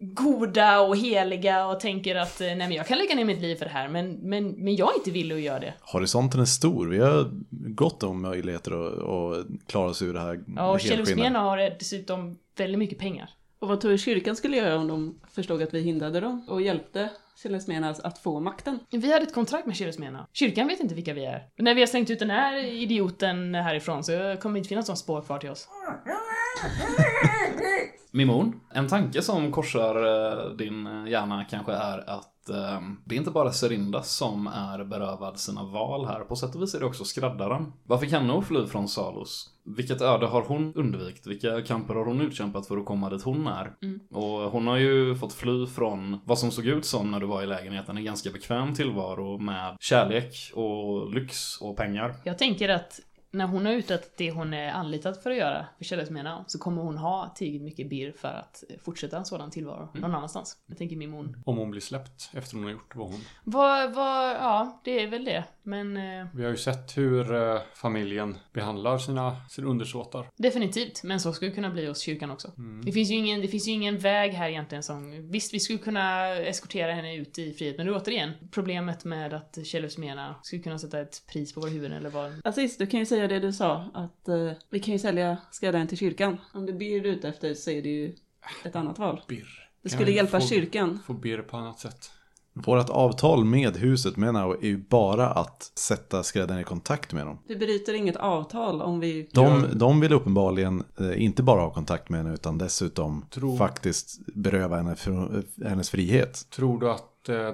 goda 0.00 0.80
och 0.80 0.96
heliga 0.96 1.66
och 1.66 1.80
tänker 1.80 2.16
att 2.16 2.40
eh, 2.40 2.46
nej 2.46 2.56
men 2.56 2.72
jag 2.72 2.86
kan 2.86 2.98
lägga 2.98 3.14
ner 3.14 3.24
mitt 3.24 3.40
liv 3.40 3.56
för 3.56 3.64
det 3.64 3.70
här 3.70 3.88
men, 3.88 4.12
men, 4.12 4.50
men 4.50 4.76
jag 4.76 4.92
är 4.92 4.96
inte 4.98 5.10
villig 5.10 5.34
att 5.34 5.40
göra 5.40 5.60
det. 5.60 5.74
Horisonten 5.80 6.40
är 6.40 6.44
stor. 6.44 6.86
Vi 6.86 6.98
har 6.98 7.30
gott 7.50 8.02
om 8.02 8.22
möjligheter 8.22 8.72
att, 8.72 8.98
att 9.02 9.46
klara 9.66 9.88
oss 9.88 10.02
ur 10.02 10.14
det 10.14 10.20
här 10.20 10.40
Ja, 10.56 10.70
och. 10.70 10.80
Kjellosmena 10.80 11.38
har 11.38 11.58
dessutom 11.78 12.38
väldigt 12.56 12.78
mycket 12.78 12.98
pengar. 12.98 13.30
Och 13.58 13.68
vad 13.68 13.80
tror 13.80 13.90
du 13.90 13.98
kyrkan 13.98 14.36
skulle 14.36 14.56
göra 14.56 14.76
om 14.76 14.88
de 14.88 15.20
förstod 15.30 15.62
att 15.62 15.74
vi 15.74 15.80
hindrade 15.80 16.20
dem 16.20 16.46
och 16.48 16.62
hjälpte 16.62 17.10
Celesmenas 17.36 18.00
att 18.00 18.18
få 18.18 18.40
makten? 18.40 18.78
Vi 18.90 19.12
hade 19.12 19.24
ett 19.24 19.34
kontrakt 19.34 19.66
med 19.66 19.76
Kjellosmena. 19.76 20.26
Kyrkan 20.32 20.68
vet 20.68 20.80
inte 20.80 20.94
vilka 20.94 21.14
vi 21.14 21.24
är. 21.24 21.42
När 21.56 21.74
vi 21.74 21.80
har 21.80 21.86
slängt 21.86 22.10
ut 22.10 22.18
den 22.18 22.30
här 22.30 22.64
idioten 22.64 23.54
härifrån 23.54 24.04
så 24.04 24.36
kommer 24.40 24.54
det 24.54 24.58
inte 24.58 24.68
finnas 24.68 24.88
någon 24.88 24.96
spår 24.96 25.22
kvar 25.22 25.38
till 25.38 25.50
oss. 25.50 25.68
Mimon, 28.12 28.60
en 28.70 28.88
tanke 28.88 29.22
som 29.22 29.52
korsar 29.52 29.96
eh, 29.96 30.50
din 30.50 30.86
eh, 30.86 31.10
hjärna 31.10 31.44
kanske 31.44 31.72
är 31.72 32.10
att 32.10 32.48
eh, 32.50 32.80
det 33.04 33.14
är 33.14 33.18
inte 33.18 33.30
bara 33.30 33.52
Serinda 33.52 34.02
som 34.02 34.46
är 34.46 34.84
berövad 34.84 35.38
sina 35.38 35.62
val 35.62 36.06
här. 36.06 36.20
På 36.20 36.36
sätt 36.36 36.54
och 36.54 36.62
vis 36.62 36.74
är 36.74 36.80
det 36.80 36.86
också 36.86 37.04
skräddaren. 37.04 37.72
Varför 37.84 38.06
kan 38.06 38.30
hon 38.30 38.44
fly 38.44 38.66
från 38.66 38.88
Salos? 38.88 39.50
Vilket 39.64 40.00
öde 40.00 40.26
har 40.26 40.42
hon 40.42 40.74
undvikit? 40.74 41.26
Vilka 41.26 41.62
kamper 41.62 41.94
har 41.94 42.04
hon 42.04 42.20
utkämpat 42.20 42.66
för 42.66 42.76
att 42.76 42.84
komma 42.84 43.10
dit 43.10 43.22
hon 43.22 43.46
är? 43.46 43.72
Och 44.10 44.50
hon 44.52 44.66
har 44.66 44.76
ju 44.76 45.14
fått 45.14 45.32
fly 45.32 45.66
från 45.66 46.20
vad 46.24 46.38
som 46.38 46.50
såg 46.50 46.66
ut 46.66 46.84
som 46.84 47.10
när 47.10 47.20
du 47.20 47.26
var 47.26 47.42
i 47.42 47.46
lägenheten, 47.46 47.96
en 47.96 48.04
ganska 48.04 48.30
bekväm 48.30 48.74
tillvaro 48.74 49.38
med 49.38 49.76
kärlek 49.80 50.34
och 50.54 51.14
lyx 51.14 51.60
och 51.60 51.76
pengar. 51.76 52.14
Jag 52.24 52.38
tänker 52.38 52.68
att 52.68 53.00
när 53.30 53.46
hon 53.46 53.66
har 53.66 53.72
uträttat 53.72 54.10
det 54.16 54.30
hon 54.30 54.54
är 54.54 54.70
anlitad 54.72 55.22
för 55.22 55.30
att 55.30 55.36
göra 55.36 55.66
för 55.78 55.84
Kjellosmena 55.84 56.44
så 56.48 56.58
kommer 56.58 56.82
hon 56.82 56.98
ha 56.98 57.34
tillräckligt 57.36 57.62
mycket 57.62 57.88
birr 57.90 58.12
för 58.12 58.28
att 58.28 58.64
fortsätta 58.84 59.18
en 59.18 59.24
sådan 59.24 59.50
tillvaro 59.50 59.88
någon 59.92 60.14
annanstans. 60.14 60.56
Jag 60.66 60.78
tänker 60.78 60.96
Mimon. 60.96 61.42
Om 61.46 61.56
hon 61.56 61.70
blir 61.70 61.80
släppt 61.80 62.30
efter 62.34 62.54
hon 62.54 62.64
har 62.64 62.70
gjort 62.70 62.96
vad 62.96 63.10
hon... 63.10 63.20
Vad, 63.44 63.94
vad, 63.94 64.30
ja, 64.30 64.80
det 64.84 65.02
är 65.02 65.06
väl 65.06 65.24
det. 65.24 65.44
Men 65.62 65.96
eh, 65.96 66.26
Vi 66.34 66.42
har 66.44 66.50
ju 66.50 66.56
sett 66.56 66.96
hur 66.96 67.34
eh, 67.34 67.60
familjen 67.74 68.38
behandlar 68.52 68.98
sina, 68.98 69.36
sina 69.50 69.68
undersåtar. 69.68 70.26
definitivt. 70.36 71.02
Men 71.02 71.20
så 71.20 71.32
skulle 71.32 71.50
det 71.50 71.54
kunna 71.54 71.70
bli 71.70 71.86
hos 71.86 72.00
kyrkan 72.00 72.30
också. 72.30 72.52
Det, 72.84 72.92
finns 72.92 73.10
ju 73.10 73.14
ingen, 73.14 73.40
det 73.40 73.48
finns 73.48 73.68
ju 73.68 73.72
ingen 73.72 73.98
väg 73.98 74.32
här 74.32 74.48
egentligen 74.48 74.82
som... 74.82 75.30
Visst, 75.30 75.54
vi 75.54 75.60
skulle 75.60 75.78
kunna 75.78 76.34
eskortera 76.36 76.92
henne 76.92 77.16
ut 77.16 77.38
i 77.38 77.52
frihet, 77.52 77.76
men 77.76 77.86
det 77.86 77.92
är 77.92 77.96
återigen 77.96 78.32
problemet 78.50 79.04
med 79.04 79.34
att 79.34 79.58
Kjellosmena 79.64 80.34
skulle 80.42 80.62
kunna 80.62 80.78
sätta 80.78 81.00
ett 81.00 81.22
pris 81.32 81.54
på 81.54 81.60
våra 81.60 81.70
huvuden 81.70 81.92
eller 81.96 82.10
vad... 82.10 82.40
Aziz, 82.44 82.76
du 82.76 82.86
kan 82.86 83.00
ju 83.00 83.06
säga 83.06 83.17
det 83.26 83.38
du 83.40 83.52
sa, 83.52 83.84
att 83.94 84.28
eh, 84.28 84.50
vi 84.70 84.80
kan 84.80 84.92
ju 84.92 84.98
sälja 84.98 85.36
skräddaren 85.50 85.86
till 85.86 85.98
kyrkan. 85.98 86.36
Om 86.54 86.66
det 86.66 86.72
blir 86.72 87.00
du 87.00 87.08
ute 87.08 87.28
efter 87.28 87.54
så 87.54 87.70
är 87.70 87.82
det 87.82 87.88
ju 87.88 88.14
ett 88.64 88.76
annat 88.76 88.98
val. 88.98 89.20
Birr. 89.28 89.68
Det 89.82 89.88
skulle 89.88 90.10
hjälpa 90.10 90.40
få, 90.40 90.46
kyrkan. 90.46 91.00
Få 91.06 91.12
birr 91.12 91.42
på 91.42 91.56
annat 91.56 91.78
sätt. 91.78 92.10
Vårt 92.64 92.90
avtal 92.90 93.44
med 93.44 93.76
huset 93.76 94.16
Menau 94.16 94.52
är 94.52 94.66
ju 94.66 94.76
bara 94.76 95.28
att 95.30 95.62
sätta 95.62 96.22
skräddaren 96.22 96.60
i 96.60 96.64
kontakt 96.64 97.12
med 97.12 97.26
dem. 97.26 97.38
Vi 97.48 97.56
bryter 97.56 97.94
inget 97.94 98.16
avtal 98.16 98.82
om 98.82 99.00
vi... 99.00 99.28
De, 99.32 99.66
de 99.74 100.00
vill 100.00 100.12
uppenbarligen 100.12 100.84
eh, 101.00 101.22
inte 101.22 101.42
bara 101.42 101.60
ha 101.60 101.70
kontakt 101.70 102.08
med 102.08 102.20
henne 102.20 102.34
utan 102.34 102.58
dessutom 102.58 103.24
Tror- 103.30 103.56
faktiskt 103.56 104.26
beröva 104.34 104.76
henne 104.76 104.96
för, 104.96 105.42
hennes 105.64 105.90
frihet. 105.90 106.50
Tror 106.50 106.80
du 106.80 106.90
att 106.90 107.00
eh, 107.00 107.06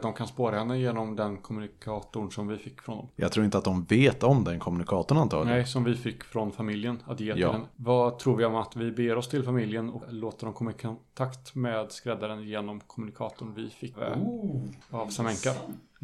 de 0.03 0.13
kan 0.13 0.27
spåra 0.27 0.59
henne 0.59 0.79
genom 0.79 1.17
den 1.17 1.37
kommunikatorn 1.37 2.31
som 2.31 2.49
vi 2.49 2.57
fick 2.59 2.83
från 2.83 2.97
dem? 2.97 3.09
Jag 3.17 3.33
tror 3.33 3.45
inte 3.45 3.59
att 3.59 3.65
de 3.65 3.85
vet 3.85 4.23
om 4.23 4.45
den 4.45 4.59
kommunikatorn 4.61 5.19
antagligen. 5.19 5.57
Nej, 5.59 5.67
som 5.67 5.85
vi 5.85 5.95
fick 5.95 6.25
från 6.25 6.53
familjen 6.53 7.03
att 7.07 7.21
ge 7.21 7.33
till 7.33 7.43
Ja. 7.43 7.53
henne. 7.53 7.65
Vad 7.77 8.19
tror 8.19 8.37
vi 8.37 8.45
om 8.45 8.55
att 8.55 8.77
vi 8.77 8.91
ber 8.91 9.17
oss 9.17 9.29
till 9.29 9.43
familjen 9.45 9.91
och 9.91 10.03
låter 10.09 10.45
dem 10.47 10.55
komma 10.55 10.71
i 10.71 10.75
kontakt 10.75 11.55
med 11.55 11.93
skräddaren 11.93 12.43
genom 12.49 12.81
kommunikatorn 12.81 13.55
vi 13.55 13.71
fick 13.71 13.97
eh, 13.99 14.19
av 14.91 15.09
Samenka? 15.09 15.51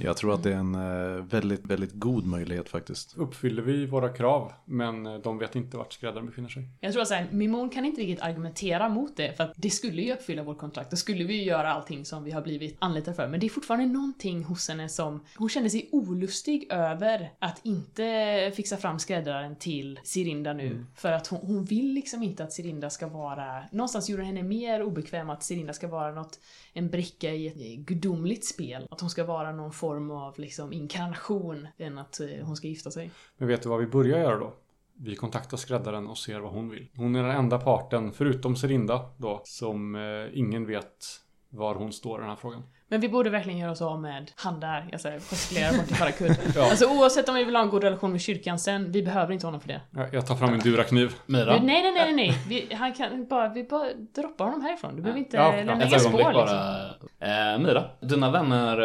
Jag 0.02 0.16
tror 0.16 0.34
att 0.34 0.42
det 0.42 0.52
är 0.52 0.56
en 0.56 0.74
eh, 0.74 1.24
väldigt, 1.24 1.66
väldigt 1.66 1.92
god 1.92 2.26
möjlighet 2.26 2.68
faktiskt. 2.68 3.16
Uppfyller 3.16 3.62
vi 3.62 3.86
våra 3.86 4.08
krav, 4.08 4.52
men 4.64 5.06
eh, 5.06 5.14
de 5.14 5.38
vet 5.38 5.56
inte 5.56 5.76
vart 5.76 5.92
skräddaren 5.92 6.26
befinner 6.26 6.48
sig. 6.48 6.68
Jag 6.80 6.92
tror 6.92 7.02
att 7.02 7.08
så 7.08 7.14
här, 7.14 7.28
Mimon 7.30 7.70
kan 7.70 7.84
inte 7.84 8.00
riktigt 8.00 8.22
argumentera 8.22 8.88
mot 8.88 9.16
det, 9.16 9.36
för 9.36 9.44
att 9.44 9.52
det 9.56 9.70
skulle 9.70 10.02
ju 10.02 10.12
uppfylla 10.12 10.42
vårt 10.42 10.58
kontrakt. 10.58 10.90
Då 10.90 10.96
skulle 10.96 11.24
vi 11.24 11.34
ju 11.34 11.42
göra 11.42 11.72
allting 11.72 12.04
som 12.04 12.24
vi 12.24 12.30
har 12.30 12.42
blivit 12.42 12.76
anlitade 12.78 13.16
för. 13.16 13.28
Men 13.28 13.40
det 13.40 13.46
är 13.46 13.50
fortfarande 13.50 13.86
någonting 13.86 14.44
hos 14.44 14.68
henne 14.68 14.88
som... 14.88 15.24
Hon 15.36 15.48
känner 15.48 15.68
sig 15.68 15.88
olustig 15.92 16.66
över 16.70 17.32
att 17.38 17.60
inte 17.62 18.52
fixa 18.56 18.76
fram 18.76 18.98
skräddaren 18.98 19.56
till 19.56 20.00
Sirinda 20.04 20.52
nu. 20.52 20.84
För 20.94 21.12
att 21.12 21.26
hon, 21.26 21.40
hon 21.42 21.64
vill 21.64 21.92
liksom 21.92 22.22
inte 22.22 22.44
att 22.44 22.52
Sirinda 22.52 22.90
ska 22.90 23.08
vara... 23.08 23.62
Någonstans 23.72 24.08
gjorde 24.08 24.22
henne 24.22 24.42
mer 24.42 24.82
obekväm 24.82 25.30
att 25.30 25.42
Sirinda 25.42 25.72
ska 25.72 25.88
vara 25.88 26.12
något, 26.12 26.38
en 26.72 26.90
bricka 26.90 27.30
i 27.30 27.46
ett 27.46 27.78
gudomligt 27.78 28.44
spel. 28.44 28.86
Att 28.90 29.00
hon 29.00 29.10
ska 29.10 29.24
vara 29.24 29.52
någon 29.52 29.72
form 29.72 29.89
av 30.10 30.38
liksom 30.38 30.72
inkarnation 30.72 31.68
än 31.78 31.98
att 31.98 32.20
eh, 32.20 32.26
hon 32.42 32.56
ska 32.56 32.68
gifta 32.68 32.90
sig. 32.90 33.10
Men 33.36 33.48
vet 33.48 33.62
du 33.62 33.68
vad 33.68 33.80
vi 33.80 33.86
börjar 33.86 34.18
göra 34.18 34.38
då? 34.38 34.52
Vi 34.94 35.16
kontaktar 35.16 35.56
skräddaren 35.56 36.06
och 36.06 36.18
ser 36.18 36.40
vad 36.40 36.52
hon 36.52 36.68
vill. 36.68 36.88
Hon 36.96 37.14
är 37.14 37.22
den 37.22 37.36
enda 37.36 37.58
parten, 37.58 38.12
förutom 38.12 38.56
Serinda 38.56 39.10
då, 39.16 39.40
som 39.44 39.94
eh, 39.94 40.38
ingen 40.38 40.66
vet 40.66 41.06
var 41.48 41.74
hon 41.74 41.92
står 41.92 42.18
i 42.18 42.20
den 42.20 42.30
här 42.30 42.36
frågan. 42.36 42.62
Men 42.92 43.00
vi 43.00 43.08
borde 43.08 43.30
verkligen 43.30 43.58
göra 43.58 43.70
oss 43.70 43.82
av 43.82 44.00
med 44.00 44.30
han 44.36 44.60
där. 44.60 44.88
Jag 44.92 45.00
säger 45.00 45.20
gestikulerar 45.20 45.76
bort 45.76 45.86
till 45.86 45.96
Farakud. 45.96 46.36
Ja. 46.56 46.70
Alltså 46.70 46.86
oavsett 46.86 47.28
om 47.28 47.34
vi 47.34 47.44
vill 47.44 47.56
ha 47.56 47.62
en 47.62 47.70
god 47.70 47.84
relation 47.84 48.12
med 48.12 48.20
kyrkan 48.20 48.58
sen, 48.58 48.92
vi 48.92 49.02
behöver 49.02 49.32
inte 49.32 49.46
honom 49.46 49.60
för 49.60 49.68
det. 49.68 49.80
Jag- 50.12 50.26
tar 50.26 50.36
fram 50.36 50.50
min 50.50 50.60
durakniv. 50.60 51.14
Mira? 51.26 51.44
Nej, 51.52 51.60
nej, 51.62 51.82
nej, 51.82 51.92
nej, 51.94 52.12
nej. 52.14 52.38
Vi, 52.48 52.74
han 52.74 52.92
kan 52.92 53.26
bara, 53.26 53.48
vi 53.48 53.64
bara 53.64 53.88
droppar 54.16 54.44
honom 54.44 54.62
härifrån. 54.62 54.96
Du 54.96 55.02
behöver 55.02 55.18
inte 55.18 55.36
Ja, 55.36 55.52
lämna 55.56 55.84
inga 55.86 55.98
spår 55.98 56.18
liksom. 56.18 56.32
bara. 56.34 57.52
Eh, 57.54 57.58
Mira, 57.58 57.84
dina 58.00 58.30
vänner 58.30 58.78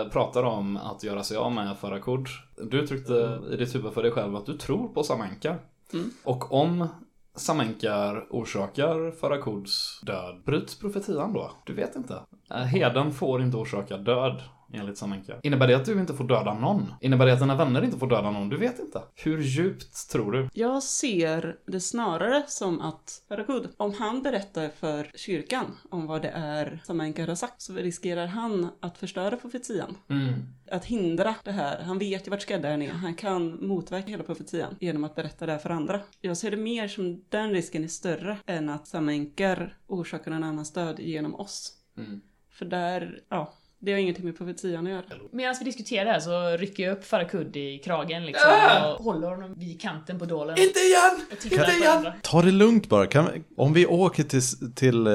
eh, 0.00 0.08
pratar 0.08 0.42
om 0.42 0.76
att 0.76 1.02
göra 1.04 1.22
sig 1.22 1.36
av 1.36 1.52
med 1.52 1.76
Farakod. 1.78 2.26
Du 2.70 2.80
uttryckte 2.80 3.38
i 3.52 3.56
ditt 3.56 3.74
huvud 3.74 3.92
för 3.92 4.02
dig 4.02 4.12
själv 4.12 4.36
att 4.36 4.46
du 4.46 4.56
tror 4.58 4.88
på 4.88 5.02
Samenkar. 5.02 5.58
Mm. 5.92 6.10
Och 6.24 6.52
om 6.52 6.88
Samenkar 7.34 8.26
orsakar 8.30 9.10
Farakods 9.10 10.00
död, 10.02 10.42
bryts 10.44 10.78
profetian 10.78 11.32
då? 11.32 11.50
Du 11.66 11.74
vet 11.74 11.96
inte. 11.96 12.20
Eh, 12.50 12.56
heden 12.56 13.12
får 13.12 13.42
inte 13.42 13.56
orsaka 13.56 13.96
död. 13.96 14.42
Enligt 14.72 14.98
Samenkar. 14.98 15.40
Innebär 15.42 15.66
det 15.66 15.74
att 15.74 15.84
du 15.84 16.00
inte 16.00 16.14
får 16.14 16.24
döda 16.24 16.54
någon? 16.54 16.94
Innebär 17.00 17.26
det 17.26 17.32
att 17.32 17.40
dina 17.40 17.56
vänner 17.56 17.84
inte 17.84 17.98
får 17.98 18.06
döda 18.06 18.30
någon? 18.30 18.48
Du 18.48 18.56
vet 18.56 18.78
inte. 18.78 19.02
Hur 19.14 19.42
djupt 19.42 20.10
tror 20.10 20.32
du? 20.32 20.48
Jag 20.54 20.82
ser 20.82 21.56
det 21.66 21.80
snarare 21.80 22.42
som 22.48 22.80
att 22.80 23.22
Farakud, 23.28 23.68
om 23.76 23.94
han 23.94 24.22
berättar 24.22 24.68
för 24.68 25.10
kyrkan 25.14 25.66
om 25.90 26.06
vad 26.06 26.22
det 26.22 26.28
är 26.34 26.82
som 26.84 27.00
Enkar 27.00 27.28
har 27.28 27.34
sagt 27.34 27.62
så 27.62 27.72
riskerar 27.72 28.26
han 28.26 28.68
att 28.80 28.98
förstöra 28.98 29.36
profetian. 29.36 29.96
Mm. 30.08 30.32
Att 30.70 30.84
hindra 30.84 31.34
det 31.44 31.52
här. 31.52 31.82
Han 31.82 31.98
vet 31.98 32.26
ju 32.26 32.30
vart 32.30 32.42
skräddaren 32.42 32.82
är. 32.82 32.90
Han 32.90 33.14
kan 33.14 33.66
motverka 33.66 34.08
hela 34.08 34.22
profetian 34.22 34.76
genom 34.80 35.04
att 35.04 35.14
berätta 35.14 35.46
det 35.46 35.52
här 35.52 35.58
för 35.58 35.70
andra. 35.70 36.00
Jag 36.20 36.36
ser 36.36 36.50
det 36.50 36.56
mer 36.56 36.88
som 36.88 37.24
den 37.28 37.50
risken 37.50 37.84
är 37.84 37.88
större 37.88 38.38
än 38.46 38.68
att 38.68 38.86
Samenkar 38.86 39.76
orsakar 39.86 40.30
en 40.30 40.44
annans 40.44 40.72
död 40.72 41.00
genom 41.00 41.34
oss. 41.34 41.72
Mm. 41.98 42.20
För 42.50 42.64
där, 42.64 43.22
ja, 43.28 43.52
det 43.84 43.92
har 43.92 43.98
ingenting 43.98 44.24
med 44.24 44.38
profetian 44.38 44.86
att 44.86 44.92
göra. 44.92 45.02
Medan 45.30 45.54
vi 45.58 45.64
diskuterar 45.64 46.04
det 46.04 46.10
här 46.10 46.20
så 46.20 46.56
rycker 46.56 46.82
jag 46.82 46.92
upp 46.92 47.04
Farakud 47.04 47.56
i 47.56 47.78
kragen 47.78 48.26
liksom 48.26 48.50
och 48.98 49.04
håller 49.04 49.28
honom 49.28 49.54
vid 49.58 49.80
kanten 49.80 50.18
på 50.18 50.24
dålen. 50.24 50.58
Inte 50.58 50.78
igen! 50.78 51.20
På 51.50 51.84
varandra. 51.84 52.14
Ta 52.22 52.42
det 52.42 52.50
lugnt 52.50 52.88
bara. 52.88 53.06
Kan 53.06 53.24
vi, 53.24 53.42
om 53.56 53.72
vi 53.72 53.86
åker 53.86 54.22
till, 54.22 54.42
till, 54.74 55.06
eh, 55.06 55.12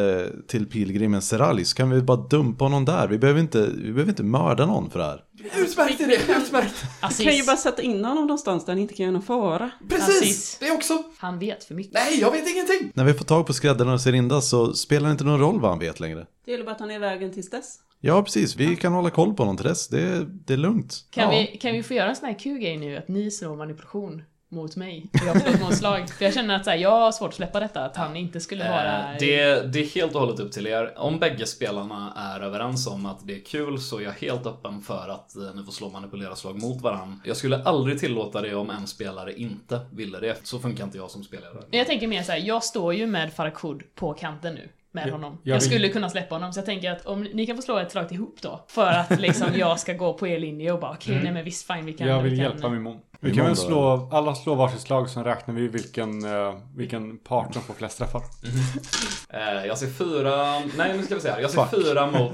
till 0.47 0.65
pilgrimen 0.65 1.21
Serali 1.21 1.65
så 1.65 1.75
kan 1.75 1.89
vi 1.89 2.01
bara 2.01 2.17
dumpa 2.17 2.65
honom 2.65 2.85
där. 2.85 3.07
Vi 3.07 3.17
behöver 3.17 3.39
inte, 3.39 3.69
vi 3.77 3.91
behöver 3.91 4.09
inte 4.09 4.23
mörda 4.23 4.65
någon 4.65 4.89
för 4.89 4.99
det 4.99 5.05
här. 5.05 5.23
Utmärkt 5.57 6.01
idé, 6.01 6.17
utmärkt! 6.37 6.75
Assis, 6.99 7.25
kan 7.25 7.35
ju 7.35 7.45
bara 7.45 7.57
sätta 7.57 7.81
in 7.81 8.05
honom 8.05 8.23
någonstans 8.23 8.65
där 8.65 8.73
han 8.73 8.79
inte 8.79 8.93
kan 8.93 9.03
göra 9.03 9.13
någon 9.13 9.21
fara. 9.23 9.71
Assis. 9.97 10.57
Det 10.59 10.71
också! 10.71 11.03
han 11.17 11.39
vet 11.39 11.63
för 11.63 11.75
mycket. 11.75 11.93
Nej, 11.93 12.19
jag 12.19 12.31
vet 12.31 12.49
ingenting! 12.49 12.91
När 12.93 13.03
vi 13.03 13.13
får 13.13 13.25
tag 13.25 13.47
på 13.47 13.53
skräddaren 13.53 13.93
och 13.93 14.01
Serinda 14.01 14.41
så 14.41 14.73
spelar 14.73 15.07
det 15.07 15.11
inte 15.11 15.23
någon 15.23 15.39
roll 15.39 15.59
vad 15.59 15.71
han 15.71 15.79
vet 15.79 15.99
längre. 15.99 16.25
Det 16.45 16.51
gäller 16.51 16.65
bara 16.65 16.71
att 16.71 16.79
han 16.79 16.91
är 16.91 16.95
i 16.95 16.99
vägen 16.99 17.33
tills 17.33 17.49
dess. 17.49 17.79
Ja, 17.99 18.23
precis. 18.23 18.55
Vi 18.55 18.75
kan 18.75 18.93
hålla 18.93 19.09
koll 19.09 19.33
på 19.33 19.43
honom 19.43 19.57
till 19.57 19.65
dess. 19.65 19.87
Det, 19.87 20.01
är- 20.01 20.25
det 20.45 20.53
är 20.53 20.57
lugnt. 20.57 21.05
Kan, 21.09 21.23
ja. 21.23 21.29
vi, 21.51 21.57
kan 21.57 21.73
vi 21.73 21.83
få 21.83 21.93
göra 21.93 22.09
en 22.09 22.15
sån 22.15 22.25
här 22.27 22.39
kul 22.39 22.59
grej 22.59 22.77
nu, 22.77 22.97
att 22.97 23.07
ni 23.07 23.31
slår 23.31 23.55
manipulation 23.55 24.23
mot 24.49 24.75
mig? 24.75 25.05
Och 25.13 25.27
jag 25.27 25.41
får 25.43 25.71
ett 25.71 25.77
slag. 25.77 26.09
För 26.09 26.25
jag 26.25 26.33
känner 26.33 26.55
att 26.55 26.63
så 26.65 26.69
här, 26.69 26.77
jag 26.77 26.91
har 26.91 27.11
svårt 27.11 27.29
att 27.29 27.35
släppa 27.35 27.59
detta, 27.59 27.85
att 27.85 27.95
han 27.95 28.15
inte 28.15 28.39
skulle 28.39 28.69
vara... 28.69 29.11
Eh, 29.13 29.17
det, 29.19 29.73
det 29.73 29.79
är 29.79 29.85
helt 29.95 30.15
och 30.15 30.21
hållet 30.21 30.39
upp 30.39 30.51
till 30.51 30.67
er. 30.67 30.93
Om 30.97 31.19
bägge 31.19 31.45
spelarna 31.45 32.13
är 32.17 32.39
överens 32.39 32.87
om 32.87 33.05
att 33.05 33.27
det 33.27 33.35
är 33.35 33.39
kul 33.45 33.79
så 33.79 33.97
är 33.99 34.03
jag 34.03 34.11
helt 34.11 34.45
öppen 34.45 34.81
för 34.81 35.09
att 35.09 35.35
eh, 35.35 35.55
ni 35.55 35.63
får 35.63 35.71
slå 35.71 35.89
manipulera-slag 35.89 36.61
mot 36.61 36.81
varandra. 36.81 37.17
Jag 37.23 37.37
skulle 37.37 37.63
aldrig 37.63 37.99
tillåta 37.99 38.41
det 38.41 38.55
om 38.55 38.69
en 38.69 38.87
spelare 38.87 39.33
inte 39.39 39.79
ville 39.91 40.19
det. 40.19 40.37
Så 40.43 40.59
funkar 40.59 40.83
inte 40.83 40.97
jag 40.97 41.11
som 41.11 41.23
spelare. 41.23 41.53
Men 41.69 41.77
jag 41.77 41.87
tänker 41.87 42.07
mer 42.07 42.23
så 42.23 42.31
här, 42.31 42.39
jag 42.39 42.63
står 42.63 42.93
ju 42.93 43.07
med 43.07 43.33
Farakud 43.33 43.83
på 43.95 44.13
kanten 44.13 44.55
nu. 44.55 44.69
Med 45.01 45.07
Ja, 45.07 45.11
honom. 45.11 45.37
jag 45.43 45.55
Jag 45.55 45.59
vill- 45.61 45.69
skulle 45.69 45.89
kunna 45.89 46.09
släppa 46.09 46.35
honom, 46.35 46.53
så 46.53 46.59
jag 46.59 46.65
tänker 46.65 46.91
att 46.91 47.05
om 47.05 47.23
ni 47.23 47.45
kan 47.45 47.55
få 47.55 47.61
slå 47.61 47.77
ett 47.77 47.91
slag 47.91 48.11
ihop 48.11 48.37
då. 48.41 48.65
För 48.67 48.87
att 48.87 49.19
liksom 49.19 49.47
jag 49.55 49.79
ska 49.79 49.93
gå 49.93 50.13
på 50.13 50.27
er 50.27 50.39
linje 50.39 50.71
och 50.71 50.79
bara 50.79 50.91
okej, 50.91 51.19
nej 51.23 51.31
men 51.33 51.43
visst 51.45 51.67
fine, 51.67 51.85
vi 51.85 51.93
kan... 51.93 52.07
Jag 52.07 52.21
vill 52.21 52.31
vi 52.31 52.37
kan, 52.37 52.45
hjälpa 52.45 52.69
Mimon. 52.69 52.99
Vi 53.19 53.29
Mimon 53.29 53.37
kan 53.37 53.45
väl 53.45 53.55
slå, 53.55 54.09
alla 54.11 54.35
slå 54.35 54.55
varsitt 54.55 54.79
slag, 54.81 55.09
sen 55.09 55.23
räknar 55.23 55.53
vi 55.55 55.67
vilken, 55.67 56.25
eh, 56.25 56.53
vilken 56.75 57.17
part 57.17 57.53
som 57.53 57.61
får 57.63 57.73
flest 57.73 57.97
träffar. 57.97 58.21
Eh, 59.29 59.65
jag 59.65 59.77
ser 59.77 59.87
fyra... 59.87 60.59
Nej, 60.77 60.97
nu 60.97 61.03
ska 61.03 61.15
vi 61.15 61.21
se 61.21 61.31
här. 61.31 61.39
Jag 61.39 61.51
ser 61.51 61.65
Fuck. 61.65 61.83
fyra 61.85 62.07
mot 62.11 62.31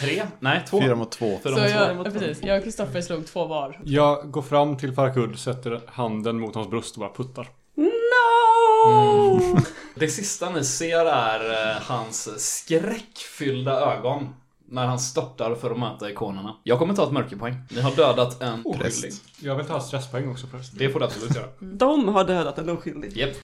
tre. 0.00 0.22
Nej, 0.40 0.62
två. 0.68 0.80
Fyra 0.80 0.94
mot 0.94 1.10
två. 1.12 1.38
Fyra 1.42 1.54
Så 1.54 1.60
mot 1.60 1.70
två. 1.70 1.78
jag, 1.78 1.96
ja, 2.06 2.10
precis, 2.10 2.42
jag 2.44 2.58
och 2.58 2.64
Kristoffer 2.64 3.00
slog 3.00 3.26
två 3.26 3.46
var. 3.46 3.80
Jag 3.84 4.30
går 4.30 4.42
fram 4.42 4.76
till 4.76 4.92
Farakud, 4.92 5.38
sätter 5.38 5.80
handen 5.86 6.40
mot 6.40 6.54
hans 6.54 6.68
bröst 6.70 6.94
och 6.96 7.00
bara 7.00 7.12
puttar. 7.14 7.48
No! 7.74 9.58
Det 9.94 10.08
sista 10.08 10.50
ni 10.50 10.64
ser 10.64 11.06
är 11.06 11.70
eh, 11.70 11.82
hans 11.82 12.46
skräckfyllda 12.46 13.80
ögon. 13.80 14.34
När 14.72 14.86
han 14.86 14.98
störtar 14.98 15.54
för 15.54 15.70
att 15.70 15.78
möta 15.78 16.10
ikonerna. 16.10 16.56
Jag 16.64 16.78
kommer 16.78 16.94
ta 16.94 17.06
ett 17.06 17.12
mörkerpoäng. 17.12 17.54
Ni 17.70 17.80
har 17.80 17.96
dödat 17.96 18.42
en 18.42 18.66
oskyldig. 18.66 19.12
Jag 19.40 19.56
vill 19.56 19.66
ta 19.66 19.80
stresspoäng 19.80 20.30
också 20.30 20.46
förresten. 20.46 20.78
Det 20.78 20.90
får 20.90 21.00
du 21.00 21.04
absolut 21.06 21.36
göra. 21.36 21.46
De 21.58 22.08
har 22.08 22.24
dödat 22.24 22.58
en 22.58 22.68
oskyldig. 22.68 23.16
Japp. 23.16 23.36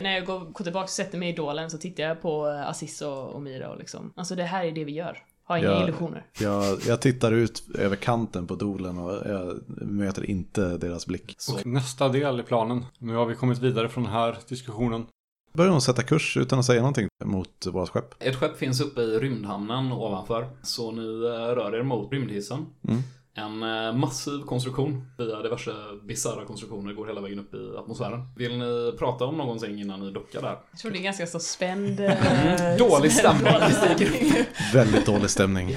När 0.00 0.14
jag 0.14 0.26
går, 0.26 0.40
går 0.40 0.64
tillbaka 0.64 0.84
och 0.84 0.90
sätter 0.90 1.18
mig 1.18 1.28
i 1.28 1.32
idolen 1.32 1.70
så 1.70 1.78
tittar 1.78 2.02
jag 2.02 2.22
på 2.22 2.48
eh, 2.48 2.68
Aziz 2.68 3.02
och, 3.02 3.28
och 3.28 3.42
Mira 3.42 3.70
och 3.70 3.78
liksom, 3.78 4.12
alltså 4.16 4.34
det 4.34 4.44
här 4.44 4.64
är 4.64 4.72
det 4.72 4.84
vi 4.84 4.92
gör. 4.92 5.18
Ha 5.46 5.58
inga 5.58 5.66
Ja. 5.66 5.82
illusioner. 5.84 6.26
Jag, 6.40 6.78
jag 6.86 7.00
tittar 7.00 7.32
ut 7.32 7.62
över 7.78 7.96
kanten 7.96 8.46
på 8.46 8.54
dolen 8.54 8.98
och 8.98 9.12
jag 9.30 9.60
möter 9.86 10.30
inte 10.30 10.76
deras 10.76 11.06
blick. 11.06 11.34
Så. 11.38 11.54
Och 11.54 11.66
nästa 11.66 12.08
del 12.08 12.40
i 12.40 12.42
planen. 12.42 12.84
Nu 12.98 13.14
har 13.14 13.26
vi 13.26 13.34
kommit 13.34 13.58
vidare 13.58 13.88
från 13.88 14.04
den 14.04 14.12
här 14.12 14.36
diskussionen. 14.48 15.06
Börjar 15.52 15.70
de 15.70 15.80
sätta 15.80 16.02
kurs 16.02 16.36
utan 16.36 16.58
att 16.58 16.64
säga 16.64 16.80
någonting 16.80 17.08
mot 17.24 17.66
våra 17.66 17.86
skepp. 17.86 18.14
Ett 18.22 18.36
skepp 18.36 18.56
finns 18.56 18.80
uppe 18.80 19.00
i 19.00 19.18
rymdhamnen 19.18 19.92
ovanför. 19.92 20.48
Så 20.62 20.92
ni 20.92 21.02
eh, 21.24 21.54
rör 21.54 21.74
er 21.74 21.82
mot 21.82 22.12
rymdhissen. 22.12 22.66
Mm. 22.88 23.02
En 23.36 23.62
eh, 23.62 23.92
massiv 23.92 24.44
konstruktion 24.46 25.10
via 25.18 25.42
diverse 25.42 25.70
bisarra 26.02 26.44
konstruktioner 26.44 26.92
går 26.92 27.06
hela 27.06 27.20
vägen 27.20 27.38
upp 27.38 27.54
i 27.54 27.76
atmosfären. 27.78 28.28
Vill 28.36 28.58
ni 28.58 28.92
prata 28.98 29.24
om 29.24 29.36
någonting 29.36 29.80
innan 29.80 30.00
ni 30.00 30.10
dockar 30.10 30.42
där? 30.42 30.58
Jag 30.70 30.80
tror 30.80 30.90
det 30.90 30.98
är 30.98 31.02
ganska 31.02 31.26
så 31.26 31.38
spänd... 31.38 32.00
eh, 32.00 32.08
Dålig 32.78 33.04
dålig 33.04 33.12
stämning. 33.12 34.44
Väldigt 34.72 35.06
dålig 35.06 35.30
stämning. 35.30 35.76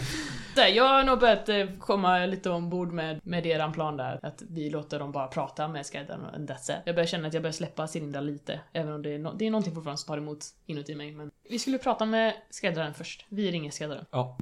Här, 0.58 0.68
Jag 0.68 0.88
har 0.88 1.04
nog 1.04 1.20
börjat 1.20 1.50
eh, 1.50 1.66
komma 1.80 2.26
lite 2.26 2.50
ombord 2.50 2.92
med, 2.92 3.20
med 3.24 3.46
eran 3.46 3.72
plan 3.72 3.98
där. 3.98 4.20
Att 4.24 4.44
vi 4.50 4.70
låter 4.70 5.00
dem 5.00 5.12
bara 5.12 5.28
prata 5.28 5.68
med 5.68 5.86
skräddaren 5.86 6.22
och 6.26 6.32
that's 6.40 6.72
it. 6.72 6.82
Jag 6.86 6.96
börjar 6.96 7.08
känna 7.08 7.28
att 7.28 7.34
jag 7.34 7.44
börjar 7.44 7.54
släppa 7.54 7.88
Cilinda 7.88 8.22
lite. 8.22 8.60
Även 8.74 8.94
om 8.94 9.02
det 9.02 9.14
är, 9.14 9.20
no 9.20 9.34
det 9.38 9.48
är 9.48 9.52
någonting 9.52 9.76
fortfarande 9.76 9.98
som 9.98 10.08
tar 10.08 10.18
emot 10.18 10.46
inuti 10.66 10.96
mig. 10.96 11.12
Men 11.12 11.32
vi 11.50 11.60
skulle 11.60 11.78
prata 11.78 12.06
med 12.06 12.34
skräddaren 12.50 12.94
först. 12.94 13.26
Vi 13.30 13.52
ringer 13.52 13.72
skräddaren. 13.72 14.06
Ja. 14.12 14.38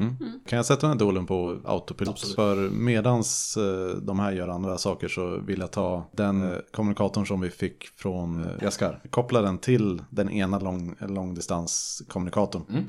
Kan 0.47 0.58
jag 0.58 0.65
sätta 0.65 0.82
den 0.82 0.89
här 0.89 0.99
dolen 0.99 1.25
på 1.25 1.62
autopilot? 1.65 2.13
Absolut. 2.13 2.36
För 2.36 2.56
medans 2.69 3.58
eh, 3.58 3.97
de 3.97 4.19
här 4.19 4.32
gör 4.32 4.47
andra 4.47 4.78
saker 4.78 5.08
så 5.08 5.38
vill 5.38 5.60
jag 5.60 5.71
ta 5.71 6.04
den 6.12 6.51
eh, 6.51 6.58
kommunikatorn 6.71 7.25
som 7.25 7.41
vi 7.41 7.49
fick 7.49 7.88
från 7.88 8.47
Jaskar. 8.62 9.01
Koppla 9.10 9.41
den 9.41 9.58
till 9.58 10.01
den 10.10 10.30
ena 10.30 10.60
lång, 10.60 10.95
långdistanskommunikatorn. 10.99 12.63
Mm. 12.69 12.86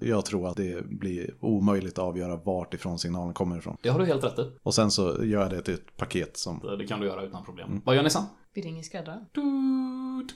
Jag 0.00 0.24
tror 0.24 0.48
att 0.48 0.56
det 0.56 0.86
blir 0.86 1.34
omöjligt 1.40 1.92
att 1.98 2.04
avgöra 2.04 2.36
vart 2.36 2.74
ifrån 2.74 2.98
signalen 2.98 3.34
kommer 3.34 3.58
ifrån. 3.58 3.76
Det 3.82 3.88
har 3.88 3.98
du 3.98 4.04
helt 4.04 4.24
rätt 4.24 4.38
i. 4.38 4.52
Och 4.62 4.74
sen 4.74 4.90
så 4.90 5.24
gör 5.24 5.40
jag 5.40 5.50
det 5.50 5.62
till 5.62 5.74
ett 5.74 5.96
paket 5.96 6.36
som... 6.36 6.76
Det 6.78 6.86
kan 6.86 7.00
du 7.00 7.06
göra 7.06 7.22
utan 7.22 7.44
problem. 7.44 7.82
Vad 7.84 7.96
gör 7.96 8.02
ni 8.02 8.10
sen? 8.10 8.22
Vi 8.54 8.62
ringer 8.62 8.82
skräddaren. 8.82 9.26
Dud, 9.32 10.32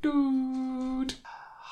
dud. 0.00 1.12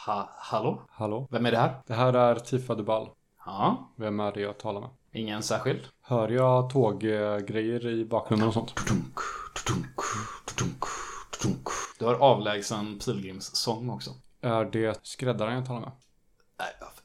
Ha, 0.06 0.30
hallå? 0.36 0.82
Hallå? 0.90 1.28
Vem 1.30 1.46
är 1.46 1.50
det 1.50 1.58
här? 1.58 1.74
Det 1.86 1.94
här 1.94 2.12
är 2.12 2.34
Tifa 2.34 2.74
Dubal. 2.74 3.08
Ja, 3.46 3.92
Vem 3.96 4.20
är 4.20 4.32
det 4.32 4.40
jag 4.40 4.58
talar 4.58 4.80
med? 4.80 4.90
ingen 5.12 5.42
särskild. 5.42 5.80
Hör 6.02 6.28
jag 6.28 6.70
tåggrejer 6.70 7.86
i 7.86 8.04
bakgrunden 8.04 8.48
och 8.48 8.54
sånt? 8.54 8.74
Du 11.98 12.04
har 12.04 12.14
avlägsen 12.14 12.98
pilgrimssång 12.98 13.90
också. 13.90 14.10
Är 14.40 14.64
det 14.64 15.00
skräddaren 15.02 15.54
jag 15.54 15.66
talar 15.66 15.80
med? 15.80 15.90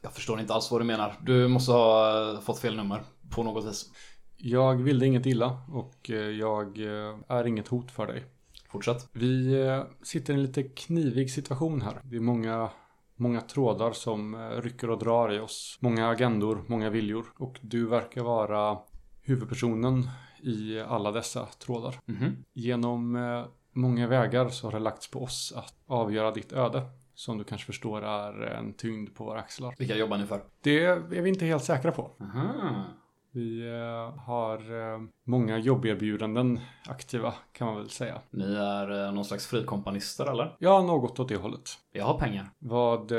Jag- 0.02 0.12
förstår 0.12 0.40
inte 0.40 0.54
alls 0.54 0.70
vad 0.70 0.80
du 0.80 0.84
menar. 0.84 1.14
Du 1.22 1.48
måste 1.48 1.72
ha 1.72 2.32
eh, 2.34 2.40
fått 2.40 2.58
fel 2.58 2.76
nummer 2.76 3.02
på 3.30 3.42
något 3.42 3.64
vis. 3.64 3.90
Jag 4.36 4.74
ville 4.82 5.06
inget 5.06 5.26
illa 5.26 5.58
och 5.72 6.10
eh, 6.10 6.16
jag 6.16 6.78
eh, 6.78 7.16
är 7.28 7.46
inget 7.46 7.68
hot 7.68 7.90
för 7.90 8.06
dig. 8.06 8.24
Fortsätt. 8.68 9.08
Vi 9.12 9.56
sitter 10.02 10.32
i 10.32 10.36
en 10.36 10.42
lite 10.42 10.62
knivig 10.62 11.30
situation 11.30 11.82
här. 11.82 12.00
Det 12.02 12.16
är 12.16 12.20
många, 12.20 12.68
många 13.16 13.40
trådar 13.40 13.92
som 13.92 14.36
rycker 14.62 14.90
och 14.90 14.98
drar 14.98 15.32
i 15.32 15.38
oss. 15.38 15.78
Många 15.80 16.08
agendor, 16.08 16.64
många 16.66 16.90
viljor. 16.90 17.26
Och 17.38 17.58
du 17.62 17.86
verkar 17.86 18.22
vara 18.22 18.78
huvudpersonen 19.22 20.08
i 20.42 20.80
alla 20.80 21.12
dessa 21.12 21.46
trådar. 21.46 22.00
Mhm. 22.06 22.44
Genom 22.52 23.16
eh, 23.16 23.44
många 23.72 24.06
vägar 24.06 24.48
så 24.48 24.66
har 24.66 24.72
det 24.72 24.78
lagts 24.78 25.10
på 25.10 25.22
oss 25.22 25.52
att 25.56 25.74
avgöra 25.86 26.30
ditt 26.30 26.52
öde. 26.52 26.82
Som 27.14 27.38
du 27.38 27.44
kanske 27.44 27.66
förstår 27.66 28.04
är 28.04 28.40
en 28.40 28.72
tyngd 28.72 29.14
på 29.14 29.24
våra 29.24 29.38
axlar. 29.38 29.74
Vilka 29.78 29.96
jobbar 29.96 30.18
ni 30.18 30.26
för? 30.26 30.42
Det 30.60 30.84
är 30.84 31.22
vi 31.22 31.28
inte 31.28 31.44
helt 31.44 31.64
säkra 31.64 31.92
på. 31.92 32.10
Aha. 32.20 32.84
Vi 33.30 33.66
eh, 33.68 34.18
har 34.18 34.92
eh, 34.94 35.00
många 35.24 35.58
jobberbjudanden 35.58 36.60
aktiva 36.86 37.34
kan 37.52 37.66
man 37.66 37.76
väl 37.76 37.90
säga. 37.90 38.20
Ni 38.30 38.54
är 38.54 39.06
eh, 39.06 39.12
någon 39.12 39.24
slags 39.24 39.46
frikompanister 39.46 40.26
eller? 40.26 40.56
Ja, 40.58 40.82
något 40.82 41.20
åt 41.20 41.28
det 41.28 41.36
hållet. 41.36 41.70
Jag 41.92 42.04
har 42.04 42.18
pengar. 42.18 42.50
Vad 42.58 43.12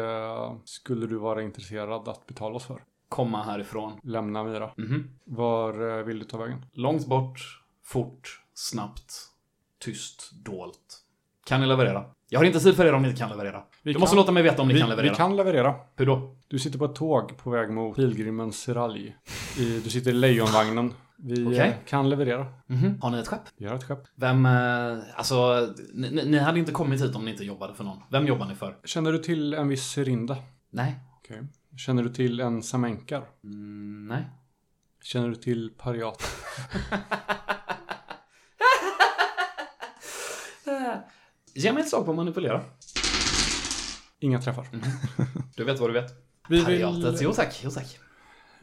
skulle 0.65 1.07
du 1.07 1.15
vara 1.15 1.41
intresserad 1.41 2.07
att 2.07 2.27
betala 2.27 2.55
oss 2.55 2.65
för? 2.65 2.81
komma 3.09 3.43
härifrån. 3.43 3.99
Lämna 4.03 4.43
Mira. 4.43 4.71
Mhm. 4.77 5.09
Var 5.23 5.97
eh, 5.97 6.03
vill 6.03 6.19
du 6.19 6.25
ta 6.25 6.37
vägen? 6.37 6.65
Långt 6.73 7.05
bort, 7.07 7.63
fort, 7.83 8.41
snabbt, 8.53 9.13
tyst, 9.79 10.31
dolt. 10.45 11.01
Kan 11.45 11.61
ni 11.61 11.67
leverera? 11.67 12.05
Jag 12.29 12.39
har 12.39 12.45
inte 12.45 12.59
tid 12.59 12.75
för 12.75 12.85
er 12.85 12.93
om 12.93 13.01
ni 13.01 13.07
inte 13.07 13.19
kan 13.19 13.29
leverera. 13.29 13.63
Vi 13.85 13.93
du 13.93 13.99
måste 13.99 14.13
kan- 14.13 14.17
låta 14.21 14.31
mig 14.31 14.43
veta 14.43 14.61
om 14.61 14.67
ni 14.67 14.73
vi, 14.73 14.79
kan 14.79 14.89
leverera. 14.89 15.11
Vi 15.11 15.15
kan 15.17 15.35
leverera. 15.35 15.75
Hur 15.95 16.05
då? 16.05 16.35
Du 16.47 16.59
sitter 16.59 16.79
på 16.79 16.85
ett 16.85 16.95
tåg 16.95 17.37
på 17.37 17.49
väg 17.49 17.69
mot 17.69 17.95
pilgrimen 17.95 18.51
Siralj. 18.53 19.15
I, 19.57 19.79
du 19.79 19.89
sitter 19.89 20.11
i 20.11 20.13
lejonvagnen. 20.13 20.93
Vi 21.17 21.57
eh, 21.57 21.73
kan 21.87 22.09
leverera. 22.09 22.45
Mhm. 22.67 22.99
Har 23.01 23.09
ni 23.11 23.19
ett 23.19 23.27
skepp? 23.27 23.41
Vi 23.57 23.65
har 23.65 23.75
ett 23.75 23.83
skepp. 23.83 24.03
Vem, 24.15 24.45
eh, 24.45 24.97
alltså, 25.15 25.67
ni, 25.93 26.09
ni- 26.25 26.37
hade 26.37 26.59
inte 26.59 26.71
kommit 26.71 27.01
hit 27.03 27.15
om 27.15 27.25
ni 27.25 27.31
inte 27.31 27.43
jobbade 27.43 27.73
för 27.73 27.83
någon. 27.83 27.97
Vem 28.09 28.27
jobbar 28.27 28.45
ni 28.45 28.55
för? 28.55 28.77
Känner 28.83 29.11
du 29.11 29.17
till 29.19 29.53
en 29.53 29.67
viss 29.67 29.83
Serinda? 29.91 30.37
Nej. 30.69 30.95
Okej. 31.17 31.41
Känner 31.77 32.03
du 32.03 32.09
till 32.09 32.39
en 32.39 32.63
Samenkar? 32.63 33.23
Mm, 33.43 34.07
nej. 34.07 34.25
Känner 35.03 35.29
du 35.29 35.35
till 35.35 35.71
Pariat? 35.77 36.23
Ge 41.53 41.71
mig 41.73 41.81
ett 41.83 41.89
slag 41.89 42.05
på 42.05 42.13
manipulera. 42.13 42.61
Inga 44.19 44.41
träffar. 44.41 44.67
Du 45.55 45.63
vet 45.63 45.79
vad 45.79 45.89
du 45.89 45.93
vet. 45.93 46.11
Vi 46.49 46.63
vill, 46.65 46.79
Jo 47.21 47.33
tack, 47.33 47.61
jo 47.63 47.69
tack. 47.71 47.99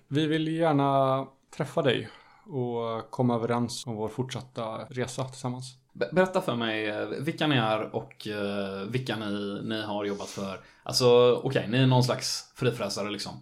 vi 0.09 0.27
vill 0.27 0.49
gärna 0.49 1.27
träffa 1.57 1.83
dig 1.83 2.09
och 2.47 3.11
komma 3.11 3.35
överens 3.35 3.87
om 3.87 3.97
vår 3.97 4.09
fortsatta 4.09 4.79
resa 4.91 5.25
tillsammans. 5.25 5.75
Be- 5.93 6.09
Berätta 6.13 6.41
för 6.41 6.57
mig 6.57 6.89
eh, 6.89 7.07
vilka 7.07 7.47
ni 7.47 7.57
är 7.57 7.95
och 7.97 8.27
eh, 8.29 8.83
vilka 8.89 9.17
ni, 9.17 9.61
ni 9.65 9.83
har 9.83 10.05
jobbat 10.05 10.29
för. 10.29 10.61
Alltså, 10.83 11.41
okej, 11.45 11.67
ni 11.69 11.79
är 11.79 11.87
någon 11.87 12.05
slags 12.05 12.53
frifräsare 12.55 13.11
liksom. 13.11 13.33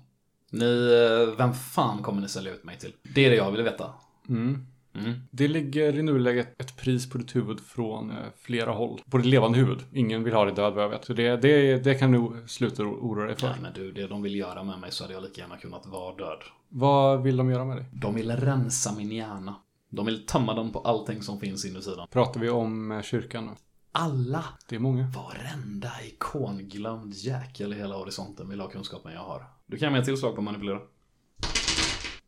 Ni, 0.51 0.93
eh, 1.29 1.37
vem 1.39 1.53
fan 1.55 2.03
kommer 2.03 2.21
ni 2.23 2.29
sälja 2.29 2.53
ut 2.53 2.65
mig 2.65 2.79
till? 2.79 2.93
Det 3.03 3.27
är 3.27 3.31
det 3.31 3.37
jag 3.37 3.51
vill 3.51 3.63
veta. 3.63 3.93
Mm. 4.29 4.67
Mm. 4.95 5.13
Det 5.31 5.49
ligger 5.49 5.99
i 5.99 6.03
nuläget 6.03 6.61
ett 6.61 6.77
pris 6.77 7.11
på 7.11 7.19
ditt 7.19 7.37
huvud 7.37 7.61
från 7.61 8.11
eh, 8.11 8.17
flera 8.37 8.71
håll. 8.73 9.01
På 9.11 9.19
ditt 9.19 9.27
levande 9.27 9.59
huvud. 9.59 9.79
Ingen 9.93 10.25
vill 10.25 10.35
ha 10.35 10.45
dig 10.45 10.55
död 10.55 10.75
vad 10.75 10.85
jag 10.85 10.89
vet. 10.89 11.05
Så 11.05 11.13
det, 11.13 11.37
det, 11.37 11.85
det 11.85 11.95
kan 11.95 12.13
du 12.13 12.45
sluta 12.47 12.83
oroa 12.83 13.27
dig 13.27 13.37
för. 13.37 13.49
Nej 13.49 13.59
men 13.63 13.73
du, 13.73 13.93
det 13.93 14.07
de 14.07 14.23
vill 14.23 14.35
göra 14.37 14.63
med 14.65 14.79
mig 14.79 14.91
så 14.93 15.05
hade 15.05 15.15
jag 15.15 15.23
lika 15.23 15.41
gärna 15.41 15.57
kunnat 15.57 15.87
vara 15.87 16.17
död. 16.17 16.39
Vad 16.69 17.23
vill 17.23 17.37
de 17.37 17.51
göra 17.51 17.65
med 17.65 17.77
dig? 17.77 17.87
De 17.93 18.15
vill 18.15 18.31
rensa 18.31 18.93
min 18.97 19.11
hjärna. 19.13 19.55
De 19.91 20.07
vill 20.07 20.27
tömma 20.27 20.55
den 20.55 20.71
på 20.73 20.79
allting 20.81 21.23
som 21.23 21.41
finns 21.41 21.65
inuti 21.65 21.91
den. 21.97 22.07
Pratar 22.11 22.41
vi 22.41 22.51
om 22.51 22.93
eh, 22.93 23.03
kyrkan 23.03 23.47
nu? 23.47 23.53
Alla, 23.93 24.45
Det 24.69 24.75
är 24.77 24.81
många. 24.81 25.07
varenda 25.17 25.91
ikonglömd 26.07 27.15
jäkel 27.15 27.73
i 27.73 27.77
hela 27.77 27.95
horisonten 27.97 28.49
vill 28.49 28.61
ha 28.61 28.69
kunskapen 28.69 29.13
jag 29.13 29.21
har. 29.21 29.45
Du 29.67 29.77
kan 29.79 29.87
ge 29.87 29.91
mig 29.91 29.99
ett 30.01 30.07
tillslag 30.07 30.37
på 30.37 30.43
manipulera. 30.43 30.79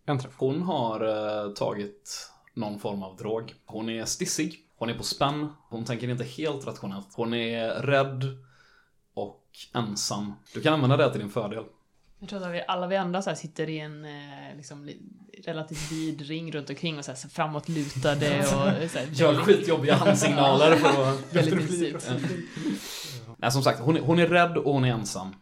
En 0.06 0.18
träff. 0.18 0.34
Hon 0.38 0.62
har 0.62 1.00
eh, 1.46 1.52
tagit 1.52 2.28
någon 2.54 2.78
form 2.78 3.02
av 3.02 3.16
drog. 3.16 3.54
Hon 3.64 3.88
är 3.88 4.04
stissig. 4.04 4.58
Hon 4.76 4.90
är 4.90 4.94
på 4.94 5.02
spänn. 5.02 5.48
Hon 5.68 5.84
tänker 5.84 6.08
inte 6.08 6.24
helt 6.24 6.66
rationellt. 6.66 7.08
Hon 7.14 7.34
är 7.34 7.68
rädd 7.68 8.24
och 9.14 9.42
ensam. 9.74 10.32
Du 10.54 10.60
kan 10.60 10.74
använda 10.74 10.96
det 10.96 11.10
till 11.10 11.20
din 11.20 11.30
fördel. 11.30 11.64
Jag 12.18 12.28
tror 12.28 12.46
att 12.46 12.54
vi, 12.54 12.64
alla 12.68 12.86
vi 12.86 12.96
andra 12.96 13.22
så 13.22 13.30
här 13.30 13.34
sitter 13.34 13.68
i 13.68 13.78
en 13.78 14.04
eh, 14.04 14.56
liksom, 14.56 14.84
li- 14.84 15.00
relativt 15.44 15.92
vid 15.92 16.20
ring 16.20 16.52
runt 16.52 16.70
omkring 16.70 16.98
och 16.98 17.04
så 17.04 17.10
här, 17.10 17.28
framåtlutade 17.28 18.38
och 18.38 18.44
så 18.90 18.98
här, 18.98 19.08
Gör 19.12 19.34
skitjobbiga 19.34 19.94
handsignaler 19.94 20.76
för 20.76 21.10
att... 21.12 21.34
väldigt 21.34 21.54
intensivt. 21.54 22.10
Nej, 23.36 23.52
som 23.52 23.62
sagt, 23.62 23.80
hon 23.80 23.96
är, 23.96 24.00
hon 24.00 24.18
är 24.18 24.26
rädd 24.26 24.56
och 24.56 24.72
hon 24.72 24.84
är 24.84 24.92
ensam. 24.92 25.34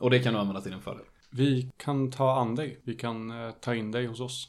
Och 0.00 0.10
det 0.10 0.18
kan 0.18 0.32
du 0.34 0.40
använda 0.40 0.60
till 0.60 0.70
din 0.72 0.80
fördel. 0.80 1.04
Vi 1.30 1.70
kan 1.76 2.10
ta 2.10 2.40
an 2.40 2.54
dig. 2.54 2.80
Vi 2.84 2.94
kan 2.94 3.30
eh, 3.46 3.50
ta 3.50 3.74
in 3.74 3.90
dig 3.90 4.06
hos 4.06 4.20
oss. 4.20 4.48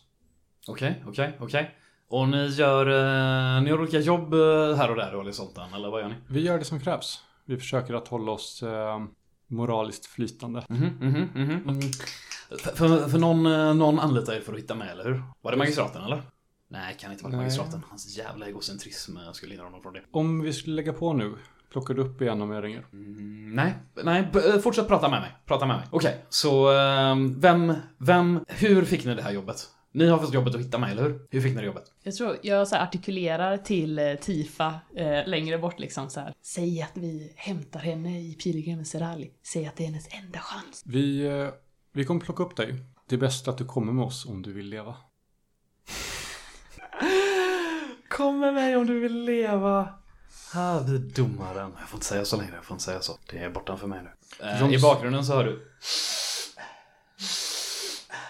Okej, 0.68 1.04
okej, 1.08 1.38
okej. 1.40 1.76
Och 2.08 2.30
ni 2.30 2.46
gör, 2.48 2.86
eh, 2.88 3.62
ni 3.64 3.70
har 3.72 3.80
olika 3.80 4.00
jobb 4.00 4.34
eh, 4.34 4.76
här 4.76 4.90
och 4.90 4.96
där 4.96 5.16
och 5.16 5.36
sånt 5.36 5.56
där, 5.56 5.68
eller 5.76 5.90
vad 5.90 6.02
gör 6.02 6.08
ni? 6.10 6.16
Vi 6.28 6.42
gör 6.42 6.58
det 6.60 6.66
som 6.66 6.80
krävs. 6.80 7.22
Vi 7.46 7.58
försöker 7.58 7.94
att 7.94 8.08
hålla 8.08 8.32
oss 8.32 8.64
eh, 8.64 9.00
moraliskt 9.48 10.06
flytande. 10.06 10.64
Mhm, 10.70 10.86
mhm, 10.86 11.30
mhm. 11.34 11.52
Mm. 11.70 11.80
För, 12.50 12.76
för, 12.76 13.10
för 13.10 13.18
någon, 13.20 13.46
eh, 13.46 13.74
någon 13.74 14.00
anlitar 14.00 14.34
er 14.34 14.42
för 14.42 14.54
att 14.54 14.60
hitta 14.60 14.76
mig, 14.76 14.90
eller 14.90 15.04
hur? 15.04 15.24
Var 15.42 15.52
det 15.52 15.58
magistraten, 15.58 16.04
eller? 16.04 16.22
Nej, 16.68 16.96
kan 17.00 17.12
inte 17.12 17.24
vara 17.24 17.32
Nej. 17.36 17.42
magistraten. 17.46 17.82
Hans 17.90 18.18
jävla 18.18 18.48
egocentrism 18.48 19.18
eh, 19.18 19.32
skulle 19.32 19.52
hindra 19.52 19.66
honom 19.68 19.82
från 19.82 19.94
det. 19.94 20.02
Om 20.12 20.42
vi 20.42 20.54
skulle 20.54 20.76
lägga 20.76 20.94
på 20.94 21.14
nu, 21.14 21.34
plockar 21.72 21.94
du 21.94 22.02
upp 22.02 22.22
igen 22.22 22.42
om 22.42 22.52
jag 22.52 22.64
ringer? 22.64 22.86
Mm, 22.94 23.56
nej, 23.56 23.74
nej, 24.04 24.30
b- 24.34 24.40
eh, 24.54 24.60
fortsätt 24.60 24.88
prata 24.88 25.10
med 25.10 25.22
mig. 25.22 25.32
Prata 25.46 25.66
med 25.66 25.78
mig. 25.78 25.86
Okej, 25.92 26.26
så 26.30 26.72
eh, 26.72 27.16
vem, 27.38 27.74
vem, 27.98 28.40
hur 28.48 28.86
fick 28.86 29.06
ni 29.06 29.16
det 29.16 29.22
här 29.22 29.32
jobbet? 29.32 29.70
Ni 29.96 30.08
har 30.08 30.20
fått 30.20 30.34
jobbet 30.34 30.56
att 30.56 30.62
hitta 30.62 30.78
mig, 30.78 30.92
eller 30.92 31.04
hur? 31.04 31.28
Hur 31.30 31.42
fick 31.42 31.56
ni 31.56 31.62
det 31.62 31.68
jobbet? 31.68 31.92
Jag 32.04 32.16
tror 32.16 32.38
jag 32.42 32.68
så 32.68 32.76
här 32.76 32.84
artikulerar 32.84 33.58
till 33.58 34.00
eh, 34.00 34.16
Tifa 34.16 34.80
eh, 34.96 35.28
längre 35.28 35.58
bort 35.58 35.80
liksom 35.80 36.10
så 36.10 36.20
här. 36.20 36.34
Säg 36.42 36.82
att 36.82 36.92
vi 36.94 37.34
hämtar 37.36 37.80
henne 37.80 38.22
i 38.22 38.34
pilgrimen 38.34 38.86
Serali. 38.86 39.32
Säg 39.44 39.66
att 39.66 39.76
det 39.76 39.84
är 39.84 39.86
hennes 39.86 40.14
enda 40.14 40.40
chans. 40.40 40.84
Vi, 40.86 41.26
eh, 41.26 41.48
vi 41.94 42.06
kommer 42.06 42.22
plocka 42.22 42.44
upp 42.44 42.56
dig. 42.56 42.76
Det 43.08 43.16
är 43.16 43.20
bäst 43.20 43.48
att 43.48 43.58
du 43.58 43.66
kommer 43.66 43.94
med 43.94 44.06
oss 44.06 44.26
om 44.26 44.42
du 44.42 44.54
vill 44.54 44.70
leva. 44.70 44.90
Kom 48.10 48.40
med 48.40 48.54
mig 48.54 48.76
om 48.76 48.88
du 48.88 49.00
vill 49.00 49.24
leva. 49.24 49.94
Ah, 50.54 50.80
vi 50.80 50.98
domaren. 50.98 51.72
Jag 51.80 51.90
får 51.90 51.98
inte 51.98 52.06
säga 52.06 52.26
så 52.26 52.38
längre, 52.38 52.56
jag 52.56 52.66
får 52.66 52.76
inte 52.76 52.84
säga 52.84 53.02
så. 53.02 53.18
Det 53.32 53.38
är 53.38 53.50
bortanför 53.50 53.88
mig 53.88 54.00
nu. 54.04 54.10
Eh, 54.48 54.74
I 54.74 54.80
bakgrunden 54.80 55.26
så 55.26 55.34
hör 55.34 55.44
du. 55.44 55.72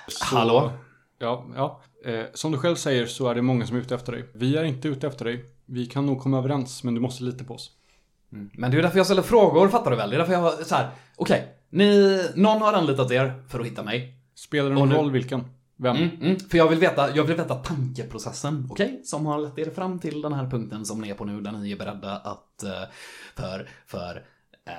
Så, 0.07 0.25
Hallå? 0.25 0.71
Ja, 1.19 1.45
ja. 1.55 1.81
Eh, 2.05 2.25
som 2.33 2.51
du 2.51 2.57
själv 2.57 2.75
säger 2.75 3.05
så 3.05 3.27
är 3.27 3.35
det 3.35 3.41
många 3.41 3.65
som 3.65 3.77
är 3.77 3.81
ute 3.81 3.95
efter 3.95 4.11
dig. 4.11 4.25
Vi 4.33 4.57
är 4.57 4.63
inte 4.63 4.87
ute 4.87 5.07
efter 5.07 5.25
dig. 5.25 5.45
Vi 5.65 5.85
kan 5.85 6.05
nog 6.05 6.21
komma 6.21 6.37
överens, 6.37 6.83
men 6.83 6.95
du 6.95 7.01
måste 7.01 7.23
lita 7.23 7.43
på 7.43 7.53
oss. 7.53 7.71
Mm. 8.33 8.49
Men 8.53 8.71
det 8.71 8.77
är 8.77 8.81
därför 8.81 8.97
jag 8.97 9.05
ställer 9.05 9.21
frågor, 9.21 9.67
fattar 9.67 9.91
du 9.91 9.97
väl? 9.97 10.09
Det 10.09 10.15
är 10.15 10.17
därför 10.17 10.33
jag 10.33 10.53
så 10.53 10.75
här. 10.75 10.89
Okej, 11.15 11.47
ni, 11.69 12.21
någon 12.35 12.61
har 12.61 12.73
anlitat 12.73 13.11
er 13.11 13.43
för 13.47 13.59
att 13.59 13.65
hitta 13.65 13.83
mig. 13.83 14.19
Spelar 14.35 14.69
det 14.69 14.75
någon 14.75 14.93
roll 14.93 15.11
vilken? 15.11 15.43
Vem? 15.77 15.95
Mm, 15.95 16.09
mm, 16.21 16.39
för 16.39 16.57
jag 16.57 16.69
vill 16.69 16.79
veta, 16.79 17.15
jag 17.15 17.23
vill 17.23 17.35
veta 17.35 17.55
tankeprocessen, 17.55 18.67
okej? 18.71 19.01
Som 19.03 19.25
har 19.25 19.39
lett 19.39 19.57
er 19.57 19.69
fram 19.69 19.99
till 19.99 20.21
den 20.21 20.33
här 20.33 20.49
punkten 20.49 20.85
som 20.85 21.01
ni 21.01 21.09
är 21.09 21.13
på 21.13 21.25
nu, 21.25 21.41
där 21.41 21.51
ni 21.51 21.71
är 21.71 21.77
beredda 21.77 22.17
att, 22.17 22.63
eh, 22.63 22.83
för, 23.35 23.69
för, 23.87 24.15
eh, 24.65 24.73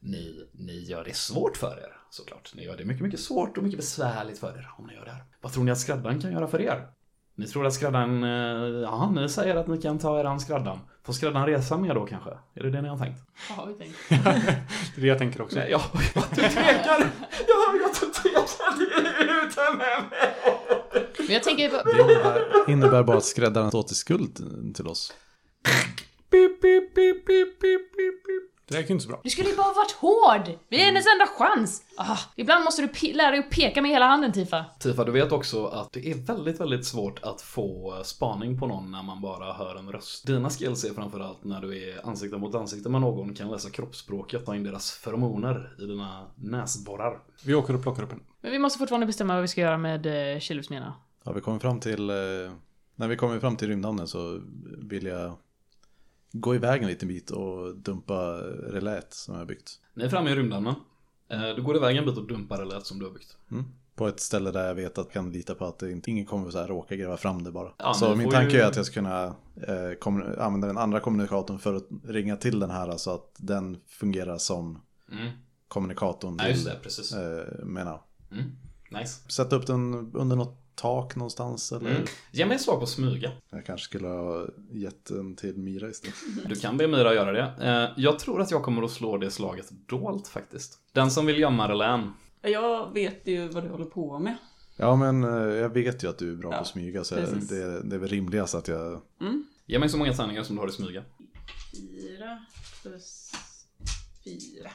ni, 0.00 0.48
ni 0.52 0.82
gör 0.82 1.04
det 1.04 1.16
svårt 1.16 1.56
för 1.56 1.78
er, 1.78 1.96
såklart. 2.14 2.52
Ni 2.54 2.64
gör 2.64 2.76
det 2.76 2.84
mycket, 2.84 3.02
mycket 3.02 3.20
svårt 3.20 3.56
och 3.56 3.64
mycket 3.64 3.78
besvärligt 3.78 4.38
för 4.38 4.58
er 4.58 4.70
om 4.78 4.86
ni 4.86 4.94
gör 4.94 5.04
det 5.04 5.10
här. 5.10 5.24
Vad 5.40 5.52
tror 5.52 5.64
ni 5.64 5.70
att 5.70 5.78
skräddaren 5.78 6.20
kan 6.20 6.32
göra 6.32 6.46
för 6.46 6.60
er? 6.60 6.86
Ni 7.34 7.46
tror 7.46 7.66
att 7.66 7.74
skräddaren, 7.74 8.24
eh, 8.24 8.80
ja, 8.82 9.10
ni 9.10 9.28
säger 9.28 9.56
att 9.56 9.66
ni 9.66 9.82
kan 9.82 9.98
ta 9.98 10.20
er 10.20 10.24
an 10.24 10.40
skräddaren. 10.40 10.78
Får 11.04 11.12
skräddaren 11.12 11.46
resa 11.46 11.76
med 11.76 11.96
då 11.96 12.06
kanske? 12.06 12.30
Är 12.30 12.62
det 12.62 12.70
det 12.70 12.82
ni 12.82 12.88
har 12.88 12.98
tänkt? 12.98 13.20
Vad 13.48 13.58
har 13.58 13.66
vi 13.66 13.74
tänkt? 13.74 13.98
Det 14.08 15.00
är 15.00 15.00
det 15.00 15.06
jag 15.06 15.18
tänker 15.18 15.42
också. 15.42 15.58
Nej, 15.58 15.70
jag 15.70 15.80
du 16.30 16.36
tvekar! 16.36 17.10
Jag 17.48 17.56
hör 17.56 17.86
att 17.86 18.00
du 18.00 18.06
tvekar! 18.06 18.42
Är 19.20 19.46
ute 19.46 19.60
med 19.60 19.78
mig! 19.78 20.28
Men 21.18 21.28
jag 21.28 21.42
tänker 21.42 21.68
på... 21.68 21.82
Det 21.84 22.02
innebär, 22.02 22.70
innebär 22.70 23.02
bara 23.02 23.16
att 23.16 23.24
skräddaren 23.24 23.68
står 23.68 23.82
till 23.82 23.96
skuld 23.96 24.36
till 24.74 24.86
oss. 24.86 25.12
Pip, 26.30 26.62
pip, 26.62 26.94
pip, 26.94 27.26
pip, 27.26 27.60
pip, 27.60 27.92
pip, 27.92 28.26
pip. 28.26 28.51
Det 28.68 28.78
räcker 28.78 28.90
inte 28.90 29.04
så 29.04 29.08
bra. 29.08 29.20
Du 29.24 29.30
skulle 29.30 29.48
ju 29.48 29.56
bara 29.56 29.72
varit 29.72 29.92
hård! 29.92 30.58
Vi 30.68 30.80
är 30.80 30.84
hennes 30.84 31.06
enda 31.06 31.26
chans! 31.26 31.82
Ah, 31.96 32.18
ibland 32.36 32.64
måste 32.64 32.82
du 32.82 33.12
lära 33.12 33.30
dig 33.30 33.38
att 33.38 33.50
peka 33.50 33.82
med 33.82 33.90
hela 33.90 34.06
handen, 34.06 34.32
Tifa. 34.32 34.64
Tifa, 34.78 35.04
du 35.04 35.12
vet 35.12 35.32
också 35.32 35.66
att 35.66 35.92
det 35.92 36.10
är 36.10 36.14
väldigt, 36.14 36.60
väldigt 36.60 36.86
svårt 36.86 37.22
att 37.22 37.40
få 37.40 38.00
spaning 38.04 38.58
på 38.58 38.66
någon 38.66 38.90
när 38.90 39.02
man 39.02 39.20
bara 39.20 39.52
hör 39.52 39.76
en 39.76 39.92
röst. 39.92 40.26
Dina 40.26 40.50
skills 40.50 40.84
är 40.84 40.94
framförallt 40.94 41.44
när 41.44 41.60
du 41.60 41.90
är 41.90 42.06
ansikte 42.06 42.36
mot 42.36 42.54
ansikte 42.54 42.88
med 42.88 43.00
någon, 43.00 43.34
kan 43.34 43.50
läsa 43.50 43.70
kroppsspråket, 43.70 44.46
ta 44.46 44.56
in 44.56 44.64
deras 44.64 44.92
feromoner 44.92 45.76
i 45.78 45.86
dina 45.86 46.26
näsborrar. 46.34 47.18
Vi 47.44 47.54
åker 47.54 47.74
och 47.74 47.82
plockar 47.82 48.02
upp 48.02 48.12
en. 48.12 48.20
Men 48.40 48.52
vi 48.52 48.58
måste 48.58 48.78
fortfarande 48.78 49.06
bestämma 49.06 49.34
vad 49.34 49.42
vi 49.42 49.48
ska 49.48 49.60
göra 49.60 49.78
med 49.78 50.34
eh, 50.34 50.40
Kilufsmena. 50.40 50.94
Har 51.24 51.34
vi 51.34 51.40
kommit 51.40 51.62
fram 51.62 51.80
till, 51.80 52.10
eh, 52.10 52.16
när 52.96 53.08
vi 53.08 53.16
kommer 53.16 53.40
fram 53.40 53.56
till 53.56 53.68
rymdhamnen 53.68 54.08
så 54.08 54.40
vill 54.78 55.06
jag 55.06 55.36
gå 56.32 56.54
iväg 56.54 56.82
en 56.82 56.88
liten 56.88 57.08
bit 57.08 57.30
och 57.30 57.76
dumpa 57.76 58.32
relät 58.68 59.14
som 59.14 59.34
jag 59.34 59.40
har 59.40 59.46
byggt. 59.46 59.70
Ni 59.94 60.04
är 60.04 60.08
framme 60.08 60.30
i 60.30 60.34
rymddammen. 60.34 60.74
Eh, 61.28 61.48
Du 61.56 61.62
går 61.62 61.76
iväg 61.76 61.96
en 61.96 62.04
bit 62.06 62.16
och 62.18 62.26
dumpar 62.26 62.58
relät 62.58 62.86
som 62.86 62.98
du 62.98 63.04
har 63.04 63.12
byggt. 63.12 63.36
Mm. 63.50 63.64
På 63.94 64.08
ett 64.08 64.20
ställe 64.20 64.50
där 64.50 64.66
jag 64.68 64.74
vet 64.74 64.98
att 64.98 65.06
jag 65.06 65.12
kan 65.12 65.32
lita 65.32 65.54
på 65.54 65.64
att 65.64 65.78
det 65.78 65.90
inte, 65.92 66.10
ingen 66.10 66.26
kommer 66.26 66.50
så 66.50 66.58
här 66.58 66.66
råka 66.68 66.96
gräva 66.96 67.16
fram 67.16 67.42
det 67.42 67.52
bara. 67.52 67.72
Ja, 67.78 67.94
så 67.94 68.16
min 68.16 68.30
tanke 68.30 68.52
ju- 68.56 68.58
är 68.62 68.66
att 68.66 68.76
jag 68.76 68.86
ska 68.86 68.94
kunna 68.94 69.24
eh, 69.56 70.38
använda 70.38 70.66
den 70.66 70.78
andra 70.78 71.00
kommunikatorn 71.00 71.58
för 71.58 71.74
att 71.74 71.86
ringa 72.04 72.36
till 72.36 72.58
den 72.60 72.70
här 72.70 72.96
så 72.96 73.14
att 73.14 73.34
den 73.38 73.76
fungerar 73.86 74.38
som 74.38 74.80
Mm. 75.12 75.28
kommunikatorn 75.68 76.36
Ja, 76.38 76.48
just 76.48 76.64
det, 76.66 76.76
precis. 76.82 77.12
eh, 77.12 77.64
menar. 77.64 78.02
Mm. 78.32 78.44
Nice. 78.90 79.30
Sätta 79.30 79.56
upp 79.56 79.66
den 79.66 80.10
under 80.14 80.36
något 80.36 80.61
tak 80.74 81.16
någonstans 81.16 81.72
eller 81.72 81.90
Mm. 81.90 82.02
Ge 82.30 82.46
mig 82.46 82.54
ett 82.56 82.62
slag 82.62 82.80
på 82.80 82.86
smyga. 82.86 83.32
jag 83.50 83.66
kanske 83.66 83.84
skulle 83.84 84.08
ha 84.08 84.46
gett 84.72 85.04
den 85.04 85.36
till 85.36 85.56
Mira 85.58 85.88
istället. 85.88 86.16
Du 86.48 86.54
kan 86.56 86.76
be 86.76 86.88
Mira 86.88 87.14
göra 87.14 87.32
det. 87.32 87.52
Eh, 87.68 88.02
Jag 88.02 88.18
tror 88.18 88.40
att 88.40 88.50
jag 88.50 88.62
kommer 88.62 88.82
att 88.82 88.90
slå 88.90 89.16
det 89.16 89.30
slaget 89.30 89.70
dolt 89.88 90.28
faktiskt. 90.28 90.78
Den 90.92 91.10
som 91.10 91.26
vill 91.26 91.38
gömma 91.38 91.68
relän. 91.68 92.12
Jag 92.42 92.92
vet 92.94 93.26
ju 93.26 93.48
vad 93.48 93.64
du 93.64 93.68
håller 93.68 93.84
på 93.84 94.18
med. 94.18 94.36
Ja, 94.76 94.96
men 94.96 95.24
eh, 95.24 95.30
jag 95.54 95.68
vet 95.68 96.04
ju 96.04 96.08
att 96.08 96.18
du 96.18 96.32
är 96.32 96.36
bra 96.36 96.50
Ja, 96.50 96.56
på 96.56 96.62
att 96.62 96.68
smyga 96.68 97.04
så 97.04 97.14
precis. 97.14 97.48
det, 97.48 97.82
det 97.82 97.96
är 97.96 98.00
väl 98.00 98.08
rimligast 98.08 98.54
att 98.54 98.68
jag... 98.68 99.00
Ge 99.66 99.78
mig 99.78 99.88
så 99.88 99.96
många 99.98 100.12
tärningar 100.12 100.42
som 100.42 100.56
du 100.56 100.60
har 100.62 100.68
i 100.68 100.72
smyga. 100.72 101.02
Fyra 101.72 102.38
plus 102.82 103.32
fyra. 104.24 104.70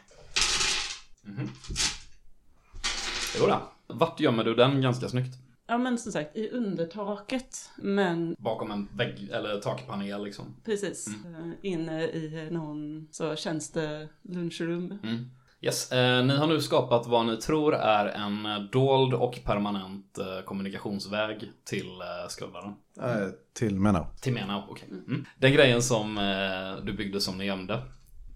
Jo 3.39 3.48
då. 3.48 3.62
Vart 3.88 4.20
gömmer 4.20 4.43
du 4.43 4.56
den 4.56 4.82
ganska 4.82 5.10
snyggt? 5.10 5.34
Ja 5.68 5.78
men 5.78 5.97
som 5.97 6.11
sagt, 6.11 6.36
i 6.36 6.49
undertaket. 6.49 7.70
Men 7.78 8.36
Bakom 8.39 8.72
en 8.72 8.89
vägg 8.93 9.30
eller 9.32 9.59
takpanel 9.59 10.24
liksom. 10.24 10.55
precis, 10.65 11.07
eh, 11.07 11.72
inne 11.72 12.03
i 12.03 12.47
någon 12.51 13.07
så 13.11 13.36
tjänste-lunchrum. 13.36 14.99
Mm. 15.03 15.30
Yes, 15.61 15.91
eh, 15.91 16.26
ni 16.26 16.38
har 16.38 16.47
nu 16.47 16.61
skapat 16.61 17.07
vad 17.07 17.26
ni 17.26 17.38
tror 17.38 17.76
är 17.76 18.05
en 18.05 18.70
dold 18.72 19.13
och 19.13 19.39
permanent 19.43 20.18
eh, 20.18 20.45
kommunikationsväg 20.45 21.51
till 21.65 22.01
eh, 22.01 22.28
skruddaren. 22.30 22.74
Äh, 23.01 23.28
till 23.53 23.76
Menau. 23.80 24.05
Till 24.22 24.34
Menau, 24.34 24.63
okej. 24.70 24.88
Mm. 24.89 25.26
Den 25.38 25.53
grejen 25.53 25.82
som 25.82 26.18
eh, 26.18 26.86
du 26.86 26.93
byggde 26.93 27.22
som 27.22 27.38
ni 27.38 27.45
gömde. 27.45 27.82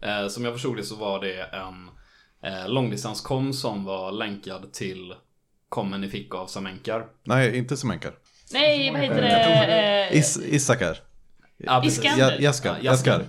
Eh, 0.01 0.27
som 0.27 0.43
jag 0.43 0.53
förstod 0.53 0.77
det 0.77 0.83
så 0.83 0.95
var 0.95 1.19
det 1.21 1.41
en 1.41 1.89
eh, 2.43 2.69
långdistanskom 2.69 3.53
som 3.53 3.85
var 3.85 4.11
länkad 4.11 4.73
till 4.73 5.13
kommen 5.71 6.01
ni 6.01 6.09
fick 6.09 6.35
av 6.35 6.47
Samenkar. 6.47 7.05
Nej, 7.23 7.57
inte 7.57 7.77
Semenkar. 7.77 8.13
Nej, 8.53 8.91
vad 8.91 9.01
heter 9.01 9.21
det? 9.21 10.07
Eh, 10.11 10.17
Is. 10.17 10.69
Ja, 11.57 11.81
precis. 11.83 11.99
Iskander. 11.99 12.31
Ja, 12.31 12.39
Jaskar. 12.39 12.77
Ja, 12.81 12.91
Jaskar. 12.91 13.25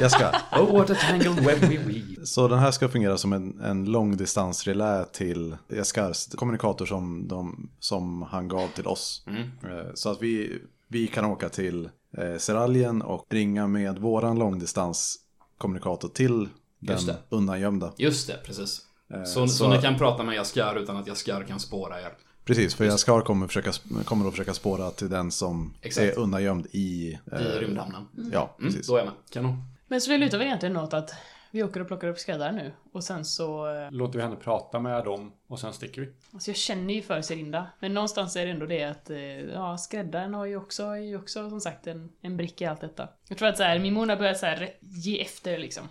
Jaskar. 0.00 0.36
Oh, 0.60 0.72
what 0.78 0.90
a 0.90 0.94
tangled 1.08 1.44
web 1.44 1.58
we 1.60 1.78
weave. 1.78 2.26
Så 2.26 2.48
den 2.48 2.58
här 2.58 2.70
ska 2.70 2.88
fungera 2.88 3.18
som 3.18 3.32
en, 3.32 3.60
en 3.60 3.84
långdistansrelä 3.84 5.04
till 5.12 5.56
Jaskars 5.68 6.26
kommunikator 6.26 6.86
som, 6.86 7.28
de, 7.28 7.70
som 7.80 8.22
han 8.22 8.48
gav 8.48 8.68
till 8.68 8.86
oss. 8.86 9.24
Mm. 9.26 9.42
Eh, 9.42 9.86
Så 9.94 10.10
att 10.10 10.22
vi, 10.22 10.58
vi 10.88 11.06
kan 11.06 11.24
åka 11.24 11.48
till 11.48 11.88
eh, 12.18 12.36
Seraljen 12.38 13.02
och 13.02 13.26
ringa 13.30 13.66
med 13.66 13.98
våran 13.98 14.38
långdistanskommunikator 14.38 16.08
till 16.08 16.48
den 16.78 16.94
Just 16.96 17.06
det. 17.06 17.16
undangömda. 17.28 17.92
Just 17.96 18.26
det, 18.28 18.40
precis. 18.44 18.80
Eh, 19.14 19.24
Så, 19.24 19.46
så, 19.46 19.54
så- 19.54 19.68
ni 19.68 19.78
kan 19.78 19.98
prata 19.98 20.22
med 20.22 20.34
Jaskar 20.36 20.76
utan 20.76 20.96
att 20.96 21.06
Jaskar 21.06 21.42
kan 21.42 21.60
spåra 21.60 22.00
er. 22.00 22.12
Precis, 22.44 22.74
för 22.74 22.84
Jaskar 22.84 23.20
kommer, 23.20 23.46
försöka, 23.46 23.72
kommer 24.04 24.26
att 24.26 24.32
försöka 24.32 24.54
spåra 24.54 24.90
till 24.90 25.08
den 25.10 25.30
som 25.30 25.74
Exakt. 25.82 26.16
är 26.16 26.18
undangömd 26.18 26.66
i... 26.72 27.18
eh, 27.32 27.40
I 27.40 27.44
rymdhamnen. 27.44 28.08
Ja, 28.32 28.54
Mm, 28.58 28.70
precis. 28.72 28.86
då 28.86 28.94
är 28.94 28.98
jag 28.98 29.06
med. 29.06 29.14
Kanon. 29.30 29.62
Men 29.88 30.00
så 30.00 30.10
det 30.10 30.18
lutar 30.18 30.38
väl 30.38 30.46
egentligen 30.46 30.72
något 30.72 30.94
att 30.94 31.10
vi 31.50 31.62
åker 31.62 31.80
och 31.80 31.86
plockar 31.88 32.08
upp 32.08 32.18
skräddaren 32.18 32.56
nu. 32.56 32.72
Och 32.92 33.04
sen 33.04 33.24
så... 33.24 33.74
eh, 33.74 33.90
Låter 33.92 34.18
vi 34.18 34.22
henne 34.24 34.36
prata 34.36 34.80
med 34.80 35.04
dem 35.04 35.32
och 35.46 35.60
sen 35.60 35.72
sticker 35.72 36.00
vi. 36.02 36.12
Alltså 36.32 36.50
jag 36.50 36.56
känner 36.56 36.94
ju 36.94 37.02
för 37.02 37.22
Serinda. 37.22 37.66
Men 37.80 37.94
någonstans 37.94 38.36
är 38.36 38.44
det 38.46 38.50
ändå 38.52 38.66
det 38.66 38.84
att, 38.84 39.10
eh, 39.10 39.18
ja, 39.40 39.78
skräddaren 39.78 40.34
har 40.34 40.44
ju 40.44 40.56
också, 40.56 40.82
är 40.82 40.96
ju 40.96 41.16
också 41.18 41.50
som 41.50 41.60
sagt 41.60 41.86
en, 41.86 42.12
en 42.20 42.36
bricka 42.36 42.64
i 42.64 42.68
allt 42.68 42.80
detta. 42.80 43.08
Jag 43.28 43.38
tror 43.38 43.48
att 43.48 43.56
så 43.56 43.62
här, 43.62 43.78
Mimona 43.78 44.16
börjar 44.16 44.34
så 44.34 44.46
här 44.46 44.70
ge 44.80 45.20
efter 45.22 45.58
liksom. 45.58 45.88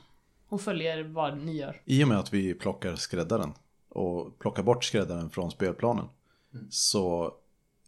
Hon 0.53 0.59
följer 0.59 1.03
vad 1.03 1.37
ni 1.37 1.57
gör. 1.57 1.81
I 1.85 2.03
och 2.03 2.07
med 2.07 2.19
att 2.19 2.33
vi 2.33 2.53
plockar 2.53 2.95
skräddaren 2.95 3.53
och 3.89 4.39
plockar 4.39 4.63
bort 4.63 4.83
skräddaren 4.83 5.29
från 5.29 5.51
spelplanen 5.51 6.05
så 6.69 7.33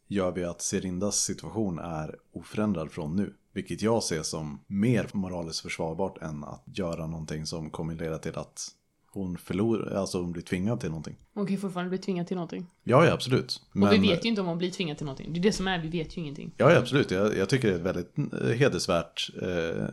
gör 0.07 0.31
vi 0.31 0.43
att 0.43 0.61
Serindas 0.61 1.15
situation 1.15 1.79
är 1.79 2.15
oförändrad 2.31 2.91
från 2.91 3.15
nu. 3.15 3.33
Vilket 3.53 3.81
jag 3.81 4.03
ser 4.03 4.23
som 4.23 4.59
mer 4.67 5.09
moraliskt 5.13 5.59
försvarbart 5.59 6.17
än 6.21 6.43
att 6.43 6.63
göra 6.65 7.07
någonting 7.07 7.45
som 7.45 7.69
kommer 7.69 7.95
leda 7.95 8.17
till 8.17 8.35
att 8.35 8.75
hon 9.15 9.37
förlorar, 9.37 9.95
alltså 9.95 10.21
hon 10.21 10.31
blir 10.31 10.43
tvingad 10.43 10.79
till 10.79 10.89
någonting. 10.89 11.15
Hon 11.33 11.45
kan 11.45 11.55
ju 11.55 11.61
fortfarande 11.61 11.89
bli 11.89 11.97
tvingad 11.97 12.27
till 12.27 12.35
någonting. 12.35 12.65
Ja, 12.83 13.05
ja 13.05 13.13
absolut. 13.13 13.61
Och 13.73 13.93
vi 13.93 13.97
vet 13.97 14.25
ju 14.25 14.29
inte 14.29 14.41
om 14.41 14.47
hon 14.47 14.57
blir 14.57 14.71
tvingad 14.71 14.97
till 14.97 15.05
någonting. 15.05 15.33
Det 15.33 15.39
är 15.39 15.41
det 15.41 15.51
som 15.51 15.67
är, 15.67 15.79
vi 15.79 15.89
vet 15.89 16.17
ju 16.17 16.21
ingenting. 16.21 16.51
Ja, 16.57 16.71
ja, 16.71 16.79
absolut. 16.79 17.11
Jag, 17.11 17.37
jag 17.37 17.49
tycker 17.49 17.67
det 17.67 17.73
är 17.73 17.77
ett 17.77 17.85
väldigt 17.85 18.17
eh, 18.17 18.47
hedersvärt, 18.47 19.29
eh, 19.41 19.85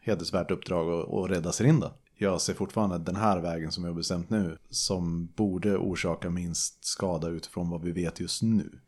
hedersvärt 0.00 0.50
uppdrag 0.50 1.00
att, 1.00 1.14
att 1.14 1.30
rädda 1.30 1.52
Serinda. 1.52 1.92
Jag 2.18 2.40
ser 2.40 2.54
fortfarande 2.54 2.98
den 2.98 3.16
här 3.16 3.40
vägen 3.40 3.72
som 3.72 3.84
jag 3.84 3.90
har 3.90 3.96
bestämt 3.96 4.30
nu 4.30 4.58
som 4.70 5.26
borde 5.26 5.76
orsaka 5.76 6.30
minst 6.30 6.84
skada 6.84 7.28
utifrån 7.28 7.70
vad 7.70 7.82
vi 7.82 7.92
vet 7.92 8.20
just 8.20 8.42
nu. 8.42 8.78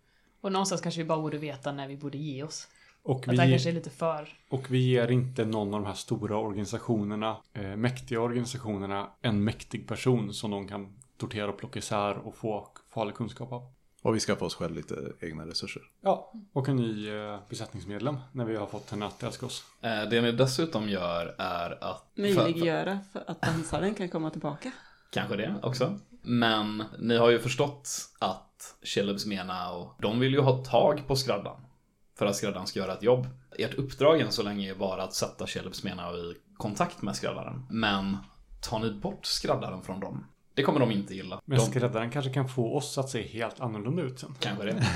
Och 0.41 0.53
någonstans 0.53 0.81
kanske 0.81 1.03
vi 1.03 1.09
bara 1.09 1.21
borde 1.21 1.39
veta 1.39 1.73
när 1.73 1.89
vi 1.89 1.97
borde 1.97 2.19
ge 2.19 2.43
oss. 2.43 2.69
Och 3.03 3.29
Att 3.29 3.37
det 3.37 3.37
kanske 3.37 3.69
är 3.69 3.73
vi, 3.73 3.79
lite 3.79 3.91
för... 3.91 4.29
och 4.49 4.71
vi 4.71 4.79
ger 4.79 5.11
inte 5.11 5.45
någon 5.45 5.75
av 5.75 5.81
de 5.81 5.87
här 5.87 5.95
stora 5.95 6.37
organisationerna, 6.37 7.37
eh, 7.53 7.77
mäktiga 7.77 8.21
organisationerna, 8.21 9.11
en 9.21 9.45
mäktig 9.45 9.89
person 9.89 10.35
som 10.35 10.51
de 10.51 10.69
kan 10.69 10.93
tortera 11.17 11.49
och 11.49 11.59
plocka 11.59 11.79
isär 11.79 12.19
och 12.19 12.37
få 12.37 12.69
farlig 12.91 13.15
kunskap 13.15 13.53
av. 13.53 13.63
Och 14.09 14.15
vi 14.15 14.21
skaffar 14.21 14.47
oss 14.47 14.55
själv 14.55 14.75
lite 14.75 15.13
egna 15.21 15.47
resurser. 15.47 15.83
Ja, 16.01 16.33
och 16.53 16.69
en 16.69 16.77
ny 16.77 17.09
eh, 17.09 17.39
besättningsmedlem 17.49 18.17
när 18.33 18.45
vi 18.45 18.57
har 18.57 18.67
fått 18.67 18.91
henne 18.91 19.07
att 19.07 19.23
älska 19.23 19.47
oss. 19.47 19.65
Eh, 19.81 20.09
Det 20.11 20.21
ni 20.21 20.33
dessutom 20.33 20.89
gör 20.89 21.35
är 21.39 21.85
att... 21.85 22.11
Möjliggöra 22.15 22.99
för 23.13 23.25
att 23.27 23.43
dansaren 23.43 23.95
kan 23.95 24.09
komma 24.09 24.31
tillbaka. 24.31 24.73
Kanske 25.11 25.37
det 25.37 25.55
också. 25.63 25.99
Men 26.23 26.85
ni 26.99 27.17
har 27.17 27.31
ju 27.31 27.39
förstått 27.39 27.89
att 28.19 28.77
Shellebs 28.83 29.27
mena 29.27 29.73
och 29.73 29.95
de 30.03 30.21
vill 30.21 30.33
ju 30.33 30.41
ha 30.41 30.65
tag 30.65 31.07
på 31.07 31.17
skräddaren. 31.17 31.61
För 32.19 32.27
att 32.27 32.37
skräddaren 32.37 32.67
ska 32.67 32.81
göra 32.81 32.93
ett 32.93 33.03
jobb. 33.03 33.27
Ert 33.59 33.75
uppdrag 33.75 34.21
än 34.21 34.33
så 34.33 34.43
länge 34.43 34.71
är 34.71 34.75
bara 34.75 35.03
att 35.03 35.15
sätta 35.15 35.47
Shellebs 35.47 35.85
mena 35.85 36.13
i 36.13 36.35
kontakt 36.57 37.03
med 37.03 37.17
skräddaren. 37.17 37.67
Men 37.71 38.17
tar 38.63 38.79
ni 38.79 38.91
bort 38.91 39.27
skräddaren 39.27 39.83
från 39.83 40.01
dem, 40.01 40.27
det 40.59 40.63
kommer 40.65 40.81
de 40.81 40.91
inte 40.91 41.15
gilla. 41.15 41.41
Men 41.45 41.59
De, 41.59 41.67
skräddaren 41.67 42.11
kanske 42.11 42.33
kan 42.33 42.49
få 42.49 42.77
oss 42.77 42.99
att 42.99 43.11
se 43.11 43.23
helt 43.23 43.61
annorlunda 43.61 44.03
ut 44.03 44.19
sen. 44.21 44.35
kanske 44.41 44.65
det. 44.65 44.73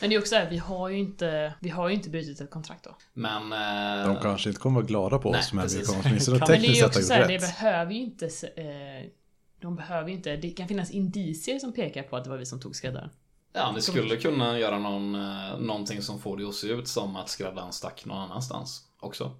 Men 0.00 0.10
det 0.10 0.16
är 0.16 0.18
också 0.18 0.28
så 0.28 0.36
här, 0.36 0.50
vi 0.50 0.56
har 0.58 0.88
ju 0.88 0.98
inte, 0.98 1.54
vi 1.60 1.68
har 1.68 1.88
ju 1.88 1.94
inte 1.94 2.10
brutit 2.10 2.40
ett 2.40 2.50
kontrakt 2.50 2.84
då. 2.84 2.96
Men... 3.12 3.52
eh, 3.52 4.06
De 4.14 4.22
kanske 4.22 4.48
inte 4.48 4.60
kommer 4.60 4.74
vara 4.80 4.86
glada 4.86 5.18
på 5.18 5.30
Nej, 5.30 5.40
oss, 5.40 5.52
men 5.52 5.66
vi 5.68 5.74
precis. 5.74 5.88
kommer 5.88 6.02
åtminstone 6.06 6.38
Kan- 6.38 6.48
Men 6.48 6.60
det 6.60 6.66
är 6.66 6.68
tekniskt 6.68 6.76
ju 6.78 6.80
sett 6.80 6.86
också 6.88 7.00
ha 7.00 7.06
så 7.06 7.12
här, 7.14 7.20
gjort 7.20 7.28
det 7.28 7.34
rätt. 7.46 7.58
behöver 7.60 7.92
ju 7.92 8.00
inte... 8.00 8.26
Eh, 8.56 9.10
de 9.60 9.76
behöver 9.76 10.10
inte... 10.10 10.36
Det 10.36 10.50
kan 10.50 10.68
finnas 10.68 10.90
indicier 10.90 11.58
som 11.58 11.72
pekar 11.72 12.02
på 12.02 12.16
att 12.16 12.24
det 12.24 12.30
var 12.30 12.36
vi 12.36 12.46
som 12.46 12.60
tog 12.60 12.76
skräddaren. 12.76 13.10
Ja, 13.52 13.72
ni 13.72 13.80
skulle 13.82 14.16
kunna 14.16 14.58
göra 14.58 14.78
någon, 14.78 15.14
eh, 15.14 15.58
någonting 15.58 16.02
som 16.02 16.20
får 16.20 16.36
det 16.36 16.44
att 16.48 16.54
se 16.54 16.66
ut 16.68 16.88
som 16.88 17.16
att 17.16 17.28
skräddaren 17.28 17.72
stack 17.72 18.04
någon 18.04 18.18
annanstans 18.18 18.84
också. 19.00 19.32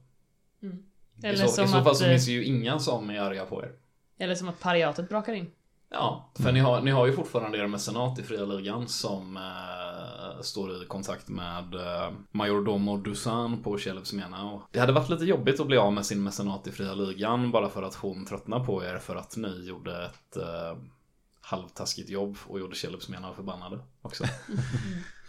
I 1.22 1.26
Eller 1.26 1.46
så, 1.46 1.48
som 1.52 1.64
I 1.64 1.68
så 1.68 1.72
fall 1.72 1.88
att... 1.90 1.96
så 1.96 2.04
eh, 2.04 2.10
finns 2.10 2.26
det 2.26 2.32
ju 2.32 2.44
ingen 2.44 2.80
som 2.80 3.10
är 3.10 3.20
arga 3.20 3.44
på 3.46 3.62
er. 3.62 3.72
Eller 4.20 4.34
som 4.34 4.48
att 4.48 4.60
pariatet 4.60 5.08
brakar 5.08 5.32
in. 5.32 5.50
Ja, 5.90 6.30
för 6.34 6.52
ni, 6.52 6.60
har, 6.60 6.80
ni 6.80 6.90
har 6.90 7.06
ju 7.06 7.12
fortfarande 7.12 7.58
er 7.58 7.66
mecenat 7.66 8.18
i 8.18 8.22
Fria 8.22 8.44
Ligan 8.44 8.88
som 8.88 9.36
eh, 9.36 10.40
står 10.40 10.82
i 10.82 10.86
kontakt 10.86 11.28
med 11.28 11.74
eh, 11.74 12.12
Majordomo 12.30 12.96
Dusan 12.96 13.62
på 13.62 13.78
Kjellebs 13.78 14.12
mena. 14.12 14.50
Och 14.50 14.62
det 14.70 14.80
hade 14.80 14.92
varit 14.92 15.08
lite 15.08 15.24
jobbigt 15.24 15.60
att 15.60 15.66
bli 15.66 15.76
av 15.76 15.92
med 15.92 16.06
sin 16.06 16.22
mecenat 16.22 16.66
i 16.66 16.72
Fria 16.72 16.94
Ligan 16.94 17.50
bara 17.50 17.68
för 17.68 17.82
att 17.82 17.94
hon 17.94 18.26
tröttnar 18.26 18.64
på 18.64 18.84
er 18.84 18.98
för 18.98 19.16
att 19.16 19.36
ni 19.36 19.66
gjorde 19.66 20.04
ett 20.04 20.36
eh, 20.36 20.78
halvtaskigt 21.40 22.10
jobb 22.10 22.36
och 22.46 22.60
gjorde 22.60 22.76
Kjellebs 22.76 23.08
mena 23.08 23.32
förbannade 23.32 23.78
också. 24.02 24.24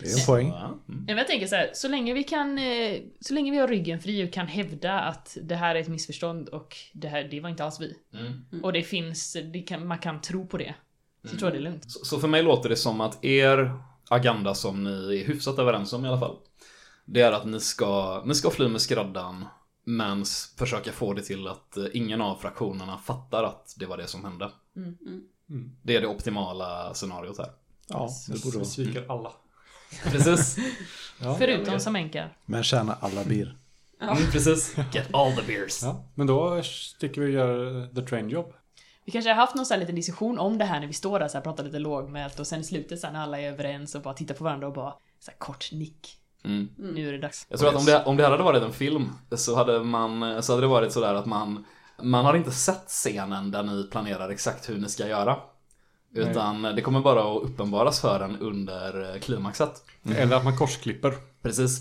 Det 0.00 0.06
är 0.12 0.20
en 0.20 0.26
poäng. 0.26 0.50
Så, 0.50 0.56
ja. 0.56 0.64
mm. 0.88 1.04
Men 1.06 1.16
jag 1.16 1.26
tänker 1.26 1.46
så 1.46 1.54
här, 1.56 1.70
så 1.74 1.88
länge 1.88 2.14
vi 2.14 2.24
kan... 2.24 2.58
eh, 2.58 3.00
Så 3.20 3.34
länge 3.34 3.50
vi 3.50 3.58
har 3.58 3.68
ryggen 3.68 4.00
fri 4.00 4.28
och 4.28 4.32
kan 4.32 4.46
hävda 4.46 5.00
att 5.00 5.36
det 5.42 5.54
här 5.54 5.74
är 5.74 5.80
ett 5.80 5.88
missförstånd 5.88 6.48
och 6.48 6.76
det 6.92 7.08
här, 7.08 7.24
det 7.30 7.40
var 7.40 7.48
inte 7.50 7.64
alls 7.64 7.80
vi. 7.80 7.96
Mm. 8.14 8.64
Och 8.64 8.72
det 8.72 8.82
finns, 8.82 9.36
det 9.52 9.62
kan, 9.62 9.86
man 9.86 9.98
kan 9.98 10.20
tro 10.20 10.46
på 10.46 10.56
det. 10.58 10.74
Så 11.24 11.36
tror 11.36 11.42
jag 11.42 11.52
det 11.52 11.58
är 11.58 11.70
lugnt. 11.70 11.90
Så, 11.90 12.04
så 12.04 12.18
för 12.20 12.28
mig 12.28 12.42
låter 12.42 12.68
det 12.68 12.76
som 12.76 13.00
att 13.00 13.24
er 13.24 13.72
agenda 14.08 14.54
som 14.54 14.84
ni 14.84 15.20
är 15.20 15.24
hyfsat 15.26 15.58
överens 15.58 15.92
om 15.92 16.04
i 16.04 16.08
alla 16.08 16.20
fall. 16.20 16.36
Det 17.04 17.20
är 17.20 17.32
att 17.32 17.46
ni 17.46 17.60
ska, 17.60 18.22
ni 18.26 18.34
ska 18.34 18.50
fly 18.50 18.68
med 18.68 18.80
skräddaren 18.80 19.44
men 19.84 20.24
försöka 20.58 20.92
få 20.92 21.12
det 21.14 21.22
till 21.22 21.46
att 21.48 21.76
eh, 21.76 21.84
ingen 21.92 22.20
av 22.20 22.36
fraktionerna 22.36 22.98
fattar 22.98 23.44
att 23.44 23.74
det 23.78 23.86
var 23.86 23.96
det 23.96 24.06
som 24.06 24.24
hände. 24.24 24.50
Mm. 24.76 25.70
Det 25.82 25.96
är 25.96 26.00
det 26.00 26.06
optimala 26.06 26.94
scenariot 26.94 27.38
här. 27.38 27.50
Ja, 27.88 28.08
det 28.28 28.42
borde 28.44 28.50
Vi 28.56 28.58
vara. 28.58 28.64
sviker 28.68 29.04
alla. 29.08 29.32
Precis. 30.02 30.56
Ja. 31.18 31.34
Förutom 31.38 31.80
som 31.80 31.96
enkar. 31.96 32.36
Men 32.46 32.62
tjäna 32.62 32.96
alla 33.00 33.24
bir. 33.24 33.56
Mm, 34.02 34.30
precis. 34.32 34.76
Get 34.92 35.14
all 35.14 35.32
the 35.36 35.42
beers. 35.42 35.82
Ja, 35.82 36.04
men 36.14 36.26
då 36.26 36.62
sticker 36.62 37.20
vi 37.20 37.26
och 37.26 37.30
gör 37.30 37.86
the 37.94 38.02
train 38.02 38.28
job. 38.28 38.52
Vi 39.04 39.12
kanske 39.12 39.30
har 39.30 39.36
haft 39.36 39.54
någon 39.54 39.66
sån 39.66 39.74
här 39.74 39.80
liten 39.80 39.94
diskussion 39.94 40.38
om 40.38 40.58
det 40.58 40.64
här 40.64 40.80
när 40.80 40.86
vi 40.86 40.92
står 40.92 41.18
där 41.18 41.28
så 41.28 41.36
här, 41.38 41.42
pratar 41.42 41.64
lite 41.64 41.78
lågmält 41.78 42.40
och 42.40 42.46
sen 42.46 42.60
i 42.60 42.64
slutet 42.64 43.00
sen 43.00 43.12
när 43.12 43.20
alla 43.20 43.40
är 43.40 43.52
överens 43.52 43.94
och 43.94 44.02
bara 44.02 44.14
tittar 44.14 44.34
på 44.34 44.44
varandra 44.44 44.66
och 44.66 44.72
bara 44.72 44.94
så 45.20 45.30
här, 45.30 45.38
kort 45.38 45.72
nick. 45.72 46.16
Mm. 46.44 46.68
Nu 46.76 47.08
är 47.08 47.12
det 47.12 47.18
dags. 47.18 47.46
Jag 47.48 47.58
tror 47.60 47.68
att 47.68 47.76
om 47.76 47.84
det, 47.84 48.04
om 48.04 48.16
det 48.16 48.24
hade 48.26 48.42
varit 48.42 48.62
en 48.62 48.72
film 48.72 49.08
så 49.36 49.56
hade, 49.56 49.82
man, 49.82 50.42
så 50.42 50.52
hade 50.52 50.62
det 50.62 50.68
varit 50.68 50.92
sådär 50.92 51.14
att 51.14 51.26
man 51.26 51.64
Man 52.02 52.24
har 52.24 52.36
inte 52.36 52.50
sett 52.50 52.88
scenen 52.88 53.50
där 53.50 53.62
ni 53.62 53.88
planerar 53.90 54.28
exakt 54.30 54.68
hur 54.68 54.78
ni 54.78 54.88
ska 54.88 55.08
göra. 55.08 55.36
Utan 56.14 56.62
det 56.62 56.82
kommer 56.82 57.00
bara 57.00 57.20
att 57.36 57.42
uppenbaras 57.42 58.00
för 58.00 58.20
en 58.20 58.36
under 58.36 59.14
eh, 59.14 59.20
klimaxet. 59.20 59.84
Eller 60.16 60.36
att 60.36 60.44
man 60.44 60.56
korsklipper. 60.56 61.14
Precis. 61.42 61.80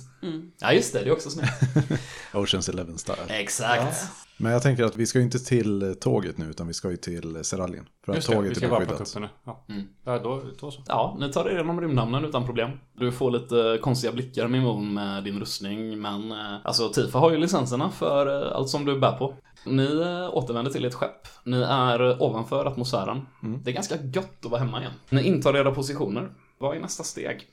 Ja 0.60 0.74
just 0.74 0.94
det, 0.94 1.00
det 1.00 1.10
är 1.10 1.14
också 1.14 1.30
snyggt. 1.30 1.52
Oceans 2.34 2.70
Eleven 2.70 2.98
style. 2.98 3.26
Exakt. 3.30 4.06
Men 4.42 4.52
jag 4.52 4.62
tänker 4.62 4.84
att 4.84 4.96
vi 4.98 5.06
ska 5.06 5.20
ju 5.20 5.26
inte 5.26 5.40
till 5.40 5.96
tåget 6.02 6.38
nu 6.38 6.46
utan 6.46 6.68
vi 6.68 6.74
ska 6.74 6.92
ju 6.92 6.98
till 6.98 7.44
Seraljen. 7.44 7.86
För 8.06 8.12
att 8.12 8.16
Just 8.16 8.28
det, 8.30 8.36
vi 8.36 8.42
tåget 8.42 8.58
ska 8.58 8.66
är 8.66 8.70
bara 8.70 8.80
på 8.80 8.86
skyddat. 8.86 9.08
kuppen 9.08 9.22
nu. 9.22 9.30
Ja. 9.44 9.66
Mm. 9.70 9.88
Ja, 10.04 10.20
då, 10.20 10.42
då 10.60 10.72
så. 10.72 10.82
Ja, 10.88 11.18
ni 11.20 11.32
tar 11.32 11.46
er 11.46 11.54
igenom 11.54 11.82
rymdhamnen 11.82 12.26
utan 12.26 12.46
problem. 12.46 12.70
Du 12.94 13.12
får 13.12 13.32
lite 13.32 13.80
konstiga 13.82 14.14
blickar 14.14 14.48
Mimon 14.48 14.94
med 14.94 15.24
din 15.24 15.40
rustning, 15.40 16.02
men 16.02 16.32
eh, 16.32 16.38
alltså 16.64 16.90
Tifa 16.90 17.20
har 17.20 17.32
ju 17.32 17.38
licenserna 17.38 17.92
för 17.92 18.46
eh, 18.48 18.56
allt 18.56 18.70
som 18.70 18.86
du 18.86 19.00
bär 19.00 19.12
på. 19.12 19.34
Ni 19.66 20.02
eh, 20.02 20.38
återvänder 20.38 20.72
till 20.72 20.86
ert 20.86 20.94
skepp. 20.94 21.28
Ni 21.44 21.62
är 21.62 22.24
ovanför 22.24 22.66
atmosfären. 22.66 23.26
Det 23.64 23.70
är 23.72 23.74
ganska 23.74 23.96
gött 24.14 24.46
att 24.46 24.52
vara 24.52 24.62
hemma 24.62 24.80
igen. 24.80 24.94
Ni 25.10 25.24
intar 25.24 25.54
era 25.58 25.72
positioner. 25.72 26.30
Vad 26.58 26.78
är 26.78 26.82
nästa 26.82 27.04
steg? 27.04 27.48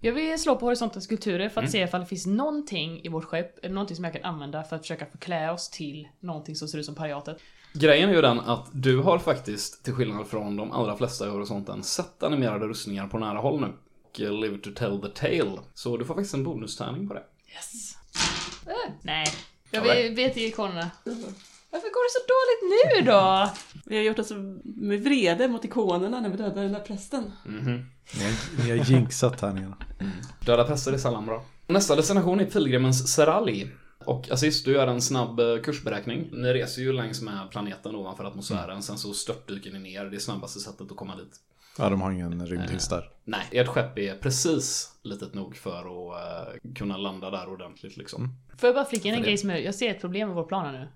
Jag 0.00 0.12
vill 0.12 0.40
slå 0.40 0.56
på 0.56 0.66
horisontens 0.66 1.04
skulpturer 1.04 1.48
för 1.48 1.62
att 1.62 1.70
se 1.70 1.82
ifall 1.82 2.00
det 2.00 2.06
finns 2.06 2.26
någonting 2.26 3.00
i 3.04 3.08
vårt 3.08 3.24
skepp, 3.24 3.64
eller 3.64 3.74
någonting 3.74 3.96
som 3.96 4.04
jag 4.04 4.12
kan 4.14 4.24
använda 4.24 4.64
för 4.64 4.76
att 4.76 4.82
försöka 4.82 5.06
förklä 5.06 5.50
oss 5.50 5.70
till 5.70 6.08
någonting 6.20 6.54
som 6.56 6.68
ser 6.68 6.78
ut 6.78 6.84
som 6.86 6.94
pariatet. 6.94 7.36
Grejen 7.72 8.10
är 8.10 8.14
ju 8.14 8.20
den 8.22 8.40
att 8.40 8.68
du 8.72 8.98
har 8.98 9.18
faktiskt, 9.18 9.84
till 9.84 9.92
skillnad 9.92 10.26
från 10.26 10.56
de 10.56 10.72
allra 10.72 10.96
flesta 10.96 11.26
i 11.26 11.30
horisonten, 11.30 11.82
sett 11.82 12.22
animerade 12.22 12.66
rustningar 12.66 13.06
på 13.08 13.18
nära 13.18 13.38
håll 13.38 13.60
nu. 13.60 13.72
Och 14.12 14.20
live 14.20 14.58
to 14.58 14.70
tell 14.76 15.00
the 15.00 15.08
tale. 15.08 15.58
Så 15.74 15.96
du 15.96 16.04
får 16.04 16.14
faktiskt 16.14 16.34
en 16.34 16.44
bonustärning 16.44 17.08
på 17.08 17.14
det. 17.14 17.22
Yes! 17.54 17.94
Äh, 18.66 18.92
nej. 19.02 19.26
Jag 19.70 19.86
Ja, 19.86 19.94
vet, 19.94 20.18
vet 20.18 20.36
ikonerna. 20.36 20.90
Varför 21.76 21.88
går 21.88 22.04
det 22.06 22.12
så 22.18 22.24
dåligt 22.36 22.62
nu 23.04 23.12
då? 23.12 23.50
Vi 23.84 23.96
har 23.96 24.04
gjort 24.04 24.18
oss 24.18 24.32
med 24.64 25.00
vrede 25.00 25.48
mot 25.48 25.64
ikonerna 25.64 26.20
när 26.20 26.28
vi 26.30 26.36
dödade 26.36 26.62
den 26.62 26.72
där 26.72 26.80
prästen. 26.80 27.32
Mhm. 27.44 27.86
Ni 28.18 28.24
har, 28.24 28.64
ni 28.64 28.70
har 28.70 28.90
jinxat 28.90 29.40
här 29.40 29.52
nere. 29.52 29.74
Döda 30.46 30.64
präster 30.64 30.92
är 30.92 30.98
sällan 30.98 31.26
bra. 31.26 31.44
Nästa 31.66 31.96
destination 31.96 32.40
är 32.40 32.44
pilgrimens 32.44 33.14
Serali. 33.14 33.70
Och 34.04 34.30
Aziz, 34.30 34.62
du 34.62 34.72
gör 34.72 34.86
en 34.86 35.02
snabb 35.02 35.40
eh, 35.40 35.56
kursberäkning. 35.64 36.28
Ni 36.32 36.52
reser 36.52 36.82
ju 36.82 36.92
längs 36.92 37.22
med 37.22 37.50
planeten 37.50 37.94
ovanför 37.94 38.24
atmosfären, 38.24 38.82
sen 38.82 38.98
så 38.98 39.14
störtdyker 39.14 39.72
ni 39.72 39.78
ner. 39.78 40.04
Det 40.04 40.16
är 40.16 40.20
snabbaste 40.20 40.60
sättet 40.60 40.90
att 40.90 40.96
komma 40.96 41.16
dit. 41.16 41.40
Ja, 41.78 41.88
de 41.90 42.00
har 42.00 42.10
ingen 42.10 42.46
rymdhiss 42.46 42.88
där. 42.88 43.10
Nej, 43.24 43.46
ert 43.50 43.68
skepp 43.68 43.98
är 43.98 44.14
precis 44.14 44.92
litet 45.02 45.34
nog 45.34 45.56
för 45.56 45.78
att 45.78 46.54
eh, 46.56 46.72
kunna 46.74 46.96
landa 46.96 47.30
där 47.30 47.48
ordentligt 47.48 47.96
liksom. 47.96 48.34
Får 48.58 48.66
jag 48.66 48.74
bara 48.74 48.84
flika 48.84 49.08
in 49.08 49.14
en 49.14 49.22
grej 49.22 49.38
som 49.38 49.50
jag, 49.50 49.64
jag 49.64 49.74
ser 49.74 49.90
ett 49.90 50.00
problem 50.00 50.28
med 50.28 50.36
vår 50.36 50.44
plan 50.44 50.64
här 50.64 50.72
nu. 50.72 50.88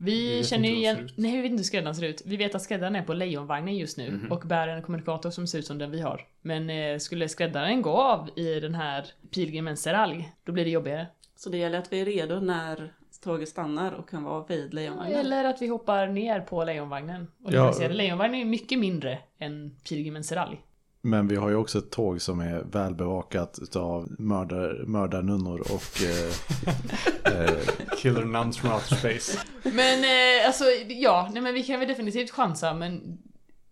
Vi, 0.00 0.28
Vi 0.30 0.36
vet 0.38 0.46
känner 0.46 0.68
ju 0.68 0.74
inte 0.74 0.88
hur 0.88 0.94
de 0.96 1.00
igen... 1.00 1.10
Nej, 1.16 1.32
vi 1.36 1.42
vet 1.42 1.50
inte 1.50 1.60
hur 1.60 1.64
skräddaren 1.64 1.94
ser 1.94 2.06
ut. 2.06 2.22
Vi 2.26 2.36
vet 2.36 2.54
att 2.54 2.62
skräddaren 2.62 2.96
är 2.96 3.02
på 3.02 3.14
lejonvagnen 3.14 3.76
just 3.76 3.98
nu 3.98 4.10
Mhm. 4.10 4.32
och 4.32 4.40
bär 4.46 4.68
en 4.68 4.82
kommunikator 4.82 5.30
som 5.30 5.46
ser 5.46 5.58
ut 5.58 5.66
som 5.66 5.78
den 5.78 5.90
vi 5.90 6.00
har. 6.00 6.26
Men 6.42 6.70
eh, 6.70 6.98
skulle 6.98 7.28
skräddaren 7.28 7.82
gå 7.82 7.90
av 7.90 8.30
i 8.36 8.60
den 8.60 8.74
här 8.74 9.06
pilgrimens 9.34 9.82
seralj, 9.82 10.32
då 10.44 10.52
blir 10.52 10.64
det 10.64 10.70
jobbigare. 10.70 11.06
Så 11.36 11.50
det 11.50 11.58
gäller 11.58 11.78
att 11.78 11.92
vi 11.92 12.00
är 12.00 12.04
redo 12.04 12.40
när 12.40 12.92
tåget 13.24 13.48
stannar 13.48 13.92
och 13.92 14.08
kan 14.10 14.24
vara 14.24 14.44
vid 14.48 14.74
lejonvagnen. 14.74 15.18
Eller 15.20 15.44
att 15.44 15.62
vi 15.62 15.66
hoppar 15.66 16.06
ner 16.06 16.40
på 16.40 16.64
lejonvagnen. 16.64 17.26
Och 17.44 17.52
Ja. 17.52 17.74
lejonvagnen 17.90 18.40
är 18.40 18.44
mycket 18.44 18.78
mindre 18.78 19.18
än 19.38 19.76
pilgrimens 19.88 20.26
seralj. 20.28 20.60
Men 21.02 21.28
vi 21.28 21.36
har 21.36 21.48
ju 21.48 21.54
också 21.54 21.78
ett 21.78 21.90
tåg 21.90 22.20
som 22.20 22.40
är 22.40 22.62
välbevakat 22.62 23.76
av 23.76 24.08
mördar, 24.18 24.84
mördarnunnor 24.86 25.60
och 25.60 26.02
eh, 26.02 27.48
eh, 27.48 27.58
Killer 27.96 28.24
nuns 28.24 28.58
from 28.58 28.72
outer 28.72 28.96
space. 28.96 29.38
Men 29.62 30.04
eh, 30.04 30.46
alltså, 30.46 30.64
ja, 30.88 31.30
nej 31.32 31.42
men 31.42 31.54
vi 31.54 31.62
kan 31.62 31.78
väl 31.78 31.88
definitivt 31.88 32.30
chansa 32.30 32.74
men... 32.74 33.18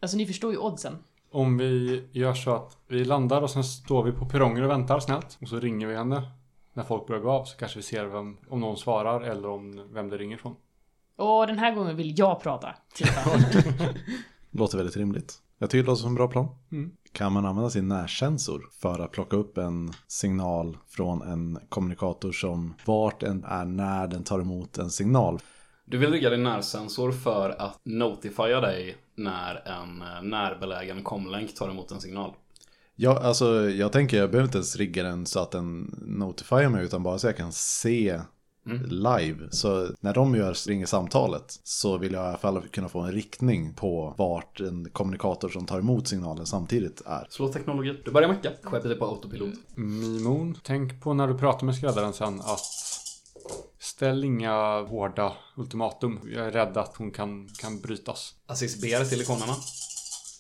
Alltså 0.01 0.16
ni 0.16 0.27
förstår 0.27 0.53
ju 0.53 0.59
oddsen. 0.59 0.99
Om 1.31 1.59
vi 1.59 2.05
gör 2.12 2.35
så 2.35 2.55
att 2.55 2.77
vi 2.89 3.05
landar 3.05 3.43
och 3.43 3.51
sen 3.51 3.64
står 3.64 4.03
vi 4.03 4.12
på 4.12 4.27
perrongen 4.27 4.64
och 4.64 4.70
väntar 4.70 5.01
snällt. 5.01 5.39
Och 5.41 5.49
så 5.49 5.61
ringer 5.61 5.87
vi 5.87 5.97
henne. 5.97 6.22
När 6.72 6.83
folk 6.83 7.07
börjar 7.07 7.22
gå 7.22 7.31
av 7.31 7.45
så 7.45 7.57
kanske 7.57 7.79
vi 7.79 7.83
ser 7.83 8.05
vem, 8.05 8.37
om 8.49 8.61
någon 8.61 8.77
svarar 8.77 9.20
eller 9.20 9.49
om 9.49 9.89
vem 9.93 10.11
det 10.11 10.16
ringer 10.16 10.37
från. 10.37 10.57
Och 11.16 11.47
den 11.47 11.59
här 11.59 11.74
gången 11.74 11.97
vill 11.97 12.18
jag 12.18 12.43
prata. 12.43 12.74
Låter 14.51 14.77
väldigt 14.77 14.97
rimligt. 14.97 15.43
Jag 15.59 15.70
tycker 15.70 15.83
det 15.83 15.87
låter 15.87 16.01
som 16.01 16.09
en 16.09 16.14
bra 16.14 16.29
plan. 16.29 16.49
Mm. 16.72 16.91
Kan 17.17 17.33
man 17.33 17.47
använda 17.47 17.71
sin 17.71 17.89
närsensor 17.89 18.69
för 18.81 18.99
att 18.99 19.12
plocka 19.12 19.37
upp 19.37 19.59
en 19.59 19.93
signal 20.07 20.77
från 20.89 21.23
en 21.23 21.59
kommunikator 21.69 22.33
som 22.33 22.75
vart 22.85 23.21
den 23.21 23.45
är 23.45 23.64
när 23.64 24.07
den 24.07 24.25
tar 24.25 24.41
emot 24.41 24.79
en 24.79 24.91
signal? 24.91 25.39
Du 25.85 25.99
vill 25.99 26.11
rigga 26.11 26.31
din 26.31 26.43
närsensor 26.43 27.12
för 27.12 27.51
att 27.51 27.81
notifiera 27.85 28.61
dig 28.61 28.97
när 29.14 29.55
en 29.69 30.03
eh, 30.03 30.23
närbelägen 30.23 31.03
komlänk 31.03 31.55
tar 31.55 31.71
emot 31.71 31.91
en 31.91 32.01
signal. 32.01 32.33
Ja, 32.95 33.21
alltså 33.23 33.71
jag 33.71 33.93
tänker 33.93 34.17
jag 34.17 34.31
behöver 34.31 34.49
inte 34.49 34.59
ens 34.59 34.77
rigga 34.77 35.03
den 35.03 35.27
så 35.27 35.41
att 35.41 35.51
den 35.51 35.95
notifierar 36.07 36.69
mig 36.69 36.85
utan 36.85 37.03
bara 37.03 37.19
så 37.19 37.27
jag 37.27 37.37
kan 37.37 37.53
se 37.53 38.21
Mm. 38.67 38.83
live. 38.89 39.49
Så 39.51 39.89
när 40.01 40.14
de 40.14 40.35
gör, 40.35 40.69
ringer 40.69 40.87
samtalet 40.87 41.61
så 41.62 41.99
vill 41.99 42.12
jag 42.12 42.25
i 42.25 42.27
alla 42.27 42.39
fall 42.39 42.62
kunna 42.69 42.89
få 42.89 43.01
en 43.01 43.12
riktning 43.12 43.75
på 43.75 44.14
vart 44.19 44.61
en 44.61 44.91
kommunikator 44.91 45.49
som 45.49 45.67
tar 45.67 45.79
emot 45.79 46.09
signalen 46.09 46.47
samtidigt 46.47 47.03
är. 47.07 47.27
Slå 47.31 47.49
teknologi. 47.49 48.01
Du 48.05 48.11
börjar 48.11 48.29
mecka. 48.29 48.51
Skeppet 48.62 48.91
är 48.91 48.95
på 48.95 49.07
autopilot. 49.07 49.55
Mimon, 49.75 50.59
tänk 50.62 51.03
på 51.03 51.14
när 51.14 51.29
du 51.29 51.39
pratar 51.39 51.67
med 51.67 51.75
skräddaren 51.75 52.12
sen 52.12 52.41
att 52.41 52.61
ställ 53.79 54.25
inga 54.25 54.81
hårda 54.81 55.33
ultimatum. 55.57 56.21
Jag 56.35 56.47
är 56.47 56.51
rädd 56.51 56.77
att 56.77 56.97
hon 56.97 57.11
kan, 57.11 57.49
kan 57.59 57.81
brytas. 57.81 58.35
Aziz 58.47 58.81
ber 58.81 59.05
till 59.05 59.21
ikonerna. 59.21 59.53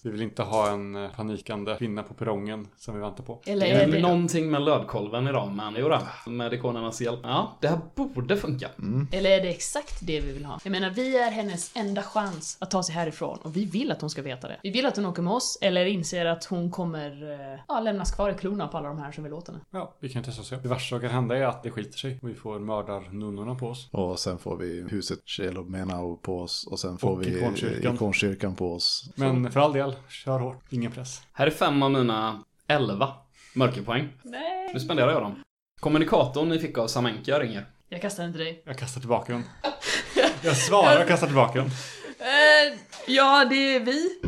Vi 0.06 0.12
vill 0.12 0.22
inte 0.22 0.42
ha 0.42 0.70
en 0.70 0.96
eh, 0.96 1.10
panikande 1.10 1.76
kvinna 1.78 2.02
på 2.02 2.14
perrongen 2.14 2.68
som 2.76 2.94
vi 2.94 3.00
väntar 3.00 3.24
på. 3.24 3.40
Eller 3.46 3.66
är 3.66 3.86
det... 3.86 4.00
någonting 4.00 4.50
med 4.50 4.62
lödkolven 4.62 5.28
idag, 5.28 5.52
men 5.52 5.76
jodå. 5.76 5.98
Med 6.26 6.52
ikonernas 6.52 7.00
hjälp. 7.00 7.20
Ja, 7.22 7.56
det 7.60 7.68
här 7.68 7.78
borde 7.94 8.36
funka. 8.36 8.70
Eller 9.12 9.30
är 9.30 9.40
det 9.40 9.48
exakt 9.48 10.06
det 10.06 10.20
vi 10.20 10.32
vill 10.32 10.44
ha? 10.44 10.58
Jag 10.64 10.70
menar, 10.70 10.90
vi 10.90 11.18
är 11.18 11.30
hennes 11.30 11.76
enda 11.76 12.02
chans 12.02 12.56
att 12.60 12.70
ta 12.70 12.82
sig 12.82 12.94
härifrån 12.94 13.38
och 13.42 13.56
vi 13.56 13.64
vill 13.64 13.92
att 13.92 14.00
hon 14.00 14.10
ska 14.10 14.22
veta 14.22 14.48
det. 14.48 14.56
Vi 14.62 14.70
vill 14.70 14.86
att 14.86 14.96
hon 14.96 15.06
åker 15.06 15.22
med 15.22 15.32
oss 15.32 15.58
eller 15.60 15.86
inser 15.86 16.26
att 16.26 16.44
hon 16.44 16.70
kommer 16.70 17.32
eh, 17.32 17.60
ja, 17.68 17.80
lämnas 17.80 18.10
kvar 18.10 18.30
i 18.30 18.34
klorna 18.34 18.68
på 18.68 18.78
alla 18.78 18.88
de 18.88 18.98
här 18.98 19.12
som 19.12 19.24
vill 19.24 19.32
åt 19.32 19.48
henne. 19.48 19.60
Ja, 19.70 19.94
vi 20.00 20.08
kan 20.08 20.22
testa 20.22 20.40
och 20.40 20.46
se. 20.46 20.56
Det 20.56 20.68
värsta 20.68 20.88
som 20.88 21.00
kan 21.00 21.10
hända 21.10 21.36
är 21.36 21.42
att 21.42 21.62
det 21.62 21.70
skiter 21.70 21.98
sig 21.98 22.18
och 22.22 22.28
vi 22.28 22.34
får 22.34 22.58
mördarnunnorna 22.58 23.54
på 23.54 23.66
oss. 23.68 23.88
Och 23.92 24.18
sen 24.18 24.38
får 24.38 24.56
vi 24.56 24.86
huset 24.90 25.18
Shelomenau 25.26 26.16
på 26.16 26.40
oss 26.40 26.66
och 26.70 26.80
sen 26.80 26.98
får 26.98 27.10
Och 27.10 27.22
vi 27.22 27.36
ikonkyrkan. 27.36 27.94
ikonkyrkan 27.94 28.54
på 28.54 28.74
oss. 28.74 29.10
Men 29.14 29.52
för 29.52 29.60
all 29.60 29.72
del, 29.72 29.95
kör 30.08 30.38
hårt. 30.38 30.64
Ingen 30.70 30.92
press. 30.92 31.22
Här 31.32 31.46
är 31.46 31.50
fem 31.50 31.82
av 31.82 31.90
mina 31.90 32.42
elva 32.68 33.14
mörkerpoäng. 33.54 34.08
Nej! 34.22 34.70
Nu 34.74 34.80
spenderar 34.80 35.12
jag 35.12 35.22
dem. 35.22 35.42
Kommunikatorn 35.80 36.48
ni 36.48 36.58
fick 36.58 36.78
av 36.78 36.86
Samenka 36.86 37.40
ringer. 37.40 37.66
Jag 37.88 38.02
kastar 38.02 38.22
den 38.22 38.32
till 38.32 38.44
dig. 38.44 38.62
Jag 38.66 38.78
kastar 38.78 39.00
tillbaka 39.00 39.32
den. 39.32 39.44
Jag 40.42 40.56
svarar 40.56 41.02
och 41.02 41.08
kastar 41.08 41.26
tillbaka 41.26 41.58
den. 41.58 41.70
Eh, 42.18 42.78
ja, 43.06 43.44
det 43.44 43.76
är 43.76 43.80
vi. 43.80 44.20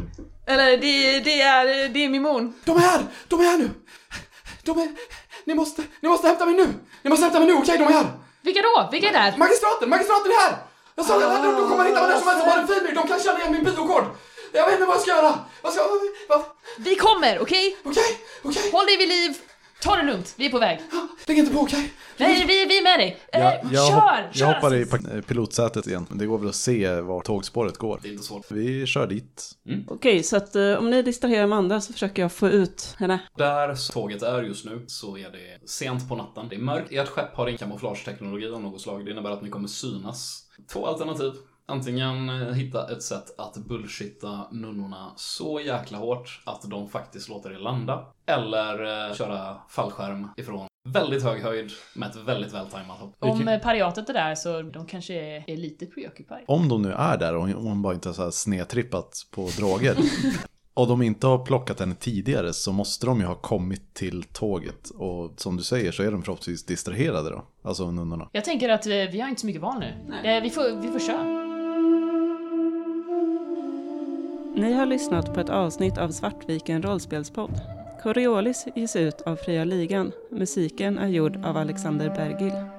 Eller 0.47 0.71
det, 0.71 1.21
det 1.21 1.41
är, 1.43 1.89
det 1.89 2.05
är 2.05 2.09
Mimon. 2.09 2.55
De 2.65 2.77
är 2.77 2.81
här! 2.81 3.03
De 3.29 3.41
är 3.41 3.45
här 3.45 3.59
nu! 3.59 3.71
De 4.63 4.79
är... 4.79 4.89
Ni 5.45 5.55
måste, 5.55 5.83
ni 6.01 6.09
måste 6.09 6.29
hämta 6.29 6.47
mig 6.47 6.55
nu! 6.55 6.75
Ni 7.03 7.11
måste 7.11 7.25
hämta 7.25 7.39
mig 7.39 7.49
nu, 7.49 7.55
okej? 7.55 7.79
De 7.79 7.85
är 7.85 7.93
här! 7.93 8.07
Vilka 8.43 8.61
då? 8.63 8.89
Vilka 8.93 9.09
är 9.09 9.13
där? 9.13 9.37
Magistraten! 9.39 9.89
Magistraten 9.91 10.33
är 10.33 10.41
här! 10.49 10.57
Jag 10.95 11.07
sa 11.07 11.15
att 11.15 11.43
de, 11.43 11.53
de 11.61 11.69
kommer 11.69 11.85
hitta 11.85 12.01
mig 12.01 12.11
när 12.11 12.19
som 12.19 12.29
helst 12.29 12.43
och 12.43 12.51
bara 12.51 12.61
en 12.61 12.69
film 12.69 12.95
De 12.95 13.09
kan 13.09 13.21
känna 13.21 13.39
igen 13.39 13.53
min 13.53 13.65
biokod! 13.65 14.05
Jag 14.53 14.65
vet 14.67 14.75
inte 14.75 14.87
vad 14.87 14.97
jag 14.97 15.03
ska 15.03 15.11
göra! 15.11 15.35
Vad 15.63 15.73
ska 15.73 15.83
jag... 16.29 16.45
Vi 16.79 16.95
kommer, 16.97 17.39
okej? 17.43 17.77
Okej, 17.85 18.03
okej. 18.43 18.63
Håll 18.73 18.87
dig 18.87 18.97
vid 18.97 19.09
liv. 19.09 19.37
Ta 19.83 19.97
det 19.97 20.03
lugnt, 20.03 20.35
vi 20.37 20.47
är 20.47 20.51
på 20.51 20.59
väg. 20.59 20.81
Lägg 21.27 21.39
inte 21.39 21.53
på, 21.53 21.61
okej? 21.61 21.93
Nej, 22.17 22.45
vi, 22.47 22.65
vi 22.67 22.79
är 22.79 22.83
med 22.83 22.99
dig. 22.99 23.21
Eh, 23.33 23.41
Jag, 23.41 23.61
jag, 23.73 23.89
kör! 23.89 23.95
hopp, 23.95 24.35
kör 24.35 24.47
jag 24.47 24.55
hoppar 24.55 24.75
i 25.19 25.23
pilotsätet 25.23 25.87
igen. 25.87 26.07
Det 26.11 26.27
går 26.27 26.39
väl 26.39 26.49
att 26.49 26.55
se 26.55 27.01
var 27.01 27.21
tågspåret 27.21 27.77
går. 27.77 28.01
Det 28.03 28.09
är 28.09 28.13
inte 28.13 28.25
svårt. 28.25 28.51
Vi 28.51 28.87
kör 28.87 29.07
dit. 29.07 29.51
Okej, 29.89 30.23
så 30.23 30.37
att 30.37 30.57
eh, 30.57 30.73
om 30.75 30.91
ni 30.91 31.03
distraherar 31.03 31.45
Amanda 31.45 31.81
så 31.81 31.93
försöker 31.93 32.23
jag 32.23 32.33
få 32.33 32.49
ut 32.49 32.95
henne. 32.99 33.19
Där 33.37 33.93
tåget 33.93 34.23
är 34.23 34.43
just 34.43 34.65
nu 34.65 34.85
så 34.87 35.17
är 35.19 35.31
det 35.31 35.69
sent 35.69 36.09
på 36.09 36.17
natten. 36.17 36.47
Det 36.49 36.57
är 36.57 36.61
mörkt. 36.61 36.93
Ert 36.93 37.09
skepp 37.09 37.35
har 37.35 37.47
ingen 37.47 37.59
kamouflageteknologi 37.59 38.47
av 38.49 38.63
något 38.63 38.81
slag. 38.81 39.05
Det 39.05 39.11
innebär 39.11 39.31
att 39.31 39.43
ni 39.43 39.51
kommer 39.51 39.69
synas. 39.69 40.43
Två 40.73 40.87
alternativ. 40.87 41.33
Antingen 41.71 42.29
eh, 42.29 42.55
hitta 42.55 42.93
ett 42.93 43.03
sätt 43.03 43.35
att 43.39 43.57
bullshitta 43.57 44.47
nunnorna 44.51 45.13
så 45.17 45.61
jäkla 45.61 45.99
hårt 45.99 46.41
att 46.45 46.71
de 46.71 46.89
faktiskt 46.89 47.29
låter 47.29 47.53
er 47.53 47.59
landa. 47.59 48.05
Eller 48.27 49.09
eh, 49.09 49.15
köra 49.15 49.57
fallskärm 49.69 50.29
ifrån 50.37 50.67
väldigt 50.93 51.23
hög 51.23 51.43
höjd 51.43 51.71
med 51.95 52.09
ett 52.09 52.17
väldigt 52.17 52.55
vältajmat 52.55 52.99
hopp. 52.99 53.15
Om 53.19 53.49
eh, 53.49 53.61
pariatet 53.61 54.09
är 54.09 54.13
där 54.13 54.35
så 54.35 54.63
de 54.63 54.87
kanske 54.87 55.15
är, 55.47 55.57
lite 55.57 55.87
preoccupied. 55.87 56.45
Om 56.47 56.69
de 56.69 56.83
nu 56.83 56.93
är 56.93 57.19
där 57.19 57.37
och 57.37 57.49
hon 57.49 57.83
bara 57.83 57.95
inte 57.95 58.09
har 58.09 58.15
så 58.15 58.23
här 58.23 58.31
snedtrippat 58.31 59.27
på 59.31 59.49
droger. 59.59 59.97
och 60.75 60.89
de 60.89 61.03
inte 61.03 61.27
har 61.27 61.39
plockat 61.39 61.81
henne 61.81 61.95
tidigare 61.95 62.53
så 62.53 62.73
måste 62.73 63.07
de 63.07 63.21
ju 63.21 63.27
ha 63.27 63.35
kommit 63.35 63.95
till 63.95 64.23
tåget. 64.23 64.91
Och 64.91 65.41
som 65.41 65.57
du 65.57 65.63
säger 65.63 65.93
så 65.93 66.03
är 66.03 66.11
de 66.11 66.23
förhoppningsvis 66.23 66.67
distraherade 66.67 67.31
då. 67.31 67.45
Alltså 67.63 67.91
nunnorna. 67.91 68.29
Jag 68.33 68.45
tänker 68.45 68.69
att 68.69 68.87
eh, 68.87 68.93
vi 68.93 69.21
har 69.21 69.29
inte 69.29 69.41
så 69.41 69.47
mycket 69.47 69.63
val 69.63 69.79
nu. 69.81 70.17
Eh, 70.25 70.43
vi, 70.43 70.51
får, 70.51 70.83
vi 70.83 70.89
får 70.89 70.99
köra. 70.99 71.48
Ni 74.55 74.73
har 74.73 74.87
lyssnat 74.87 75.35
på 75.35 75.41
ett 75.41 75.51
avsnitt 75.51 75.99
av 75.99 76.09
Svartviken 76.09 76.83
rollspelspodd. 76.83 77.61
Coriolis 78.03 78.67
ges 78.75 78.97
ut 78.97 79.21
av 79.21 79.37
Fria 79.37 79.65
Ligan. 79.65 80.13
Musiken 80.31 80.99
är 80.99 81.09
gjord 81.09 81.45
av 81.45 81.57
Alexander 81.57 82.11
Bergil. 82.11 82.78